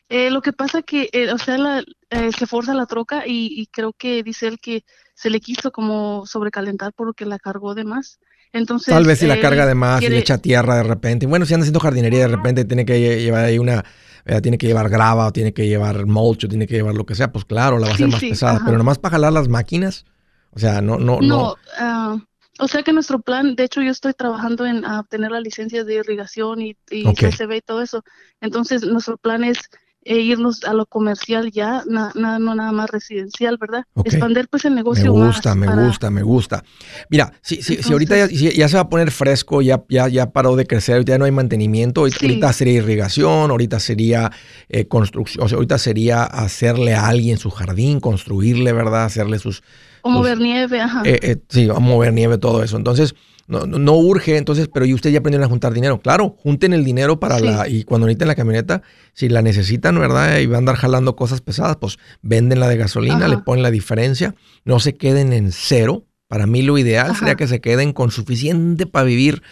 Eh, 0.09 0.31
lo 0.31 0.41
que 0.41 0.53
pasa 0.55 0.81
que, 0.83 1.11
eh, 1.13 1.31
o 1.33 1.39
sea, 1.39 1.59
la, 1.59 1.85
eh, 2.11 2.31
se 2.33 2.47
forza 2.47 2.73
la 2.73 2.87
troca 2.87 3.27
y, 3.27 3.49
y 3.61 3.67
creo 3.67 3.93
que 3.93 4.23
dice 4.23 4.47
él 4.49 4.59
que 4.59 4.85
se 5.15 5.29
le 5.29 5.41
quiso 5.41 5.71
como 5.71 6.25
sobrecalentar 6.27 6.93
porque 6.95 7.27
la 7.27 7.39
cargó 7.39 7.75
de 7.75 7.85
más. 7.85 8.19
Entonces, 8.55 8.95
Tal 8.95 9.05
vez 9.05 9.19
si 9.19 9.27
la 9.27 9.39
carga 9.41 9.67
de 9.67 9.75
más 9.75 10.01
y 10.01 10.05
le 10.05 10.09
quiere- 10.09 10.21
echa 10.23 10.39
tierra 10.39 10.77
de 10.77 10.85
repente. 10.85 11.27
Bueno, 11.27 11.45
si 11.45 11.53
anda 11.53 11.65
haciendo 11.65 11.81
jardinería 11.81 12.21
de 12.21 12.29
repente 12.29 12.65
tiene 12.65 12.87
que 12.87 12.95
lle- 12.97 13.21
llevar 13.23 13.45
ahí 13.45 13.59
una, 13.59 13.85
eh, 14.25 14.41
tiene 14.41 14.57
que 14.57 14.67
llevar 14.67 14.89
grava 14.89 15.27
o 15.27 15.33
tiene 15.33 15.53
que 15.53 15.67
llevar 15.69 16.07
mulch 16.07 16.45
o 16.45 16.49
tiene 16.49 16.67
que 16.67 16.75
llevar 16.77 16.95
lo 16.95 17.05
que 17.05 17.15
sea, 17.15 17.31
pues 17.33 17.45
claro, 17.45 17.79
la 17.79 17.87
va 17.89 17.93
a 17.93 17.95
hacer 17.97 18.07
Sí, 18.07 18.13
más 18.13 18.21
sí, 18.21 18.31
pesada. 18.31 18.55
ajá. 18.57 18.65
Pero 18.65 18.79
nomás 18.79 18.99
para 18.99 19.13
jalar 19.13 19.33
las 19.35 19.49
máquinas, 19.49 20.07
o 20.53 20.59
sea, 20.59 20.81
no, 20.81 20.99
no, 20.99 21.21
no. 21.21 21.27
No, 21.27 21.57
ah, 21.79 22.17
o 22.61 22.69
sea 22.69 22.83
que 22.85 22.93
nuestro 22.93 23.21
plan, 23.21 23.57
de 23.57 23.65
hecho 23.65 23.83
yo 23.83 23.91
estoy 23.91 24.15
trabajando 24.15 24.65
en 24.65 24.85
ah, 24.85 25.01
obtener 25.01 25.33
la 25.33 25.41
licencia 25.41 25.83
de 25.85 25.95
irrigación 25.97 26.63
y, 26.63 26.77
y 26.91 27.07
Ok. 27.09 27.19
CCB 27.19 27.57
y 27.57 27.61
todo 27.61 27.83
eso. 27.83 28.05
Entonces 28.41 28.85
nuestro 28.85 29.17
plan 29.19 29.43
es 29.43 29.59
eh, 30.05 30.21
irnos 30.21 30.65
a 30.65 30.75
lo 30.75 30.87
comercial 30.87 31.51
ya, 31.51 31.83
na- 31.89 32.13
na- 32.15 32.39
no 32.39 32.55
nada 32.55 32.73
más 32.73 32.91
residencial, 32.91 33.57
¿verdad? 33.59 33.85
Ok. 33.95 34.07
Expandir 34.07 34.49
pues 34.49 34.65
el 34.65 34.73
Me 34.73 34.77
negocio 34.77 35.13
gusta, 35.13 35.51
más 35.51 35.57
me 35.59 35.67
para- 35.67 35.87
gusta, 35.87 36.11
me 36.11 36.23
gusta. 36.23 36.65
Mira, 37.11 37.33
si, 37.43 37.63
si, 37.63 37.77
si 37.83 37.93
ahorita 37.93 38.17
ya, 38.17 38.29
si 38.29 38.51
ya 38.57 38.69
se 38.69 38.77
va 38.77 38.83
a 38.83 38.89
poner 38.89 39.11
fresco, 39.11 39.63
ya, 39.63 39.83
ya, 39.89 40.09
ya 40.09 40.31
paró 40.31 40.57
de 40.57 40.67
crecer, 40.67 41.05
ya 41.05 41.19
no 41.19 41.25
hay 41.25 41.31
mantenimiento, 41.33 42.03
ahorita, 42.03 42.19
Sí. 42.19 42.27
ahorita 42.27 42.53
sería 42.53 42.75
irrigación, 42.75 43.51
ahorita 43.51 43.81
sería 43.81 44.31
eh, 44.69 44.87
construcción, 44.87 45.45
o 45.45 45.49
sea, 45.49 45.57
ahorita 45.57 45.79
sería 45.79 46.25
hacerle 46.25 46.95
a 46.95 47.07
alguien 47.09 47.39
su 47.39 47.51
jardín, 47.51 48.01
construirle, 48.01 48.73
¿verdad? 48.73 49.05
Hacerle 49.05 49.39
sus... 49.39 49.63
O 50.03 50.11
mover 50.11 50.39
nieve, 50.39 50.81
ajá. 50.81 51.03
eh, 51.07 51.19
eh, 51.23 51.37
sí, 51.49 51.69
a 51.75 51.79
mover 51.81 52.13
nieve, 52.13 52.37
todo 52.39 52.63
eso. 52.63 52.77
Entonces, 52.77 53.15
no, 53.47 53.67
no, 53.67 53.79
no 53.79 53.93
urge, 53.97 54.37
entonces, 54.37 54.69
pero 54.73 54.87
y 54.87 54.95
ustedes 54.95 55.13
ya 55.13 55.19
aprendieron 55.21 55.45
a 55.45 55.49
juntar 55.49 55.73
dinero. 55.73 56.01
Claro, 56.01 56.35
junten 56.39 56.73
el 56.73 56.85
dinero 56.85 57.21
para 57.21 57.39
Sí. 57.39 57.45
la, 57.45 57.69
y 57.69 57.85
cuando 57.85 58.07
necesiten 58.07 58.29
la 58.29 58.35
camioneta, 58.35 58.83
si 59.13 59.29
la 59.29 59.43
necesitan, 59.43 59.99
¿verdad? 59.99 60.39
Y 60.39 60.47
van 60.47 60.55
a 60.55 60.59
andar 60.59 60.77
jalando 60.77 61.15
cosas 61.17 61.41
pesadas, 61.41 61.77
pues 61.77 61.99
venden 62.23 62.61
la 62.61 62.69
de 62.69 62.77
gasolina, 62.77 63.17
Ajá. 63.17 63.29
le 63.29 63.39
ponen 63.39 63.63
la 63.63 63.71
diferencia, 63.71 64.35
no 64.65 64.81
se 64.81 64.95
queden 64.95 65.33
en 65.33 65.53
cero. 65.53 66.05
Para 66.27 66.47
mí 66.47 66.63
lo 66.63 66.79
ideal 66.79 67.11
Ajá. 67.11 67.19
sería 67.19 67.35
que 67.35 67.47
se 67.47 67.61
queden 67.61 67.93
con 67.93 68.11
suficiente 68.11 68.87
para 68.87 69.05
vivir 69.05 69.43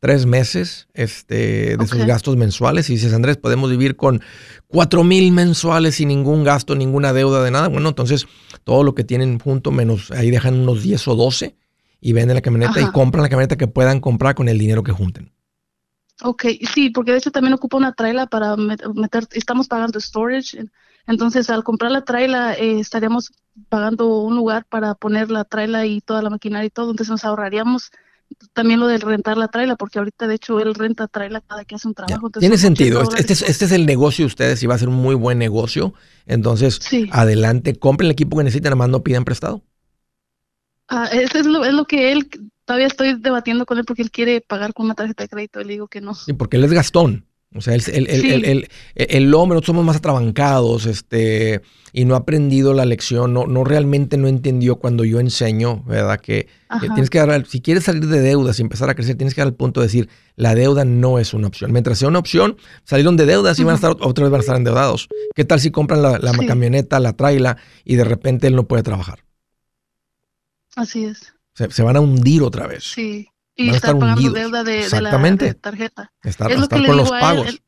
tres 0.00 0.26
meses 0.26 0.88
este, 0.94 1.76
de 1.76 1.86
sus 1.86 2.04
gastos 2.06 2.36
mensuales. 2.36 2.90
Y 2.90 2.94
dices, 2.94 3.12
Andrés, 3.12 3.36
podemos 3.36 3.70
vivir 3.70 3.94
con 3.94 4.20
cuatro 4.66 5.04
mil 5.04 5.30
mensuales 5.30 5.94
sin 5.96 6.08
ningún 6.08 6.42
gasto, 6.42 6.74
ninguna 6.74 7.12
deuda 7.12 7.44
de 7.44 7.52
nada. 7.52 7.68
Bueno, 7.68 7.90
entonces 7.90 8.26
todo 8.64 8.82
lo 8.82 8.94
que 8.96 9.04
tienen 9.04 9.38
junto, 9.38 9.70
menos 9.70 10.10
ahí 10.10 10.30
dejan 10.32 10.54
unos 10.58 10.82
10 10.82 11.06
o 11.06 11.14
12 11.14 11.54
y 12.02 12.12
venden 12.12 12.34
la 12.34 12.42
camioneta 12.42 12.80
y 12.82 12.90
compran 12.92 13.22
la 13.22 13.30
camioneta 13.30 13.56
que 13.56 13.68
puedan 13.68 14.00
comprar 14.00 14.34
con 14.34 14.48
el 14.48 14.58
dinero 14.58 14.82
que 14.82 14.92
junten. 14.92 15.32
Ok, 16.24 16.44
sí, 16.74 16.90
porque 16.90 17.12
de 17.12 17.18
hecho 17.18 17.30
también 17.30 17.54
ocupa 17.54 17.76
una 17.78 17.92
traila 17.94 18.26
para 18.26 18.54
met- 18.56 18.92
meter, 18.94 19.26
estamos 19.32 19.66
pagando 19.68 19.98
storage, 20.00 20.58
en- 20.58 20.70
entonces 21.06 21.48
al 21.50 21.64
comprar 21.64 21.90
la 21.90 22.04
traila 22.04 22.54
eh, 22.54 22.78
estaríamos 22.78 23.32
pagando 23.68 24.20
un 24.22 24.36
lugar 24.36 24.64
para 24.68 24.94
poner 24.94 25.30
la 25.30 25.44
traila 25.44 25.86
y 25.86 26.00
toda 26.00 26.22
la 26.22 26.30
maquinaria 26.30 26.66
y 26.66 26.70
todo, 26.70 26.90
entonces 26.90 27.10
nos 27.10 27.24
ahorraríamos 27.24 27.90
también 28.52 28.80
lo 28.80 28.86
del 28.86 29.00
rentar 29.00 29.36
la 29.36 29.48
traila, 29.48 29.76
porque 29.76 29.98
ahorita 29.98 30.26
de 30.26 30.36
hecho 30.36 30.58
él 30.60 30.74
renta 30.74 31.06
traila 31.08 31.40
cada 31.40 31.64
que 31.64 31.74
hace 31.74 31.88
un 31.88 31.94
trabajo. 31.94 32.26
entonces 32.28 32.40
Tiene 32.40 32.56
son 32.56 32.72
80 32.72 32.78
sentido. 32.78 33.02
Este, 33.16 33.32
este 33.34 33.50
este 33.50 33.64
es 33.66 33.72
el 33.72 33.84
negocio 33.86 34.22
de 34.24 34.26
ustedes 34.28 34.62
y 34.62 34.66
va 34.66 34.74
a 34.74 34.78
ser 34.78 34.88
un 34.88 34.94
muy 34.96 35.14
buen 35.14 35.38
negocio. 35.38 35.92
Entonces, 36.26 36.78
Sí. 36.80 37.08
adelante, 37.12 37.74
compren 37.78 38.06
el 38.06 38.12
equipo 38.12 38.38
que 38.38 38.44
necesitan, 38.44 38.70
nada 38.70 38.76
más 38.76 38.88
no 38.88 39.02
pidan 39.02 39.24
prestado. 39.24 39.62
Ah, 40.94 41.08
eso 41.12 41.38
es 41.38 41.46
lo, 41.46 41.64
es 41.64 41.72
lo 41.72 41.86
que 41.86 42.12
él, 42.12 42.28
todavía 42.66 42.86
estoy 42.86 43.14
debatiendo 43.18 43.64
con 43.66 43.78
él 43.78 43.84
porque 43.86 44.02
él 44.02 44.10
quiere 44.10 44.40
pagar 44.42 44.74
con 44.74 44.84
una 44.86 44.94
tarjeta 44.94 45.24
de 45.24 45.28
crédito, 45.28 45.60
le 45.62 45.72
digo 45.72 45.88
que 45.88 46.00
no. 46.02 46.14
Sí, 46.14 46.34
porque 46.34 46.58
él 46.58 46.64
es 46.64 46.72
gastón. 46.72 47.24
O 47.54 47.60
sea, 47.60 47.74
el, 47.74 47.82
el, 47.92 48.06
el, 48.08 48.20
Sí. 48.22 48.30
el, 48.32 48.44
el- 48.46 48.68
el 48.94 49.34
hombre, 49.34 49.56
nosotros 49.56 49.66
somos 49.74 49.84
más 49.84 49.96
atrabancados, 49.96 50.86
este, 50.86 51.60
y 51.92 52.06
no 52.06 52.14
ha 52.14 52.18
aprendido 52.18 52.72
la 52.72 52.86
lección, 52.86 53.34
no, 53.34 53.46
no 53.46 53.62
realmente 53.64 54.16
no 54.16 54.26
entendió 54.28 54.76
cuando 54.76 55.04
yo 55.04 55.20
enseño, 55.20 55.82
¿verdad? 55.84 56.18
Que, 56.20 56.48
tienes 56.80 57.10
que 57.10 57.18
dar, 57.18 57.44
si 57.46 57.60
quieres 57.60 57.84
salir 57.84 58.06
de 58.06 58.20
deudas 58.22 58.58
y 58.58 58.62
empezar 58.62 58.88
a 58.88 58.94
crecer, 58.94 59.16
tienes 59.16 59.34
que 59.34 59.42
dar 59.42 59.48
al 59.48 59.54
punto 59.54 59.80
de 59.80 59.86
decir, 59.86 60.08
la 60.36 60.54
deuda 60.54 60.86
no 60.86 61.18
es 61.18 61.34
una 61.34 61.46
opción. 61.48 61.72
Mientras 61.72 61.98
sea 61.98 62.08
una 62.08 62.20
opción, 62.20 62.56
salieron 62.84 63.18
de 63.18 63.26
deudas 63.26 63.58
y 63.58 63.64
van 63.64 63.72
a 63.72 63.76
estar, 63.76 63.96
otra 64.00 64.24
vez 64.24 64.30
van 64.30 64.38
a 64.40 64.42
estar 64.42 64.56
endeudados. 64.56 65.08
¿Qué 65.34 65.44
tal 65.44 65.60
si 65.60 65.70
compran 65.70 66.00
la, 66.00 66.18
la 66.18 66.32
Sí. 66.32 66.46
camioneta, 66.46 67.00
la 67.00 67.12
traila, 67.12 67.58
y 67.84 67.96
de 67.96 68.04
repente 68.04 68.46
él 68.46 68.56
no 68.56 68.66
puede 68.66 68.82
trabajar? 68.82 69.18
Así 70.76 71.04
es, 71.04 71.32
Se, 71.54 71.70
se 71.70 71.82
van 71.82 71.96
a 71.96 72.00
hundir 72.00 72.42
otra 72.42 72.66
vez. 72.66 72.84
sí. 72.84 73.28
Y 73.54 73.66
estar 73.66 73.76
estar 73.76 73.98
pagando 73.98 74.14
hundidos. 74.22 74.34
deuda 74.34 74.64
de, 74.64 74.88
de 74.88 75.00
la 75.02 75.10
de 75.18 75.54
tarjeta. 75.54 76.10
Estar, 76.22 76.50
Es 76.50 76.56
lo 76.56 76.62
estar 76.64 76.78
que 76.78 76.82
le 76.82 76.88
con 76.88 76.96
los 76.96 77.04
digo 77.10 77.14
a 77.14 77.18
él, 77.18 77.22
pagos. 77.36 77.48
él- 77.48 77.62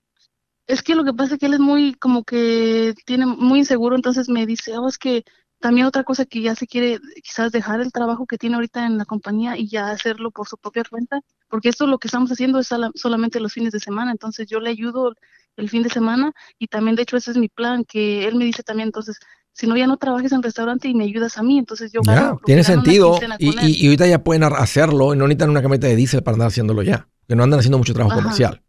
Es 0.67 0.83
que 0.83 0.95
lo 0.95 1.05
que 1.05 1.13
pasa 1.13 1.35
es 1.35 1.41
que 1.41 1.45
él 1.47 1.53
es 1.55 1.61
muy, 1.61 1.93
como 1.95 2.25
que 2.25 2.95
tiene 3.05 3.27
muy 3.27 3.59
inseguro, 3.59 3.95
entonces 3.95 4.31
me 4.31 4.47
dice, 4.47 4.79
oh, 4.79 4.89
es 4.89 4.97
que 4.97 5.25
también 5.61 5.87
otra 5.87 6.03
cosa 6.03 6.25
que 6.25 6.41
ya 6.41 6.55
se 6.55 6.67
quiere 6.67 6.99
quizás 7.23 7.53
dejar 7.53 7.83
el 7.83 7.93
trabajo 7.93 8.25
que 8.27 8.39
tiene 8.39 8.55
ahorita 8.57 8.87
en 8.87 8.97
la 8.97 9.05
compañía 9.05 9.59
y 9.59 9.69
ya 9.69 9.91
hacerlo 9.91 10.31
por 10.31 10.49
su 10.49 10.57
propia 10.57 10.85
cuenta, 10.89 11.21
porque 11.49 11.69
esto 11.69 11.87
lo 11.87 11.99
que 11.99 12.09
estamos 12.09 12.33
haciendo 12.33 12.59
es 12.61 12.67
sola- 12.69 12.91
solamente 12.95 13.39
los 13.39 13.53
fines 13.53 13.73
de 13.75 13.81
semana, 13.81 14.11
entonces 14.11 14.47
yo 14.49 14.61
le 14.61 14.71
ayudo 14.71 15.13
el 15.57 15.69
fin 15.69 15.83
de 15.83 15.91
semana 15.91 16.33
y 16.59 16.69
también 16.69 16.97
de 16.97 17.03
hecho 17.03 17.19
ese 17.19 17.33
es 17.33 17.37
mi 17.37 17.49
plan, 17.51 17.85
que 17.85 18.27
él 18.27 18.37
me 18.37 18.47
dice 18.47 18.63
también 18.63 18.89
entonces, 18.89 19.19
si 19.55 19.69
no 19.69 19.77
ya 19.77 19.87
no 19.87 19.97
trabajes 19.97 20.33
en 20.33 20.43
restaurante 20.43 20.89
y 20.89 20.95
me 20.95 21.05
ayudas 21.05 21.39
a 21.39 21.43
mí, 21.45 21.59
entonces 21.59 21.93
yo 21.93 22.01
ya, 22.05 22.37
tiene 22.45 22.65
sentido 22.65 23.19
y, 23.39 23.87
ahorita 23.87 24.07
ya 24.09 24.23
pueden 24.23 24.43
hacerlo 24.43 25.15
y 25.15 25.17
no 25.17 25.29
necesitan 25.29 25.51
una 25.51 25.63
camioneta 25.63 25.87
de 25.87 25.95
diésel 25.95 26.25
para 26.25 26.35
andar 26.35 26.49
haciéndolo 26.49 26.83
ya, 26.83 27.09
que 27.29 27.37
no 27.37 27.45
andan 27.45 27.61
haciendo 27.61 27.79
mucho 27.79 27.95
trabajo 27.95 28.17
comercial. 28.17 28.63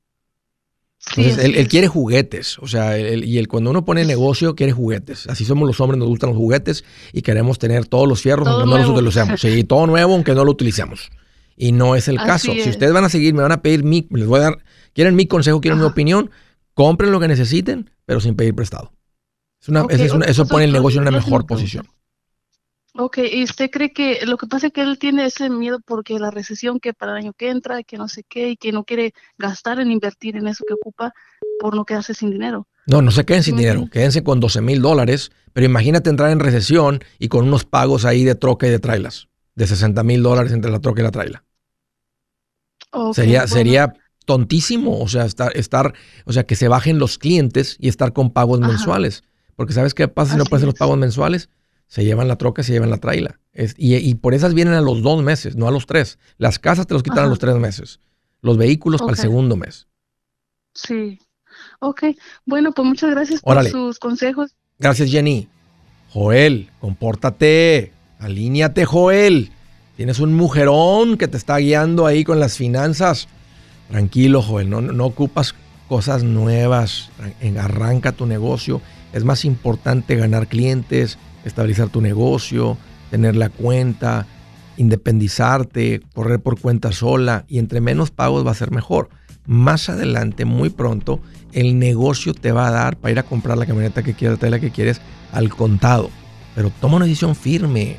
Entonces, 1.17 1.43
él, 1.43 1.67
quiere 1.67 1.87
juguetes, 1.87 2.57
o 2.59 2.67
sea, 2.67 2.97
y 2.99 3.37
el, 3.37 3.47
cuando 3.47 3.69
uno 3.69 3.83
pone 3.83 4.05
negocio, 4.05 4.55
quiere 4.55 4.71
juguetes. 4.71 5.27
Así 5.27 5.45
somos 5.45 5.67
los 5.67 5.79
hombres, 5.79 5.99
nos 5.99 6.07
gustan 6.07 6.31
los 6.31 6.37
juguetes 6.37 6.83
y 7.13 7.21
queremos 7.21 7.59
tener 7.59 7.85
todos 7.85 8.07
los 8.07 8.21
fierros, 8.21 8.47
aunque 8.47 8.69
no 8.69 8.77
los 8.77 8.89
utilicemos. 8.89 9.39
Sí, 9.39 9.63
todo 9.67 9.85
nuevo, 9.87 10.13
aunque 10.13 10.33
no 10.33 10.43
lo 10.43 10.51
utilicemos. 10.51 11.11
Y 11.55 11.71
no 11.71 11.95
es 11.95 12.07
el 12.07 12.17
caso. 12.17 12.51
Si 12.51 12.69
ustedes 12.69 12.91
van 12.91 13.05
a 13.05 13.09
seguir, 13.09 13.33
me 13.33 13.43
van 13.43 13.51
a 13.51 13.61
pedir 13.61 13.83
mi, 13.83 14.07
les 14.11 14.25
voy 14.27 14.39
a 14.39 14.43
dar, 14.43 14.57
quieren 14.93 15.15
mi 15.15 15.27
consejo, 15.27 15.61
quieren 15.61 15.79
mi 15.79 15.85
opinión, 15.85 16.31
compren 16.73 17.11
lo 17.11 17.19
que 17.19 17.27
necesiten, 17.27 17.91
pero 18.05 18.19
sin 18.19 18.35
pedir 18.35 18.55
prestado. 18.55 18.94
Es 19.61 19.69
una, 19.69 20.25
eso 20.25 20.47
pone 20.47 20.65
el 20.65 20.71
negocio 20.71 20.99
en 20.99 21.07
una 21.07 21.17
mejor 21.17 21.45
posición. 21.45 21.87
Ok, 22.97 23.17
¿y 23.29 23.43
usted 23.43 23.69
cree 23.69 23.91
que 23.91 24.25
lo 24.25 24.37
que 24.37 24.47
pasa 24.47 24.67
es 24.67 24.73
que 24.73 24.81
él 24.81 24.97
tiene 24.97 25.25
ese 25.25 25.49
miedo 25.49 25.79
porque 25.85 26.17
la 26.17 26.31
recesión 26.31 26.79
que 26.79 26.93
para 26.93 27.11
el 27.11 27.17
año 27.17 27.33
que 27.33 27.49
entra, 27.49 27.83
que 27.83 27.97
no 27.97 28.07
sé 28.07 28.23
qué, 28.23 28.51
y 28.51 28.57
que 28.57 28.71
no 28.71 28.85
quiere 28.85 29.13
gastar 29.37 29.81
en 29.81 29.91
invertir 29.91 30.37
en 30.37 30.47
eso 30.47 30.63
que 30.65 30.75
ocupa 30.75 31.13
por 31.59 31.75
no 31.75 31.83
quedarse 31.83 32.13
sin 32.13 32.31
dinero? 32.31 32.67
No, 32.87 33.01
no 33.01 33.11
se 33.11 33.25
queden 33.25 33.43
sin 33.43 33.57
dinero, 33.57 33.89
quédense 33.91 34.23
con 34.23 34.39
12 34.39 34.61
mil 34.61 34.81
dólares, 34.81 35.31
pero 35.51 35.65
imagínate 35.65 36.09
entrar 36.09 36.31
en 36.31 36.39
recesión 36.39 37.03
y 37.19 37.27
con 37.27 37.45
unos 37.45 37.65
pagos 37.65 38.05
ahí 38.05 38.23
de 38.23 38.35
troca 38.35 38.67
y 38.67 38.69
de 38.69 38.79
trailas, 38.79 39.27
de 39.55 39.67
60 39.67 40.01
mil 40.03 40.23
dólares 40.23 40.53
entre 40.53 40.71
la 40.71 40.79
troca 40.79 41.01
y 41.01 41.03
la 41.03 41.11
traila. 41.11 41.43
sería, 43.13 43.45
sería 43.47 43.93
tontísimo, 44.25 45.01
o 45.01 45.07
sea, 45.09 45.25
estar, 45.25 45.51
estar, 45.57 45.93
o 46.25 46.31
sea, 46.31 46.45
que 46.45 46.55
se 46.55 46.69
bajen 46.69 46.97
los 46.97 47.17
clientes 47.17 47.75
y 47.79 47.89
estar 47.89 48.13
con 48.13 48.31
pagos 48.31 48.61
mensuales. 48.61 49.23
Porque 49.55 49.73
¿sabes 49.73 49.93
qué 49.93 50.07
pasa 50.07 50.33
si 50.33 50.37
no 50.37 50.45
pueden 50.45 50.65
los 50.65 50.75
pagos 50.75 50.97
mensuales? 50.97 51.49
Se 51.87 52.03
llevan 52.03 52.27
la 52.27 52.37
troca, 52.37 52.63
se 52.63 52.73
llevan 52.73 52.89
la 52.89 52.97
traila. 52.97 53.39
y, 53.77 54.15
por 54.15 54.33
esas 54.33 54.53
vienen 54.53 54.73
a 54.73 54.81
los 54.81 55.01
dos 55.01 55.23
meses, 55.23 55.55
no 55.55 55.67
a 55.67 55.71
los 55.71 55.85
tres. 55.85 56.17
Las 56.37 56.59
casas 56.59 56.87
te 56.87 56.93
los 56.93 57.03
quitan 57.03 57.25
a 57.25 57.27
los 57.27 57.39
tres 57.39 57.55
meses. 57.55 57.99
Los 58.41 58.57
vehículos 58.57 59.01
para 59.01 59.13
el 59.13 59.17
segundo 59.17 59.55
mes. 59.55 59.87
Sí. 60.73 61.19
Ok. 61.79 62.03
Bueno, 62.45 62.71
pues 62.73 62.87
muchas 62.87 63.11
gracias 63.11 63.41
por 63.41 63.63
sus 63.65 63.99
consejos. 63.99 64.55
Gracias, 64.79 65.09
Jenny. 65.09 65.47
Joel, 66.11 66.69
compórtate. 66.79 67.93
Alíñate, 68.19 68.85
Joel. 68.85 69.51
Tienes 69.95 70.19
un 70.19 70.33
mujerón 70.33 71.17
que 71.17 71.27
te 71.27 71.37
está 71.37 71.57
guiando 71.57 72.05
ahí 72.05 72.23
con 72.23 72.39
las 72.39 72.57
finanzas. 72.57 73.27
Tranquilo, 73.89 74.41
Joel, 74.41 74.69
no, 74.69 74.81
no 74.81 75.05
ocupas 75.05 75.55
cosas 75.87 76.23
nuevas. 76.23 77.09
Arranca 77.57 78.11
tu 78.11 78.25
negocio. 78.25 78.81
Es 79.15 79.23
más 79.23 79.45
importante 79.45 80.17
ganar 80.17 80.47
clientes, 80.47 81.17
estabilizar 81.45 81.87
tu 81.87 82.01
negocio, 82.01 82.77
tener 83.09 83.37
la 83.37 83.47
cuenta, 83.47 84.27
independizarte, 84.75 86.01
correr 86.13 86.41
por 86.41 86.59
cuenta 86.59 86.91
sola 86.91 87.45
y 87.47 87.59
entre 87.59 87.79
menos 87.79 88.11
pagos 88.11 88.45
va 88.45 88.51
a 88.51 88.55
ser 88.55 88.71
mejor. 88.71 89.07
Más 89.45 89.87
adelante, 89.87 90.43
muy 90.43 90.69
pronto, 90.69 91.21
el 91.53 91.79
negocio 91.79 92.33
te 92.33 92.51
va 92.51 92.67
a 92.67 92.71
dar 92.71 92.97
para 92.97 93.13
ir 93.13 93.19
a 93.19 93.23
comprar 93.23 93.57
la 93.57 93.65
camioneta 93.65 94.03
que 94.03 94.15
quieras, 94.15 94.37
la 94.41 94.59
que 94.59 94.71
quieres 94.71 94.99
al 95.31 95.47
contado. 95.47 96.09
Pero 96.53 96.69
toma 96.81 96.97
una 96.97 97.05
decisión 97.05 97.37
firme. 97.37 97.95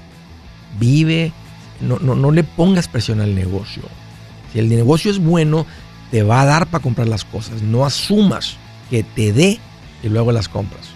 Vive, 0.78 1.32
no, 1.80 1.98
no, 1.98 2.14
no 2.14 2.30
le 2.30 2.44
pongas 2.44 2.88
presión 2.88 3.22
al 3.22 3.34
negocio. 3.34 3.84
Si 4.52 4.58
el 4.58 4.68
negocio 4.68 5.10
es 5.10 5.18
bueno, 5.18 5.64
te 6.10 6.22
va 6.22 6.42
a 6.42 6.44
dar 6.44 6.66
para 6.66 6.82
comprar 6.82 7.08
las 7.08 7.24
cosas. 7.24 7.62
No 7.62 7.86
asumas 7.86 8.58
que 8.90 9.02
te 9.02 9.32
dé 9.32 9.58
y 10.02 10.10
luego 10.10 10.30
las 10.30 10.50
compras. 10.50 10.95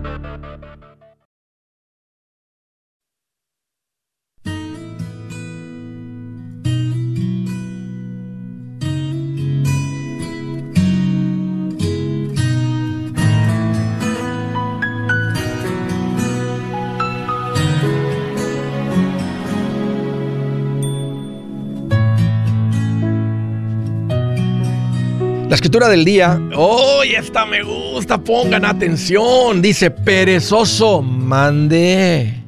Escritura 25.71 25.87
del 25.87 26.03
día, 26.03 26.37
¡oh, 26.53 27.01
esta 27.01 27.45
me 27.45 27.63
gusta! 27.63 28.21
Pongan 28.21 28.65
atención. 28.65 29.61
Dice, 29.61 29.89
perezoso, 29.89 31.01
mande. 31.01 32.43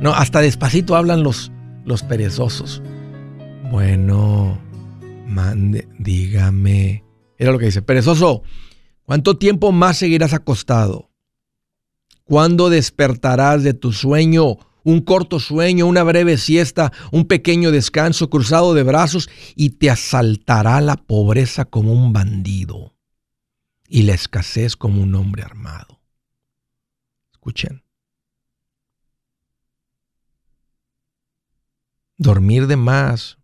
No, 0.00 0.14
hasta 0.14 0.40
despacito 0.40 0.96
hablan 0.96 1.22
los, 1.22 1.52
los 1.84 2.02
perezosos. 2.02 2.82
Bueno, 3.70 4.58
mande, 5.26 5.86
dígame. 5.98 7.04
Era 7.36 7.52
lo 7.52 7.58
que 7.58 7.66
dice, 7.66 7.82
perezoso, 7.82 8.42
¿cuánto 9.04 9.36
tiempo 9.36 9.70
más 9.70 9.98
seguirás 9.98 10.32
acostado? 10.32 11.10
¿Cuándo 12.24 12.70
despertarás 12.70 13.64
de 13.64 13.74
tu 13.74 13.92
sueño? 13.92 14.56
Un 14.84 15.00
corto 15.00 15.38
sueño, 15.38 15.86
una 15.86 16.02
breve 16.02 16.36
siesta, 16.38 16.92
un 17.10 17.26
pequeño 17.26 17.70
descanso 17.70 18.30
cruzado 18.30 18.74
de 18.74 18.82
brazos 18.82 19.28
y 19.54 19.70
te 19.70 19.90
asaltará 19.90 20.80
la 20.80 20.96
pobreza 20.96 21.64
como 21.64 21.92
un 21.92 22.12
bandido 22.12 22.94
y 23.88 24.02
la 24.02 24.14
escasez 24.14 24.76
como 24.76 25.02
un 25.02 25.14
hombre 25.14 25.42
armado. 25.42 26.00
Escuchen. 27.32 27.82
Dormir 32.16 32.66
de 32.66 32.76
más, 32.76 33.38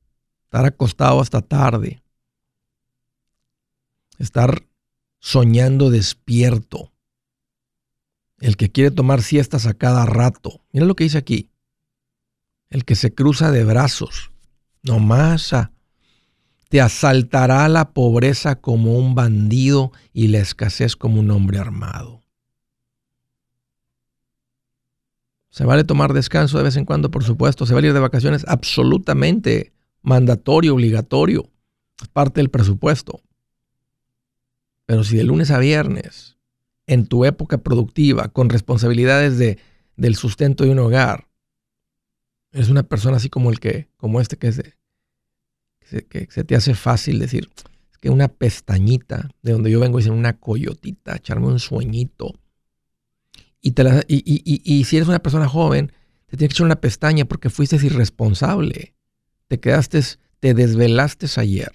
estar 0.44 0.64
acostado 0.64 1.20
hasta 1.20 1.42
tarde, 1.42 2.03
estar 4.18 4.64
soñando 5.18 5.90
despierto 5.90 6.92
el 8.40 8.57
que 8.57 8.70
quiere 8.70 8.90
tomar 8.90 9.22
siestas 9.22 9.66
a 9.66 9.74
cada 9.74 10.07
rato. 10.07 10.61
Mira 10.72 10.87
lo 10.87 10.94
que 10.94 11.05
dice 11.05 11.18
aquí. 11.18 11.51
El 12.70 12.85
que 12.85 12.94
se 12.94 13.14
cruza 13.14 13.51
de 13.51 13.64
brazos. 13.64 14.31
No 14.83 14.98
más. 14.98 15.55
Te 16.69 16.81
asaltará 16.81 17.69
la 17.69 17.92
pobreza 17.92 18.56
como 18.56 18.98
un 18.98 19.15
bandido 19.15 19.92
y 20.12 20.29
la 20.29 20.38
escasez 20.38 20.96
como 20.96 21.21
un 21.21 21.31
hombre 21.31 21.58
armado. 21.58 22.23
Se 25.50 25.65
vale 25.65 25.83
tomar 25.83 26.12
descanso 26.12 26.58
de 26.58 26.65
vez 26.65 26.77
en 26.77 26.85
cuando, 26.85 27.10
por 27.10 27.25
supuesto. 27.25 27.67
Se 27.67 27.75
vale 27.75 27.88
ir 27.88 27.94
de 27.94 28.00
vacaciones, 28.00 28.44
absolutamente 28.46 29.73
mandatorio, 30.02 30.75
obligatorio. 30.75 31.50
Parte 32.12 32.40
del 32.40 32.50
presupuesto. 32.50 33.23
Pero 34.87 35.02
si 35.02 35.17
de 35.17 35.25
lunes 35.25 35.50
a 35.50 35.58
viernes 35.58 36.37
en 36.88 37.06
tu 37.06 37.24
época 37.24 37.58
productiva, 37.58 38.28
con 38.28 38.48
responsabilidades 38.48 39.38
de, 39.38 39.58
del 39.96 40.16
sustento 40.16 40.64
de 40.64 40.70
un 40.70 40.80
hogar, 40.80 41.28
eres 42.50 42.70
una 42.70 42.82
persona 42.82 43.18
así 43.18 43.28
como 43.28 43.50
el 43.50 43.60
que, 43.60 43.88
como 43.96 44.20
este 44.20 44.36
que, 44.36 44.52
se, 44.52 46.44
te 46.44 46.56
hace 46.56 46.74
fácil 46.74 47.18
decir, 47.18 47.48
que 48.00 48.10
una 48.10 48.28
pestañita, 48.28 49.30
de 49.42 49.52
donde 49.52 49.70
yo 49.70 49.80
vengo, 49.80 49.98
dicen 49.98 50.12
una 50.12 50.38
coyotita, 50.38 51.16
echarme 51.16 51.46
un 51.46 51.58
sueñito. 51.58 52.34
Y, 53.60 53.72
te 53.72 53.84
la, 53.84 54.02
y, 54.08 54.22
y, 54.24 54.62
y, 54.64 54.84
si 54.84 54.96
eres 54.96 55.08
una 55.08 55.18
persona 55.18 55.48
joven, 55.48 55.92
te 56.26 56.36
tienes 56.36 56.50
que 56.50 56.56
echar 56.58 56.66
una 56.66 56.80
pestaña 56.80 57.24
porque 57.26 57.50
fuiste 57.50 57.76
irresponsable. 57.76 58.94
Te 59.48 59.60
quedaste, 59.60 60.00
te 60.40 60.54
desvelaste 60.54 61.26
ayer. 61.36 61.72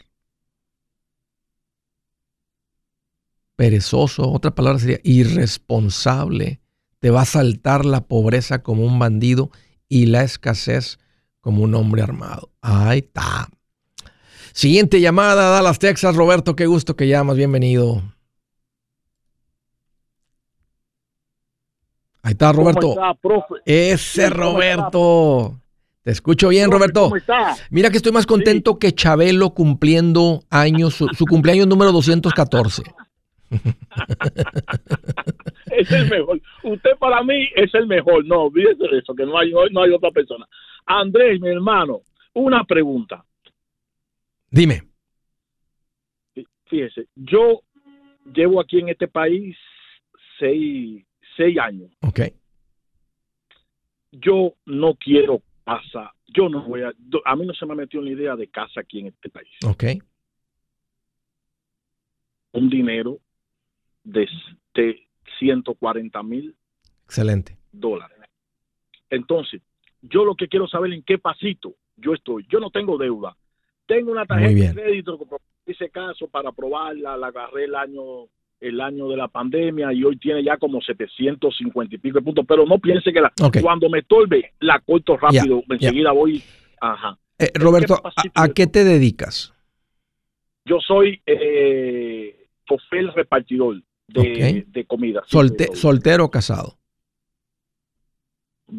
Perezoso, 3.63 4.29
otra 4.29 4.53
palabra 4.53 4.77
sería 4.77 4.99
irresponsable. 5.03 6.59
Te 6.99 7.11
va 7.11 7.21
a 7.21 7.25
saltar 7.25 7.85
la 7.85 8.01
pobreza 8.01 8.61
como 8.61 8.83
un 8.85 8.99
bandido 8.99 9.51
y 9.87 10.07
la 10.07 10.23
escasez 10.23 10.99
como 11.39 11.63
un 11.63 11.73
hombre 11.73 12.01
armado. 12.01 12.51
Ahí 12.59 12.99
está. 12.99 13.47
Siguiente 14.51 14.99
llamada, 14.99 15.49
Dallas, 15.49 15.79
Texas. 15.79 16.13
Roberto, 16.13 16.57
qué 16.57 16.65
gusto 16.65 16.97
que 16.97 17.07
llamas. 17.07 17.37
Bienvenido. 17.37 18.03
Ahí 22.21 22.33
está, 22.33 22.51
Roberto. 22.51 22.95
Ese 23.63 24.29
Roberto. 24.29 25.57
Te 26.01 26.11
escucho 26.11 26.49
bien, 26.49 26.69
Roberto. 26.69 27.03
¿Cómo 27.03 27.15
está? 27.15 27.55
Mira 27.69 27.89
que 27.89 27.95
estoy 27.95 28.11
más 28.11 28.25
contento 28.25 28.77
que 28.77 28.93
Chabelo 28.93 29.53
cumpliendo 29.53 30.43
años, 30.49 30.95
su, 30.95 31.25
cumpleaños 31.25 31.65
número 31.65 31.93
214. 31.93 32.83
es 35.71 35.91
el 35.91 36.09
mejor. 36.09 36.41
Usted 36.63 36.97
para 36.99 37.23
mí 37.23 37.49
es 37.55 37.73
el 37.73 37.87
mejor. 37.87 38.25
No, 38.25 38.43
olvídese 38.43 38.87
de 38.87 38.99
eso, 38.99 39.15
que 39.15 39.25
no 39.25 39.37
hay, 39.37 39.51
no 39.71 39.83
hay 39.83 39.91
otra 39.91 40.11
persona. 40.11 40.47
Andrés, 40.85 41.39
mi 41.39 41.49
hermano, 41.49 42.01
una 42.33 42.63
pregunta. 42.63 43.23
Dime. 44.49 44.83
Fíjese, 46.65 47.07
yo 47.15 47.61
llevo 48.33 48.59
aquí 48.59 48.79
en 48.79 48.89
este 48.89 49.07
país 49.07 49.55
seis, 50.39 51.05
seis 51.37 51.57
años. 51.59 51.91
Ok. 52.01 52.21
Yo 54.11 54.53
no 54.65 54.95
quiero 54.95 55.41
casa. 55.65 56.13
Yo 56.27 56.49
no 56.49 56.63
voy 56.63 56.81
a. 56.81 56.91
A 57.25 57.35
mí 57.35 57.45
no 57.45 57.53
se 57.53 57.65
me 57.65 57.73
ha 57.73 57.75
metido 57.75 58.01
una 58.01 58.11
idea 58.11 58.35
de 58.35 58.47
casa 58.47 58.81
aquí 58.81 58.99
en 58.99 59.07
este 59.07 59.29
país. 59.29 59.49
Ok. 59.65 59.83
Un 62.53 62.69
dinero 62.69 63.19
de, 64.03 64.27
de 64.73 65.07
140 65.39 66.23
mil. 66.23 66.55
Excelente. 67.05 67.57
Dólares. 67.71 68.17
Entonces, 69.09 69.61
yo 70.01 70.25
lo 70.25 70.35
que 70.35 70.47
quiero 70.47 70.67
saber 70.67 70.93
en 70.93 71.03
qué 71.03 71.17
pasito 71.17 71.75
yo 71.97 72.13
estoy. 72.13 72.45
Yo 72.49 72.59
no 72.59 72.69
tengo 72.69 72.97
deuda. 72.97 73.35
Tengo 73.85 74.11
una 74.11 74.25
tarjeta 74.25 74.53
de 74.53 74.73
crédito 74.73 75.19
que 75.19 75.71
ese 75.71 75.89
caso 75.89 76.27
para 76.27 76.51
probarla, 76.51 77.17
la 77.17 77.27
agarré 77.27 77.65
el 77.65 77.75
año 77.75 78.27
el 78.59 78.79
año 78.79 79.09
de 79.09 79.17
la 79.17 79.27
pandemia 79.27 79.91
y 79.91 80.05
hoy 80.05 80.17
tiene 80.17 80.41
ya 80.41 80.55
como 80.55 80.81
750 80.81 81.95
y 81.95 81.97
pico 81.97 82.19
de 82.19 82.23
puntos, 82.23 82.45
pero 82.47 82.65
no 82.65 82.79
piense 82.79 83.11
que 83.11 83.19
la, 83.19 83.33
cuando 83.61 83.89
me 83.89 84.03
tolve 84.03 84.53
la 84.61 84.79
corto 84.79 85.17
rápido, 85.17 85.61
enseguida 85.67 86.13
voy. 86.13 86.41
Ajá. 86.79 87.17
Eh, 87.37 87.51
Roberto, 87.55 88.01
¿a, 88.35 88.47
qué 88.49 88.67
te 88.67 88.85
dedicas? 88.85 89.53
Yo 90.63 90.79
soy 90.79 91.21
eh, 91.25 92.47
repartidor 93.13 93.81
de, 94.21 94.85
comida. 94.87 95.23
¿Soltero 95.25 96.25
o 96.25 96.31
casado? 96.31 96.77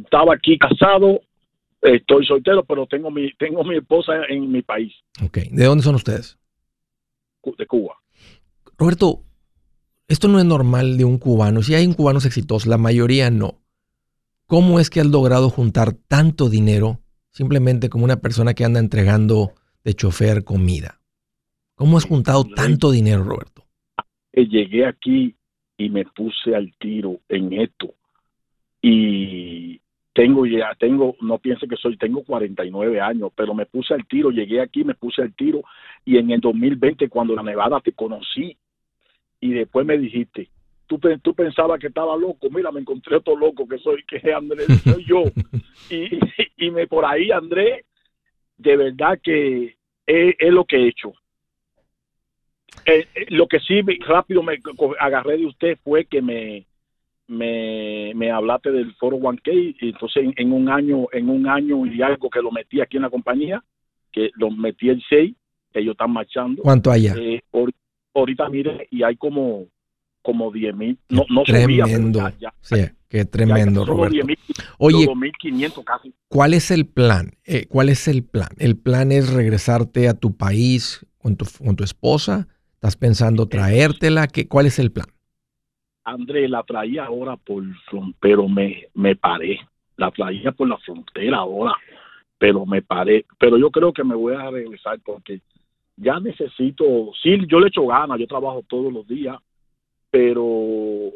Estaba 0.04 0.34
aquí 0.34 0.58
casado, 0.58 1.20
estoy 1.80 2.26
soltero, 2.26 2.64
pero 2.64 2.86
tengo 2.86 3.10
mi, 3.10 3.32
tengo 3.34 3.62
mi 3.64 3.76
esposa 3.76 4.12
en 4.28 4.50
mi 4.50 4.62
país. 4.62 4.92
Ok, 5.22 5.38
¿de 5.50 5.64
dónde 5.64 5.84
son 5.84 5.94
ustedes? 5.94 6.38
De 7.58 7.66
Cuba. 7.66 7.94
Roberto, 8.78 9.22
esto 10.08 10.28
no 10.28 10.38
es 10.38 10.44
normal 10.44 10.96
de 10.96 11.04
un 11.04 11.18
cubano. 11.18 11.62
Si 11.62 11.74
hay 11.74 11.86
un 11.86 11.94
cubanos 11.94 12.24
exitosos, 12.24 12.66
la 12.66 12.78
mayoría 12.78 13.30
no. 13.30 13.60
¿Cómo 14.46 14.80
es 14.80 14.90
que 14.90 15.00
has 15.00 15.06
logrado 15.06 15.50
juntar 15.50 15.92
tanto 15.92 16.48
dinero 16.48 17.00
simplemente 17.30 17.88
como 17.88 18.04
una 18.04 18.20
persona 18.20 18.54
que 18.54 18.64
anda 18.64 18.80
entregando 18.80 19.52
de 19.82 19.94
chofer 19.94 20.44
comida? 20.44 21.00
¿Cómo 21.74 21.98
has 21.98 22.04
juntado 22.04 22.44
tanto 22.44 22.90
dinero, 22.90 23.24
Roberto? 23.24 23.53
Llegué 24.34 24.86
aquí 24.86 25.34
y 25.76 25.88
me 25.90 26.04
puse 26.04 26.54
al 26.54 26.72
tiro 26.78 27.20
en 27.28 27.52
esto. 27.52 27.94
Y 28.82 29.80
tengo 30.12 30.46
ya, 30.46 30.74
tengo, 30.78 31.16
no 31.20 31.38
piense 31.38 31.66
que 31.66 31.76
soy, 31.76 31.96
tengo 31.96 32.22
49 32.22 33.00
años, 33.00 33.32
pero 33.34 33.54
me 33.54 33.66
puse 33.66 33.94
al 33.94 34.06
tiro, 34.06 34.30
llegué 34.30 34.60
aquí, 34.60 34.84
me 34.84 34.94
puse 34.94 35.22
al 35.22 35.34
tiro 35.34 35.62
y 36.04 36.18
en 36.18 36.30
el 36.30 36.40
2020 36.40 37.08
cuando 37.08 37.34
la 37.34 37.42
Nevada 37.42 37.80
te 37.80 37.92
conocí 37.92 38.56
y 39.40 39.52
después 39.52 39.84
me 39.84 39.98
dijiste, 39.98 40.48
tú, 40.86 41.00
tú 41.22 41.34
pensabas 41.34 41.80
que 41.80 41.88
estaba 41.88 42.16
loco, 42.16 42.48
mira, 42.50 42.70
me 42.70 42.80
encontré 42.80 43.16
otro 43.16 43.36
loco 43.36 43.66
que 43.66 43.78
soy, 43.78 44.04
que 44.04 44.16
es 44.16 44.24
Andrés, 44.26 44.66
soy 44.84 45.04
yo. 45.04 45.24
y, 45.90 46.18
y 46.66 46.70
me 46.70 46.86
por 46.86 47.04
ahí, 47.04 47.30
Andrés, 47.30 47.84
de 48.56 48.76
verdad 48.76 49.18
que 49.22 49.76
es, 50.06 50.52
lo 50.52 50.64
que 50.64 50.76
he 50.76 50.88
hecho. 50.88 51.12
Eh, 52.86 53.06
eh, 53.14 53.26
lo 53.28 53.46
que 53.46 53.60
sí 53.60 53.80
rápido 54.06 54.42
me 54.42 54.58
agarré 55.00 55.38
de 55.38 55.46
usted 55.46 55.78
fue 55.82 56.04
que 56.04 56.20
me 56.20 56.66
me, 57.26 58.12
me 58.14 58.30
hablaste 58.30 58.70
del 58.70 58.94
foro 58.96 59.16
1K 59.16 59.76
y 59.80 59.88
entonces 59.88 60.26
en, 60.36 60.52
un 60.52 60.68
año 60.68 61.06
en 61.12 61.30
un 61.30 61.48
año 61.48 61.86
y 61.86 62.02
algo 62.02 62.28
que 62.28 62.42
lo 62.42 62.50
metí 62.50 62.80
aquí 62.80 62.96
en 62.96 63.02
la 63.04 63.10
compañía 63.10 63.64
que 64.12 64.30
lo 64.34 64.50
metí 64.50 64.90
el 64.90 65.02
6 65.08 65.34
ellos 65.72 65.92
están 65.92 66.12
marchando 66.12 66.62
¿cuánto 66.62 66.90
hay 66.90 67.06
eh, 67.06 67.42
ahorita 68.14 68.48
mire 68.48 68.86
y 68.90 69.02
hay 69.02 69.16
como 69.16 69.66
como 70.20 70.52
10 70.52 70.76
mil 70.76 70.98
no, 71.08 71.24
no 71.30 71.44
tremendo 71.44 72.30
sí, 72.60 72.76
qué 73.08 73.24
tremendo 73.24 73.86
Roberto 73.86 74.26
oye 74.78 75.06
casi. 75.84 76.14
¿cuál 76.28 76.52
es 76.52 76.70
el 76.70 76.86
plan? 76.86 77.32
Eh, 77.46 77.66
¿cuál 77.68 77.88
es 77.88 78.06
el 78.06 78.22
plan? 78.22 78.48
¿el 78.58 78.76
plan 78.76 79.12
es 79.12 79.32
regresarte 79.32 80.08
a 80.08 80.14
tu 80.14 80.36
país 80.36 81.06
con 81.18 81.36
tu, 81.36 81.46
con 81.64 81.74
tu 81.74 81.84
esposa? 81.84 82.48
¿Estás 82.84 82.96
pensando 82.98 83.46
traértela? 83.46 84.26
¿Qué, 84.26 84.46
¿cuál 84.46 84.66
es 84.66 84.78
el 84.78 84.92
plan? 84.92 85.06
André, 86.04 86.46
la 86.50 86.62
traía 86.64 87.06
ahora 87.06 87.34
por 87.38 87.64
pero 88.20 88.46
me, 88.46 88.88
me 88.92 89.16
paré. 89.16 89.58
La 89.96 90.10
traía 90.10 90.52
por 90.52 90.68
la 90.68 90.76
frontera 90.76 91.38
ahora, 91.38 91.72
pero 92.36 92.66
me 92.66 92.82
paré. 92.82 93.24
Pero 93.38 93.56
yo 93.56 93.70
creo 93.70 93.90
que 93.90 94.04
me 94.04 94.14
voy 94.14 94.34
a 94.34 94.50
regresar 94.50 95.00
porque 95.02 95.40
ya 95.96 96.20
necesito, 96.20 96.84
sí, 97.22 97.38
yo 97.48 97.58
le 97.58 97.68
echo 97.68 97.86
ganas, 97.86 98.18
yo 98.18 98.26
trabajo 98.26 98.62
todos 98.68 98.92
los 98.92 99.08
días, 99.08 99.38
pero 100.10 101.10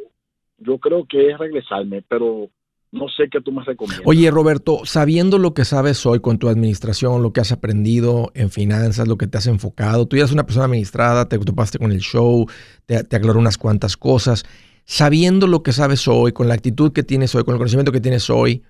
yo 0.57 0.79
creo 0.79 1.05
que 1.05 1.33
es 1.33 1.39
regresarme, 1.39 2.01
pero 2.01 2.49
no 2.91 3.09
sé 3.09 3.25
qué 3.31 3.41
tú 3.41 3.53
me 3.53 3.63
recomiendas. 3.65 4.07
Oye, 4.07 4.31
Roberto, 4.31 4.81
sabiendo 4.85 5.39
lo 5.39 5.55
que 5.55 5.65
sabes 5.65 6.05
hoy 6.07 6.21
con 6.21 6.39
tu 6.39 6.49
administración, 6.49 7.23
lo 7.23 7.33
que 7.33 7.41
has 7.41 7.53
aprendido 7.53 8.31
en 8.35 8.51
finanzas, 8.51 9.09
lo 9.09 9.19
que 9.19 9.27
te 9.27 9.39
has 9.39 9.47
enfocado, 9.47 10.07
tú 10.07 10.17
ya 10.17 10.23
eres 10.23 10.33
una 10.33 10.47
persona 10.47 10.67
administrada, 10.67 11.29
te 11.29 11.37
ocupaste 11.37 11.79
con 11.79 11.93
el 11.93 12.01
show, 12.01 12.47
te, 12.87 13.05
te 13.05 13.17
aclaró 13.17 13.39
unas 13.39 13.59
cuantas 13.59 13.97
cosas 13.97 14.45
sabiendo 14.89 15.47
lo 15.47 15.63
que 15.63 15.75
sabes 15.75 16.09
hoy, 16.09 16.33
con 16.33 16.49
la 16.49 16.55
actitud 16.55 16.93
que 16.93 17.03
tienes 17.03 17.35
hoy, 17.35 17.45
con 17.45 17.53
el 17.53 17.59
conocimiento 17.59 17.93
que 17.93 18.01
tienes 18.01 18.31
hoy, 18.31 18.63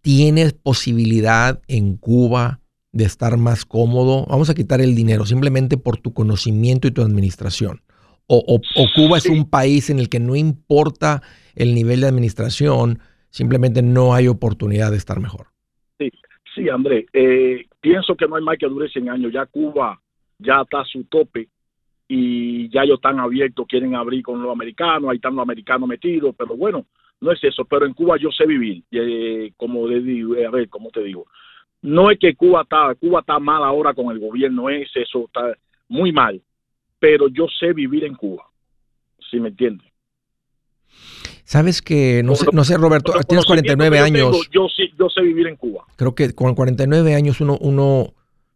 ¿tienes 0.00 0.54
posibilidad 0.54 1.62
en 1.68 1.96
Cuba 1.96 2.58
de 2.90 3.04
estar 3.04 3.36
más 3.36 3.64
cómodo? 3.64 4.26
Vamos 4.26 4.50
a 4.50 4.54
quitar 4.54 4.80
el 4.80 4.96
dinero 4.96 5.24
simplemente 5.24 5.76
por 5.76 5.98
tu 5.98 6.12
conocimiento 6.12 6.88
y 6.88 6.90
tu 6.90 7.00
administración. 7.00 7.80
O, 8.26 8.60
Cuba 8.96 9.18
es 9.18 9.26
un 9.26 9.48
país 9.48 9.88
en 9.88 10.00
el 10.00 10.08
que 10.08 10.18
no 10.18 10.34
importa 10.34 11.22
el 11.54 11.76
nivel 11.76 12.00
de 12.00 12.08
administración, 12.08 12.98
simplemente 13.32 13.82
no 13.82 14.14
hay 14.14 14.28
oportunidad 14.28 14.90
de 14.90 14.98
estar 14.98 15.18
mejor. 15.18 15.46
Sí, 15.98 16.12
sí, 16.54 16.68
André. 16.68 17.06
Eh, 17.12 17.66
pienso 17.80 18.14
que 18.14 18.28
no 18.28 18.36
hay 18.36 18.44
más 18.44 18.58
que 18.58 18.68
dure 18.68 18.88
100 18.88 19.08
años. 19.08 19.32
Ya 19.32 19.46
Cuba 19.46 19.98
ya 20.38 20.60
está 20.60 20.80
a 20.80 20.84
su 20.84 21.04
tope 21.04 21.48
y 22.06 22.68
ya 22.68 22.82
ellos 22.82 22.96
están 22.96 23.18
abiertos, 23.18 23.66
quieren 23.66 23.94
abrir 23.94 24.22
con 24.22 24.42
los 24.42 24.52
americanos, 24.52 25.10
ahí 25.10 25.16
están 25.16 25.34
los 25.34 25.42
americanos 25.42 25.88
metidos, 25.88 26.34
pero 26.36 26.56
bueno, 26.56 26.84
no 27.20 27.32
es 27.32 27.42
eso, 27.42 27.64
pero 27.64 27.86
en 27.86 27.94
Cuba 27.94 28.18
yo 28.18 28.30
sé 28.30 28.44
vivir, 28.44 28.82
eh, 28.90 29.52
como 29.56 29.86
le 29.88 30.00
digo, 30.00 30.36
eh, 30.36 30.44
a 30.44 30.50
ver, 30.50 30.68
¿cómo 30.68 30.90
te 30.90 31.02
digo? 31.02 31.26
No 31.80 32.10
es 32.10 32.18
que 32.18 32.34
Cuba 32.34 32.62
está, 32.62 32.94
Cuba 32.96 33.20
está 33.20 33.38
mal 33.38 33.64
ahora 33.64 33.94
con 33.94 34.10
el 34.10 34.18
gobierno, 34.18 34.68
es 34.68 34.90
eso, 34.94 35.24
está 35.24 35.56
muy 35.88 36.12
mal, 36.12 36.42
pero 36.98 37.28
yo 37.28 37.46
sé 37.48 37.72
vivir 37.72 38.04
en 38.04 38.14
Cuba, 38.14 38.44
si 39.30 39.40
me 39.40 39.48
entiendes. 39.48 39.90
Sabes 41.44 41.82
que, 41.82 42.22
no 42.22 42.34
sé, 42.34 42.46
no 42.52 42.64
sé 42.64 42.76
Roberto, 42.76 43.12
tienes 43.28 43.44
49 43.44 43.98
años. 43.98 44.48
yo, 44.52 44.68
sí, 44.68 44.84
yo 44.98 45.08
sé 45.08 45.22
vivir 45.22 45.48
en 45.48 45.56
Cuba. 45.56 45.84
Creo 45.96 46.14
que 46.14 46.32
con 46.34 46.54
49 46.54 47.14
años 47.14 47.40
uno, 47.40 47.58
uno 47.60 48.14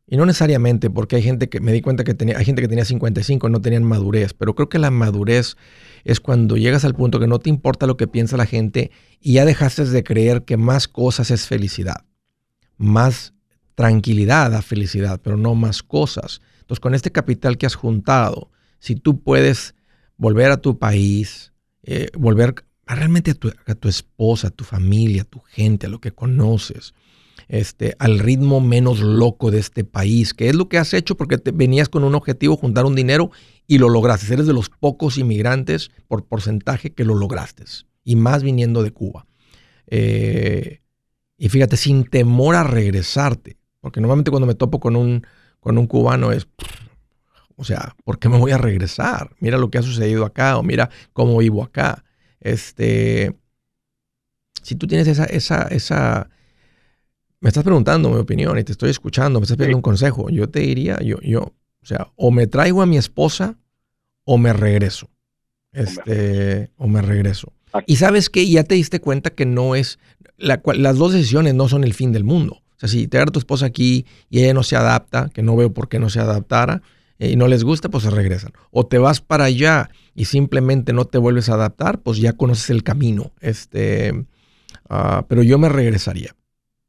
y 0.09 0.16
no 0.16 0.24
necesariamente, 0.24 0.89
porque 0.89 1.16
hay 1.16 1.22
gente 1.22 1.49
que 1.49 1.61
me 1.61 1.72
di 1.72 1.80
cuenta 1.80 2.05
que 2.05 2.14
tenía, 2.14 2.39
hay 2.39 2.45
gente 2.45 2.62
que 2.62 2.68
tenía 2.68 2.84
55 2.84 3.49
y 3.49 3.51
no 3.51 3.61
tenían 3.61 3.82
madurez, 3.82 4.34
pero 4.34 4.55
creo 4.55 4.68
que 4.68 4.78
la 4.78 4.93
madurez 4.93 5.57
es 6.05 6.20
cuando 6.20 6.57
llegas 6.57 6.84
al 6.84 6.95
punto 6.95 7.18
que 7.18 7.26
no 7.26 7.41
te 7.41 7.51
importa 7.51 7.89
lo 7.89 7.97
que 7.97 8.07
piensa 8.07 8.37
la 8.37 8.47
gente 8.47 8.93
y 9.20 9.34
ya 9.34 9.45
dejaste 9.45 9.84
de 9.84 10.05
creer 10.05 10.45
que 10.45 10.57
más 10.57 10.87
cosas 10.87 11.32
es 11.32 11.49
felicidad. 11.49 12.05
Más 12.76 13.34
tranquilidad 13.74 14.53
da 14.53 14.62
felicidad, 14.62 15.20
pero 15.22 15.37
no 15.37 15.57
más 15.57 15.82
cosas. 15.82 16.41
Entonces, 16.61 16.80
con 16.80 16.95
este 16.95 17.11
capital 17.11 17.59
que 17.59 17.66
has 17.66 17.74
juntado, 17.74 18.51
si 18.78 18.95
tú 18.95 19.20
puedes 19.20 19.74
volver 20.16 20.53
a 20.53 20.59
tu 20.59 20.78
país, 20.78 21.53
eh, 21.82 22.11
volver 22.16 22.66
realmente 22.95 23.32
a 23.32 23.34
tu, 23.34 23.53
a 23.66 23.74
tu, 23.74 23.89
esposa, 23.89 24.49
a 24.49 24.51
tu 24.51 24.64
familia, 24.64 25.22
a 25.22 25.24
tu 25.24 25.41
gente, 25.41 25.87
a 25.87 25.91
lo 25.91 26.01
que 26.01 26.12
conoces, 26.12 26.95
este, 27.49 27.97
al 27.99 28.18
ritmo 28.18 28.61
menos 28.61 29.01
loco 29.01 29.51
de 29.51 29.59
este 29.59 29.84
país, 29.84 30.34
que 30.34 30.49
es 30.49 30.55
lo 30.55 30.68
que 30.68 30.78
has 30.78 30.95
hecho 30.95 31.16
porque 31.16 31.39
te, 31.39 31.51
venías 31.51 31.89
con 31.89 32.05
un 32.05 32.14
objetivo, 32.14 32.57
juntar 32.57 32.87
un 32.87 32.95
dinero 32.95 33.30
y 33.66 33.78
lo 33.78 33.89
lograste. 33.89 34.32
Eres 34.32 34.47
de 34.47 34.53
los 34.53 34.68
pocos 34.68 35.18
inmigrantes 35.18 35.91
por 36.09 36.26
porcentaje 36.26 36.93
que 36.93 37.05
lo 37.05 37.14
lograste, 37.14 37.64
y 38.05 38.16
más 38.16 38.43
viniendo 38.43 38.82
de 38.82 38.93
Cuba. 38.93 39.26
Eh, 39.89 40.80
y 41.39 41.49
fíjate, 41.49 41.76
sin 41.76 42.05
temor 42.05 42.55
a 42.55 42.64
regresarte, 42.64 43.59
porque 43.80 44.01
normalmente 44.01 44.30
cuando 44.30 44.47
me 44.47 44.55
topo 44.55 44.80
con 44.80 44.97
un, 44.97 45.26
con 45.61 45.78
un 45.78 45.87
cubano 45.87 46.32
es, 46.32 46.49
o 47.57 47.64
sea, 47.64 47.95
¿por 48.05 48.18
qué 48.18 48.28
me 48.28 48.39
voy 48.39 48.53
a 48.53 48.59
regresar? 48.59 49.30
Mira 49.41 49.59
lo 49.59 49.70
que 49.70 49.78
ha 49.78 49.82
sucedido 49.82 50.24
acá 50.24 50.57
o 50.57 50.62
mira 50.62 50.91
cómo 51.12 51.39
vivo 51.39 51.62
acá. 51.62 52.05
Este, 52.41 53.34
si 54.62 54.74
tú 54.74 54.87
tienes 54.87 55.09
esa, 55.09 55.24
esa, 55.24 55.62
esa, 55.62 56.28
me 57.41 57.49
estás 57.49 57.64
preguntando 57.64 58.11
mi 58.11 58.16
opinión 58.16 58.59
y 58.59 58.64
te 58.64 58.72
estoy 58.72 58.91
escuchando, 58.91 59.41
me 59.41 59.45
estás 59.45 59.57
pidiendo 59.57 59.78
un 59.78 59.82
consejo, 59.82 60.28
yo 60.30 60.49
te 60.49 60.61
diría, 60.61 60.99
yo, 61.01 61.20
yo, 61.22 61.55
o 61.82 61.87
sea, 61.87 62.09
o 62.16 62.30
me 62.30 62.47
traigo 62.47 62.82
a 62.82 62.87
mi 62.87 62.97
esposa 62.97 63.57
o 64.24 64.39
me 64.39 64.53
regreso. 64.53 65.09
Este, 65.72 66.70
o 66.76 66.89
me 66.89 67.03
regreso. 67.03 67.53
Y 67.87 67.97
sabes 67.97 68.30
que 68.30 68.49
ya 68.49 68.64
te 68.64 68.74
diste 68.74 69.01
cuenta 69.01 69.30
que 69.30 69.45
no 69.45 69.74
es, 69.74 69.99
las 70.39 70.97
dos 70.97 71.12
decisiones 71.12 71.55
no 71.55 71.68
son 71.68 71.84
el 71.84 71.93
fin 71.93 72.12
del 72.12 72.24
mundo. 72.24 72.62
O 72.76 72.78
sea, 72.78 72.89
si 72.89 73.07
te 73.09 73.18
agarra 73.18 73.32
tu 73.32 73.39
esposa 73.39 73.66
aquí 73.66 74.07
y 74.30 74.41
ella 74.41 74.55
no 74.55 74.62
se 74.62 74.76
adapta, 74.76 75.30
que 75.32 75.43
no 75.43 75.55
veo 75.57 75.72
por 75.72 75.89
qué 75.89 75.99
no 75.99 76.11
se 76.11 76.20
adaptara, 76.20 76.82
y 77.19 77.37
no 77.37 77.49
les 77.49 77.64
gusta, 77.64 77.89
pues 77.89 78.05
se 78.05 78.11
regresan. 78.11 78.53
O 78.71 78.87
te 78.87 78.99
vas 78.99 79.21
para 79.21 79.45
allá 79.45 79.91
y 80.14 80.27
simplemente 80.27 80.93
no 80.93 81.05
te 81.05 81.19
vuelves 81.19 81.49
a 81.49 81.55
adaptar, 81.55 82.01
pues 82.01 82.19
ya 82.19 82.35
conoces 82.35 82.71
el 82.71 82.83
camino. 82.83 83.33
Este, 83.41 84.12
uh, 84.91 85.23
pero 85.29 85.43
yo 85.43 85.59
me 85.59 85.69
regresaría. 85.69 86.35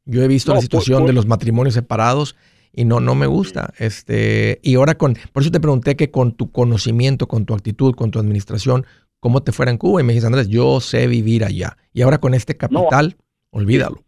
Yo 0.05 0.23
he 0.23 0.28
visto 0.28 0.51
no, 0.51 0.55
la 0.55 0.61
situación 0.61 0.99
por, 0.99 1.03
por, 1.03 1.07
de 1.09 1.13
los 1.13 1.25
matrimonios 1.28 1.73
separados 1.73 2.36
y 2.73 2.86
no, 2.86 2.99
no 2.99 3.15
me 3.15 3.28
gusta. 3.28 3.73
Este, 3.78 4.59
y 4.63 4.75
ahora 4.75 4.97
con, 4.97 5.15
por 5.34 5.43
eso 5.43 5.51
te 5.51 5.59
pregunté 5.59 5.95
que 5.95 6.11
con 6.11 6.32
tu 6.32 6.51
conocimiento, 6.51 7.28
con 7.28 7.45
tu 7.45 7.53
actitud, 7.53 7.95
con 7.95 8.11
tu 8.11 8.19
administración, 8.19 8.86
cómo 9.19 9.43
te 9.43 9.51
fuera 9.51 9.71
en 9.71 9.78
Cuba. 9.78 10.01
Y 10.01 10.03
me 10.03 10.13
dijiste, 10.13 10.28
Andrés, 10.28 10.47
yo 10.47 10.80
sé 10.80 11.07
vivir 11.07 11.43
allá. 11.43 11.78
Y 11.93 12.03
ahora 12.03 12.19
con 12.19 12.34
este 12.34 12.55
capital, 12.55 13.15
no, 13.17 13.59
olvídalo. 13.59 14.03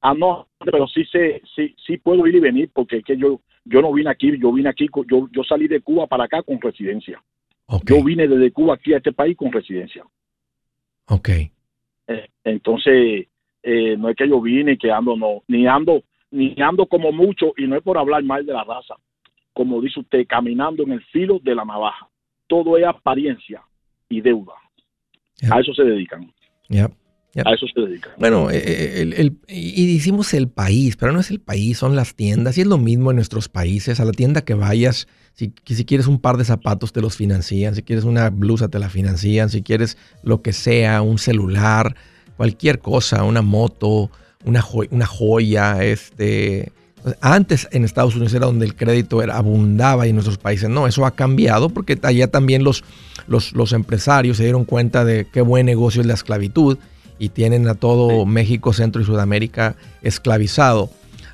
Ah, 0.00 0.14
no, 0.14 0.48
pero 0.64 0.86
sí 0.86 1.04
sé, 1.06 1.42
sí, 1.54 1.74
sí 1.84 1.98
puedo 1.98 2.26
ir 2.26 2.36
y 2.36 2.40
venir 2.40 2.70
porque 2.72 2.98
es 2.98 3.04
que 3.04 3.16
yo, 3.16 3.40
yo 3.64 3.82
no 3.82 3.92
vine 3.92 4.10
aquí, 4.10 4.38
yo 4.38 4.52
vine 4.52 4.68
aquí, 4.68 4.88
yo, 5.08 5.28
yo 5.30 5.44
salí 5.44 5.68
de 5.68 5.80
Cuba 5.80 6.06
para 6.06 6.24
acá 6.24 6.42
con 6.42 6.60
residencia. 6.60 7.22
Okay. 7.66 7.98
Yo 7.98 8.04
vine 8.04 8.26
desde 8.26 8.50
Cuba 8.50 8.74
aquí 8.74 8.94
a 8.94 8.98
este 8.98 9.12
país 9.12 9.36
con 9.36 9.52
residencia. 9.52 10.04
Ok. 11.06 11.28
Eh, 11.28 12.28
entonces, 12.44 13.26
eh, 13.62 13.96
no 13.98 14.08
es 14.08 14.16
que 14.16 14.28
yo 14.28 14.40
vine 14.40 14.78
que 14.78 14.90
ando, 14.90 15.16
no, 15.16 15.42
ni 15.48 15.66
ando, 15.66 16.02
ni 16.30 16.54
ando 16.58 16.86
como 16.86 17.12
mucho, 17.12 17.52
y 17.56 17.66
no 17.66 17.76
es 17.76 17.82
por 17.82 17.98
hablar 17.98 18.22
mal 18.24 18.44
de 18.46 18.52
la 18.52 18.64
raza, 18.64 18.94
como 19.52 19.80
dice 19.80 20.00
usted, 20.00 20.26
caminando 20.26 20.82
en 20.82 20.92
el 20.92 21.02
filo 21.04 21.38
de 21.42 21.54
la 21.54 21.64
navaja. 21.64 22.08
Todo 22.46 22.78
es 22.78 22.86
apariencia 22.86 23.62
y 24.08 24.20
deuda. 24.20 24.54
Yep. 25.40 25.52
A 25.52 25.60
eso 25.60 25.74
se 25.74 25.84
dedican. 25.84 26.32
Yep. 26.68 26.92
Yep. 27.38 27.46
A 27.46 27.54
eso 27.54 27.66
se 27.72 27.80
dedican. 27.80 28.12
Bueno, 28.18 28.50
eh, 28.50 29.02
el, 29.02 29.12
el, 29.12 29.38
y 29.46 29.94
decimos 29.94 30.34
el 30.34 30.48
país, 30.48 30.96
pero 30.96 31.12
no 31.12 31.20
es 31.20 31.30
el 31.30 31.40
país, 31.40 31.78
son 31.78 31.94
las 31.94 32.14
tiendas. 32.14 32.58
Y 32.58 32.62
es 32.62 32.66
lo 32.66 32.78
mismo 32.78 33.10
en 33.10 33.16
nuestros 33.16 33.48
países. 33.48 34.00
A 34.00 34.04
la 34.04 34.12
tienda 34.12 34.42
que 34.42 34.54
vayas, 34.54 35.06
si, 35.34 35.52
si, 35.64 35.84
quieres 35.84 36.08
un 36.08 36.20
par 36.20 36.36
de 36.36 36.44
zapatos, 36.44 36.92
te 36.92 37.00
los 37.00 37.16
financian. 37.16 37.76
Si 37.76 37.82
quieres 37.82 38.04
una 38.04 38.30
blusa, 38.30 38.68
te 38.68 38.80
la 38.80 38.88
financian. 38.88 39.50
Si 39.50 39.62
quieres 39.62 39.96
lo 40.24 40.42
que 40.42 40.52
sea, 40.52 41.00
un 41.00 41.18
celular, 41.18 41.94
cualquier 42.36 42.80
cosa, 42.80 43.22
una 43.22 43.42
moto, 43.42 44.10
una, 44.44 44.60
jo 44.60 44.82
una 44.90 45.06
joya. 45.06 45.84
Este, 45.84 46.72
antes 47.20 47.68
en 47.70 47.84
Estados 47.84 48.16
Unidos 48.16 48.34
era 48.34 48.46
donde 48.46 48.66
el 48.66 48.74
crédito 48.74 49.22
era, 49.22 49.36
abundaba 49.36 50.06
y 50.06 50.10
en 50.10 50.16
nuestros 50.16 50.38
países 50.38 50.68
no. 50.68 50.88
Eso 50.88 51.06
ha 51.06 51.12
cambiado 51.12 51.68
porque 51.68 51.96
allá 52.02 52.26
también 52.26 52.64
los, 52.64 52.82
los, 53.28 53.52
los 53.52 53.72
empresarios 53.72 54.38
se 54.38 54.42
dieron 54.42 54.64
cuenta 54.64 55.04
de 55.04 55.24
qué 55.32 55.40
buen 55.40 55.66
negocio 55.66 56.00
es 56.00 56.06
la 56.08 56.14
esclavitud 56.14 56.78
y 57.18 57.30
tienen 57.30 57.68
a 57.68 57.74
todo 57.74 58.24
sí. 58.24 58.26
México, 58.26 58.72
Centro 58.72 59.02
y 59.02 59.04
Sudamérica 59.04 59.76
esclavizado. 60.02 60.90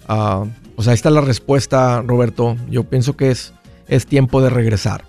Uh, 0.09 0.47
o 0.76 0.82
sea, 0.82 0.93
ahí 0.93 0.95
está 0.95 1.11
la 1.11 1.20
respuesta, 1.20 2.03
Roberto. 2.03 2.57
Yo 2.68 2.85
pienso 2.85 3.16
que 3.16 3.30
es, 3.30 3.55
es 3.89 4.07
tiempo 4.07 4.43
de 4.43 4.51
regresar. 4.51 5.05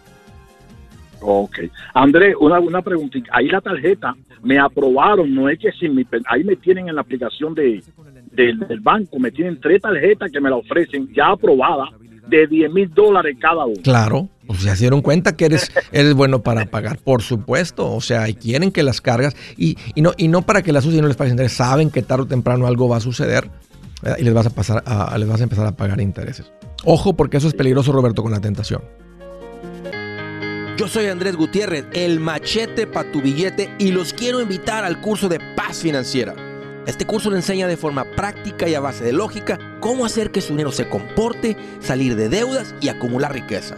Ok. 1.22 1.60
André, 1.94 2.36
una, 2.36 2.60
una 2.60 2.82
preguntita. 2.82 3.30
Ahí 3.34 3.48
la 3.48 3.62
tarjeta 3.62 4.16
me 4.44 4.60
aprobaron, 4.60 5.34
no 5.34 5.50
es 5.50 5.58
que 5.58 5.72
si 5.72 5.90
mi, 5.90 6.06
ahí 6.28 6.44
me 6.44 6.56
tienen 6.56 6.88
en 6.88 6.96
la 6.96 7.02
aplicación 7.02 7.56
de, 7.56 7.84
de, 8.32 8.54
del 8.54 8.80
banco, 8.80 9.18
me 9.18 9.32
tienen 9.32 9.60
tres 9.60 9.82
tarjetas 9.82 10.32
que 10.32 10.40
me 10.40 10.52
la 10.52 10.58
ofrecen 10.58 11.12
ya 11.14 11.30
aprobadas 11.30 11.90
de 12.28 12.46
10 12.46 12.72
mil 12.72 12.94
dólares 12.94 13.38
cada 13.40 13.66
uno. 13.66 13.82
Claro, 13.84 14.30
pues 14.48 14.62
se 14.62 14.76
dieron 14.76 15.02
cuenta 15.02 15.36
que 15.36 15.46
eres, 15.46 15.72
eres 15.92 16.14
bueno 16.14 16.42
para 16.42 16.66
pagar, 16.66 16.98
por 16.98 17.22
supuesto. 17.22 17.94
O 17.94 18.02
sea, 18.02 18.30
y 18.30 18.36
quieren 18.36 18.72
que 18.72 18.84
las 18.84 19.02
cargas 19.02 19.36
y, 19.58 19.78
y 19.96 20.02
no, 20.02 20.14
y 20.18 20.28
no 20.28 20.44
para 20.44 20.62
que 20.62 20.72
las 20.72 20.86
usen 20.86 21.00
y 21.00 21.02
no 21.02 21.08
les 21.08 21.18
paguen 21.18 21.34
intereses. 21.34 21.58
Saben 21.58 21.90
que 21.90 22.02
tarde 22.02 22.24
o 22.24 22.28
temprano 22.28 22.68
algo 22.68 22.88
va 22.88 22.98
a 22.98 23.02
suceder 23.02 23.50
y 24.18 24.24
les 24.24 24.34
vas 24.34 24.46
a 24.46 24.50
pasar 24.50 24.84
les 25.18 25.28
vas 25.28 25.40
a 25.40 25.44
empezar 25.44 25.66
a 25.66 25.76
pagar 25.76 26.00
intereses. 26.02 26.52
Ojo, 26.84 27.16
porque 27.16 27.38
eso 27.38 27.48
es 27.48 27.54
peligroso, 27.54 27.92
Roberto, 27.92 28.22
con 28.22 28.32
la 28.32 28.40
tentación. 28.40 28.82
Yo 30.78 30.90
soy 30.90 31.06
Andrés 31.08 31.38
Gutiérrez, 31.38 31.86
el 31.94 32.20
machete 32.20 32.86
para 32.86 33.10
tu 33.12 33.22
billete, 33.22 33.74
y 33.80 33.92
los 33.92 34.14
quiero 34.14 34.42
invitar 34.42 34.84
al 34.84 35.00
curso 35.00 35.30
de 35.30 35.40
paz 35.56 35.78
financiera. 35.78 36.36
Este 36.86 37.06
curso 37.06 37.32
le 37.32 37.38
enseña 37.38 37.66
de 37.66 37.78
forma 37.78 38.06
práctica 38.16 38.68
y 38.68 38.76
a 38.76 38.82
base 38.82 39.04
de 39.04 39.14
lógica 39.14 39.58
cómo 39.80 40.06
hacer 40.06 40.32
que 40.32 40.42
su 40.42 40.50
dinero 40.50 40.72
se 40.72 40.88
comporte, 40.88 41.58
salir 41.80 42.16
de 42.16 42.30
deudas 42.30 42.76
y 42.82 42.90
acumular 42.90 43.34
riqueza. 43.34 43.78